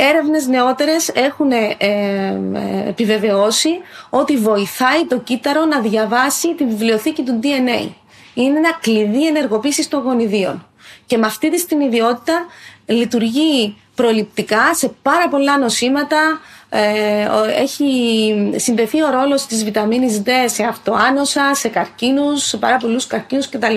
Έρευνες 0.00 0.46
νεότερες 0.46 1.08
έχουν 1.08 1.50
ε, 1.50 1.76
ε, 1.78 2.88
επιβεβαιώσει 2.88 3.68
ότι 4.10 4.36
βοηθάει 4.36 5.06
το 5.06 5.18
κύτταρο 5.18 5.64
να 5.64 5.80
διαβάσει 5.80 6.54
τη 6.54 6.64
βιβλιοθήκη 6.64 7.22
του 7.22 7.40
DNA. 7.42 7.88
Είναι 8.34 8.58
ένα 8.58 8.78
κλειδί 8.80 9.26
ενεργοποίησης 9.26 9.88
των 9.88 10.02
γονιδίων. 10.02 10.66
Και 11.06 11.16
με 11.16 11.26
αυτή 11.26 11.50
τη 11.50 11.66
την 11.66 11.80
ιδιότητα 11.80 12.46
λειτουργεί 12.86 13.76
προληπτικά 13.94 14.74
σε 14.74 14.92
πάρα 15.02 15.28
πολλά 15.28 15.58
νοσήματα. 15.58 16.40
Ε, 16.68 17.28
έχει 17.60 18.52
συνδεθεί 18.56 19.02
ο 19.02 19.10
ρόλος 19.10 19.46
της 19.46 19.64
βιταμίνης 19.64 20.22
D 20.26 20.28
σε 20.46 20.64
αυτοάνοσα, 20.64 21.54
σε 21.54 21.68
καρκίνους, 21.68 22.42
σε 22.46 22.56
πάρα 22.56 22.76
πολλούς 22.76 23.06
καρκίνους 23.06 23.48
κτλ. 23.48 23.74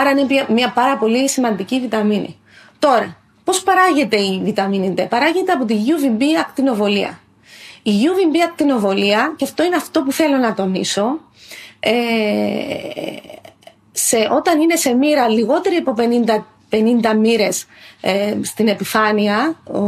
Άρα 0.00 0.10
είναι 0.10 0.46
μια 0.48 0.72
πάρα 0.72 0.96
πολύ 0.96 1.28
σημαντική 1.28 1.80
βιταμίνη. 1.80 2.38
Τώρα, 2.78 3.16
πώς 3.44 3.62
παράγεται 3.62 4.16
η 4.16 4.40
βιταμίνη 4.44 4.94
D? 4.98 5.06
Παράγεται 5.08 5.52
από 5.52 5.64
τη 5.64 5.74
UVB 5.74 6.22
ακτινοβολία. 6.40 7.20
Η 7.82 7.90
UVB 7.90 8.36
ακτινοβολία, 8.44 9.34
και 9.36 9.44
αυτό 9.44 9.64
είναι 9.64 9.76
αυτό 9.76 10.02
που 10.02 10.12
θέλω 10.12 10.36
να 10.36 10.54
τονίσω, 10.54 11.20
ε, 11.80 11.92
σε, 13.92 14.28
όταν 14.32 14.60
είναι 14.60 14.76
σε 14.76 14.94
μοίρα 14.94 15.28
λιγότερη 15.28 15.76
από 15.76 15.94
50, 15.98 16.44
50 17.10 17.16
μοίρες 17.16 17.66
ε, 18.00 18.36
στην 18.42 18.68
επιφάνεια 18.68 19.60
ο, 19.64 19.80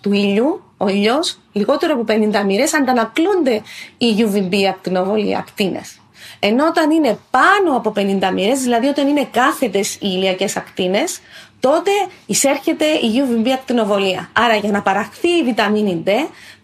του 0.00 0.12
ήλιου, 0.12 0.62
ο 0.76 0.88
ήλιος, 0.88 1.38
λιγότερο 1.52 1.92
από 1.92 2.04
50 2.08 2.44
μοίρες, 2.44 2.74
αντανακλούνται 2.74 3.62
οι 3.98 4.06
UVB 4.18 4.62
ακτινοβολία 4.68 5.38
ακτίνες. 5.38 6.01
Ενώ 6.44 6.66
όταν 6.66 6.90
είναι 6.90 7.18
πάνω 7.30 7.76
από 7.76 7.92
50 7.96 8.30
μοίρες, 8.32 8.60
δηλαδή 8.60 8.86
όταν 8.86 9.08
είναι 9.08 9.28
κάθετες 9.30 9.94
οι 9.94 9.98
ηλιακές 10.00 10.56
ακτίνες, 10.56 11.20
τότε 11.60 11.90
εισέρχεται 12.26 12.84
η 12.84 13.10
UVB 13.16 13.48
ακτινοβολία. 13.48 14.30
Άρα 14.32 14.54
για 14.56 14.70
να 14.70 14.82
παραχθεί 14.82 15.28
η 15.28 15.42
βιταμίνη 15.42 16.02
D 16.06 16.10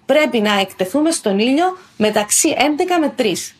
πρέπει 0.06 0.40
να 0.40 0.60
εκτεθούμε 0.60 1.10
στον 1.10 1.38
ήλιο 1.38 1.78
μεταξύ 1.96 2.56
11 2.58 2.62
με 3.00 3.14
3. 3.16 3.54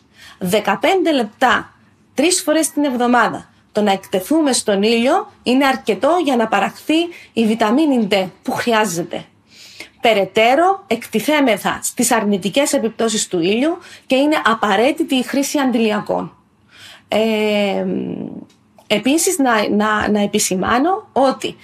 15 0.51 0.75
λεπτά 1.15 1.75
τρεις 2.15 2.43
φορές 2.43 2.71
την 2.71 2.85
εβδομάδα. 2.85 3.51
Το 3.73 3.83
να 3.83 3.93
εκτεθούμε 3.93 4.53
στον 4.53 4.83
ήλιο 4.83 5.33
είναι 5.43 5.67
αρκετό 5.67 6.11
για 6.25 6.37
να 6.37 6.49
παραχθεί 6.49 6.99
η 7.33 7.47
βιταμίνη 7.47 8.09
D 8.11 8.27
που 8.43 8.53
χρειάζεται. 8.53 9.25
Περαιτέρω 10.01 10.85
εκτιθέμεθα 10.87 11.81
στις 11.83 12.13
αρνητικές 12.13 12.73
επιπτώσεις 12.73 13.29
του 13.29 13.41
ήλιου 13.41 13.79
και 14.07 14.15
είναι 14.15 14.37
απαραίτητη 14.45 15.15
η 15.15 15.23
χρήση 15.23 15.59
αντιλιακών. 15.59 16.33
Ε, 17.09 17.87
επίσης 18.87 19.39
να, 19.39 19.69
να, 19.69 20.09
να 20.11 20.21
επισημάνω 20.21 21.09
ότι 21.13 21.57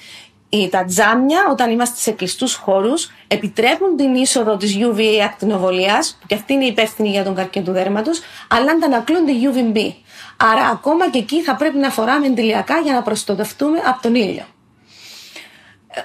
τα 0.71 0.85
τζάμια 0.85 1.39
όταν 1.51 1.71
είμαστε 1.71 1.97
σε 1.99 2.11
κλειστούς 2.11 2.55
χώρους 2.55 3.11
επιτρέπουν 3.29 3.97
την 3.97 4.15
είσοδο 4.15 4.57
της 4.57 4.79
UVA 4.81 5.19
ακτινοβολίας 5.25 6.17
που 6.21 6.27
και 6.27 6.35
αυτή 6.35 6.53
είναι 6.53 6.65
υπεύθυνη 6.65 7.09
για 7.09 7.25
τον 7.25 7.35
καρκίνο 7.35 7.65
του 7.65 7.73
δέρματος 7.73 8.21
αλλά 8.49 8.71
αντανακλούν 8.71 9.25
τη 9.25 9.33
UVB. 9.43 9.93
Άρα 10.37 10.67
ακόμα 10.67 11.11
και 11.11 11.19
εκεί 11.19 11.43
θα 11.43 11.57
πρέπει 11.57 11.79
να 11.79 11.91
φοράμε 11.91 12.27
εντυλιακά 12.27 12.79
για 12.79 12.93
να 12.93 13.03
προστατευτούμε 13.03 13.79
από 13.87 14.03
τον 14.03 14.15
ήλιο. 14.15 14.45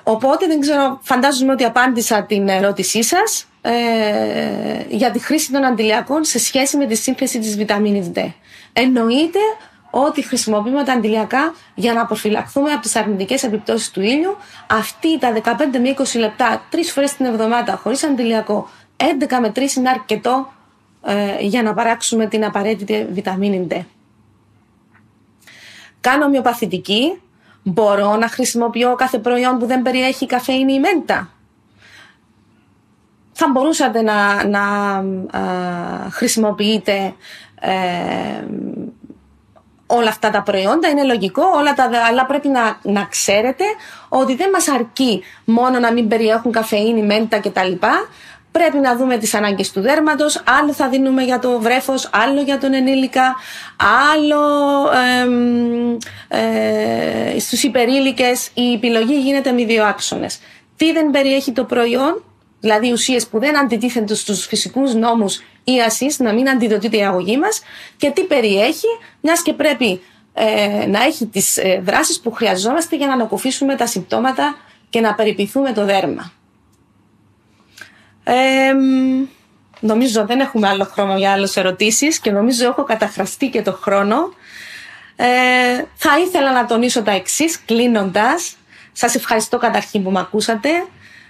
Οπότε 0.04 0.48
δεν 0.48 0.60
ξέρω, 0.60 1.00
φαντάζομαι 1.04 1.52
ότι 1.52 1.64
απάντησα 1.64 2.24
την 2.24 2.48
ερώτησή 2.48 3.04
σας 3.04 3.46
ε, 3.62 3.72
για 4.90 5.12
τη 5.12 5.20
χρήση 5.20 5.52
των 5.52 5.66
αντιλιακών 5.66 6.24
σε 6.24 6.40
σχέση 6.40 6.78
με 6.78 6.86
τη 6.86 6.96
σύνθεση 6.96 7.40
της 7.40 7.58
βιταμίνης 7.58 8.12
D. 8.16 8.32
Εννοείται 8.74 9.40
ότι 9.92 10.22
χρησιμοποιούμε 10.22 10.84
τα 10.84 10.94
αντιλιακά 10.94 11.54
για 11.76 11.94
να 11.94 12.02
αποφυλαχθούμε 12.02 12.72
από 12.72 12.82
τις 12.82 12.96
αρνητικές 12.96 13.44
επιπτώσεις 13.44 13.92
του 13.92 14.02
ήλιου. 14.02 14.36
Αυτή 14.68 15.20
τα 15.20 15.34
15 15.34 15.42
με 15.80 15.96
20 15.98 16.20
λεπτά, 16.20 16.66
τρεις 16.70 16.92
φορές 16.92 17.14
την 17.16 17.26
εβδομάδα, 17.26 17.76
χωρίς 17.76 18.04
αντιλιακό, 18.04 18.70
11 18.98 19.40
με 19.42 19.52
3 19.56 19.76
είναι 19.78 19.90
αρκετό 19.90 20.54
ε, 21.06 21.38
για 21.40 21.64
να 21.64 21.74
παράξουμε 21.74 22.28
την 22.28 22.46
απαραίτητη 22.46 23.08
βιταμίνη 23.12 23.68
D 23.72 23.82
κάνω 26.02 26.26
ομοιοπαθητική, 26.26 27.22
μπορώ 27.64 28.16
να 28.16 28.28
χρησιμοποιώ 28.28 28.96
κάθε 28.96 29.18
προϊόν 29.20 29.58
που 29.58 29.66
δεν 29.66 29.82
περιέχει 29.82 30.26
καφέινη 30.26 30.74
ή 30.74 30.80
μέντα. 30.80 31.30
Θα 33.32 33.50
μπορούσατε 33.52 34.02
να, 34.02 34.48
να 34.48 34.62
χρησιμοποιείτε 36.10 37.14
ε, 37.62 38.44
όλα 39.88 40.10
αυτά 40.10 40.30
τα 40.30 40.42
προϊόντα, 40.42 40.90
είναι 40.90 41.04
λογικό, 41.04 41.44
όλα 41.56 41.74
τα, 41.74 41.90
αλλά 42.08 42.26
πρέπει 42.26 42.48
να, 42.48 42.80
να 42.82 43.06
ξέρετε 43.06 43.64
ότι 44.10 44.36
δεν 44.36 44.50
μας 44.50 44.68
αρκεί 44.68 45.24
μόνο 45.46 45.80
να 45.80 45.94
μην 45.94 46.08
περιέχουν 46.08 46.52
καφεΐνη, 46.52 47.02
μέντα 47.02 47.40
κτλ. 47.40 47.72
Πρέπει 48.52 48.78
να 48.78 48.96
δούμε 48.96 49.18
τις 49.18 49.34
ανάγκες 49.34 49.72
του 49.72 49.82
δέρματος, 49.82 50.44
άλλο 50.60 50.74
θα 50.74 50.90
δίνουμε 50.90 51.24
για 51.24 51.40
το 51.40 51.60
βρέφος, 51.60 52.10
άλλο 52.14 52.42
για 52.42 52.58
τον 52.58 52.74
ενήλικα, 52.74 53.36
άλλο 54.14 54.42
ε, 56.28 57.40
στους 57.40 57.64
υπερήλικες. 57.64 58.50
Η 58.54 58.74
επιλογή 58.74 59.20
γίνεται 59.20 59.52
με 59.52 59.66
δύο 59.66 59.84
άξονες. 59.84 60.40
Τι 60.76 60.92
δεν 60.92 61.12
περιέχει 61.12 61.52
το 61.52 61.64
προϊόν, 61.64 62.24
δηλαδή 62.60 62.92
ουσίες 62.92 63.28
που 63.28 63.40
δεν 63.40 63.58
αντιτίθενται 63.58 64.16
στους 64.16 64.46
φυσικούς 64.46 64.94
νόμους 64.94 65.42
ή 65.64 65.82
ασύς, 65.82 66.20
να 66.20 66.34
μην 66.34 66.50
αντιδοτείται 66.50 66.98
η 66.98 67.06
αγωγή 67.06 67.38
μας 67.38 67.62
και 67.98 68.10
τι 68.10 68.24
περιέχει, 68.24 68.88
μιας 69.22 69.42
και 69.42 69.54
πρέπει 69.54 70.02
ε, 70.34 70.86
να 70.88 71.04
έχει 71.04 71.26
τις 71.26 71.58
ε, 71.58 71.82
δράσεις 71.84 72.20
που 72.20 72.32
χρειαζόμαστε 72.32 72.96
για 72.96 73.08
να 73.08 73.14
ανακουφίσουμε 73.14 73.76
τα 73.76 73.86
συμπτώματα 73.86 74.56
και 74.90 75.02
να 75.02 75.14
περιποιηθούμε 75.14 75.74
το 75.74 75.86
δέρμα. 75.86 76.32
Ε, 78.32 78.74
νομίζω 79.80 80.26
δεν 80.26 80.40
έχουμε 80.40 80.68
άλλο 80.68 80.84
χρόνο 80.84 81.18
για 81.18 81.32
άλλες 81.32 81.58
ερωτήσεις 81.58 82.20
και 82.20 82.32
νομίζω 82.32 82.66
έχω 82.66 82.84
καταχραστεί 82.84 83.50
και 83.50 83.62
το 83.62 83.72
χρόνο. 83.82 84.34
Ε, 85.16 85.26
θα 85.96 86.20
ήθελα 86.20 86.52
να 86.52 86.66
τονίσω 86.66 87.04
τα 87.04 87.12
εξής 87.12 87.60
κλείνοντας. 87.66 88.56
Σας 88.92 89.16
ευχαριστώ 89.16 89.58
καταρχήν 89.58 90.04
που 90.04 90.12
με 90.12 90.20
ακούσατε. 90.20 90.70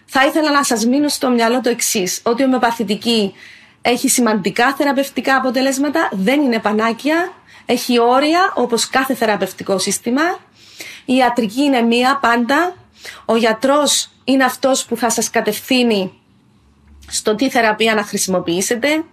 Θα 0.06 0.26
ήθελα 0.26 0.52
να 0.52 0.64
σας 0.64 0.86
μείνω 0.86 1.08
στο 1.08 1.30
μυαλό 1.30 1.62
το 1.62 1.70
εξής 1.70 2.22
ότι 2.24 2.41
η 2.41 2.45
ομοιοπαθητική 2.45 3.34
έχει 3.82 4.10
σημαντικά 4.10 4.74
θεραπευτικά 4.76 5.36
αποτελέσματα, 5.36 6.10
δεν 6.12 6.41
είναι 6.41 6.60
πανάκια, 6.60 7.34
έχει 7.66 8.00
όρια 8.00 8.54
όπως 8.56 8.89
κάθε 8.89 9.14
θεραπευτικό 9.14 9.78
σύστημα. 9.78 10.39
Η 11.06 11.16
ιατρική 11.16 11.62
είναι 11.62 11.82
μία 11.82 12.18
πάντα. 12.22 12.76
Ο 13.26 13.36
γιατρός 13.36 14.10
είναι 14.24 14.43
αυτός 14.43 14.86
που 14.86 14.97
θα 14.97 15.10
σας 15.10 15.30
κατευθύνει 15.30 16.18
στο 17.10 17.36
τι 17.36 17.49
θεραπεία 17.49 17.93
να 17.93 18.03
χρησιμοποιήσετε 18.03 19.03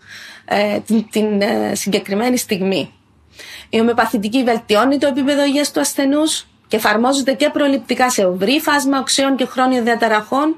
ε, 0.44 0.78
την, 0.78 1.06
την 1.10 1.40
ε, 1.40 1.74
συγκεκριμένη 1.74 2.36
στιγμή. 2.36 2.92
Η 3.68 3.80
ομοιοπαθητική 3.80 4.44
βελτιώνει 4.44 4.98
το 4.98 5.06
επίπεδο 5.06 5.44
υγείας 5.44 5.72
του 5.72 5.80
ασθενούς 5.80 6.46
και 6.68 6.76
εφαρμόζεται 6.76 7.32
και 7.32 7.50
προληπτικά 7.50 8.10
σε 8.10 8.22
ευρύ 8.22 8.60
φάσμα 8.60 8.98
οξέων 8.98 9.36
και 9.36 9.46
χρόνιων 9.46 9.84
διαταραχών 9.84 10.56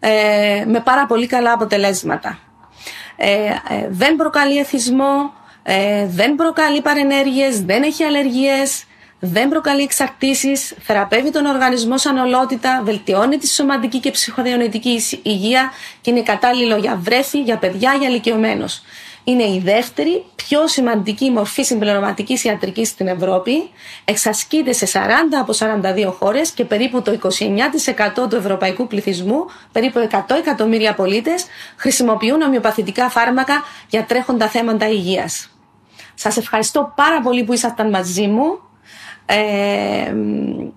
ε, 0.00 0.64
με 0.66 0.80
πάρα 0.80 1.06
πολύ 1.06 1.26
καλά 1.26 1.52
αποτελέσματα. 1.52 2.38
Ε, 3.16 3.30
ε, 3.34 3.86
δεν 3.88 4.16
προκαλεί 4.16 4.58
εθισμό, 4.58 5.32
δεν 6.06 6.34
προκαλεί 6.34 6.80
παρενέργειες, 6.82 7.64
δεν 7.64 7.82
έχει 7.82 8.04
αλλεργίες, 8.04 8.84
δεν 9.20 9.48
προκαλεί 9.48 9.82
εξαρτήσεις, 9.82 10.74
θεραπεύει 10.80 11.30
τον 11.30 11.46
οργανισμό 11.46 11.98
σαν 11.98 12.18
ολότητα, 12.18 12.82
βελτιώνει 12.84 13.36
τη 13.36 13.48
σωματική 13.48 13.98
και 13.98 14.10
ψυχοδιονετική 14.10 15.02
υγεία 15.22 15.72
και 16.00 16.10
είναι 16.10 16.22
κατάλληλο 16.22 16.76
για 16.76 16.96
βρέφη, 17.02 17.40
για 17.40 17.58
παιδιά, 17.58 17.94
για 17.98 18.08
ηλικιωμένους 18.08 18.82
είναι 19.30 19.42
η 19.42 19.60
δεύτερη 19.64 20.24
πιο 20.36 20.66
σημαντική 20.68 21.30
μορφή 21.30 21.62
συμπληρωματικής 21.62 22.44
ιατρικής 22.44 22.88
στην 22.88 23.06
Ευρώπη. 23.06 23.70
Εξασκείται 24.04 24.72
σε 24.72 24.86
40 24.86 24.98
από 25.40 25.52
42 25.52 26.12
χώρες 26.18 26.50
και 26.50 26.64
περίπου 26.64 27.02
το 27.02 27.18
29% 28.24 28.28
του 28.28 28.36
ευρωπαϊκού 28.36 28.86
πληθυσμού, 28.86 29.44
περίπου 29.72 30.08
100 30.10 30.36
εκατομμύρια 30.38 30.94
πολίτες, 30.94 31.46
χρησιμοποιούν 31.76 32.42
ομοιοπαθητικά 32.42 33.08
φάρμακα 33.08 33.62
για 33.88 34.04
τρέχοντα 34.04 34.48
θέματα 34.48 34.88
υγείας. 34.88 35.50
Σας 36.14 36.36
ευχαριστώ 36.36 36.92
πάρα 36.96 37.20
πολύ 37.20 37.44
που 37.44 37.52
ήσασταν 37.52 37.90
μαζί 37.90 38.26
μου. 38.26 38.58
Ε, 39.30 40.14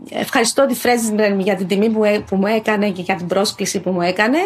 ευχαριστώ 0.10 0.66
τη 0.66 0.74
Φρέζιμπερ 0.76 1.40
για 1.40 1.56
την 1.56 1.68
τιμή 1.68 1.90
που, 1.90 2.24
που 2.30 2.36
μου 2.36 2.48
έκανε 2.48 2.90
και 2.90 3.02
για 3.02 3.16
την 3.16 3.28
πρόσκληση 3.28 3.80
που 3.80 3.92
μου 3.92 4.02
έκανε. 4.02 4.38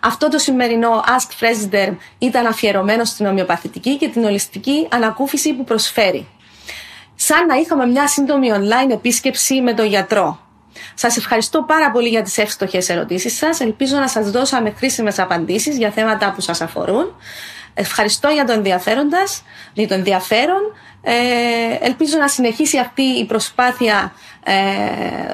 Αυτό 0.00 0.28
το 0.28 0.38
σημερινό 0.38 1.04
Ask 1.06 1.44
President 1.44 1.96
ήταν 2.18 2.46
αφιερωμένο 2.46 3.04
στην 3.04 3.26
ομοιοπαθητική 3.26 3.96
και 3.96 4.08
την 4.08 4.24
ολιστική 4.24 4.86
ανακούφιση 4.90 5.52
που 5.52 5.64
προσφέρει. 5.64 6.28
Σαν 7.14 7.46
να 7.46 7.54
είχαμε 7.54 7.86
μια 7.86 8.08
σύντομη 8.08 8.48
online 8.52 8.90
επίσκεψη 8.92 9.60
με 9.60 9.74
τον 9.74 9.86
γιατρό. 9.86 10.38
Σας 10.94 11.16
ευχαριστώ 11.16 11.62
πάρα 11.62 11.90
πολύ 11.90 12.08
για 12.08 12.22
τις 12.22 12.38
εύστοχες 12.38 12.88
ερωτήσεις 12.88 13.36
σας. 13.36 13.60
Ελπίζω 13.60 13.96
να 13.96 14.08
σας 14.08 14.30
δώσαμε 14.30 14.70
χρήσιμες 14.70 15.18
απαντήσεις 15.18 15.76
για 15.76 15.90
θέματα 15.90 16.32
που 16.32 16.40
σας 16.40 16.60
αφορούν. 16.60 17.14
Ευχαριστώ 17.74 18.28
για 18.28 18.44
το 18.44 18.52
ενδιαφέροντας, 18.52 19.42
για 19.72 19.88
το 19.88 19.94
ενδιαφέρον. 19.94 20.60
Ε, 21.02 21.86
ελπίζω 21.86 22.18
να 22.18 22.28
συνεχίσει 22.28 22.78
αυτή 22.78 23.02
η 23.02 23.24
προσπάθεια 23.24 24.12
ε, 24.44 24.54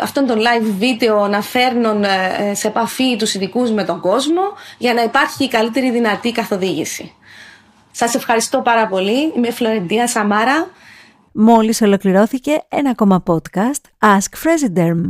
αυτών 0.02 0.26
των 0.26 0.38
live 0.38 0.74
βίντεο 0.78 1.28
να 1.28 1.42
φέρνουν 1.42 2.04
ε, 2.04 2.54
σε 2.54 2.68
επαφή 2.68 3.16
τους 3.16 3.34
ειδικούς 3.34 3.70
με 3.70 3.84
τον 3.84 4.00
κόσμο 4.00 4.42
για 4.78 4.94
να 4.94 5.02
υπάρχει 5.02 5.44
η 5.44 5.48
καλύτερη 5.48 5.90
δυνατή 5.90 6.32
καθοδήγηση. 6.32 7.12
Σας 7.90 8.14
ευχαριστώ 8.14 8.60
πάρα 8.60 8.86
πολύ. 8.86 9.32
Είμαι 9.36 9.48
η 9.48 9.52
Φλωρεντία 9.52 10.08
Σαμάρα. 10.08 10.70
Μόλις 11.32 11.80
ολοκληρώθηκε 11.80 12.64
ένα 12.68 12.90
ακόμα 12.90 13.22
podcast 13.26 14.06
Ask 14.16 14.44
Fresiderm. 14.44 15.00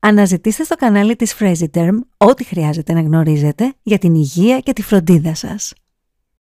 Αναζητήστε 0.00 0.64
στο 0.64 0.74
κανάλι 0.74 1.16
της 1.16 1.36
Fresiderm 1.38 1.98
ό,τι 2.16 2.44
χρειάζεται 2.44 2.92
να 2.92 3.00
γνωρίζετε 3.00 3.74
για 3.82 3.98
την 3.98 4.14
υγεία 4.14 4.58
και 4.58 4.72
τη 4.72 4.82
φροντίδα 4.82 5.34
σας. 5.34 5.72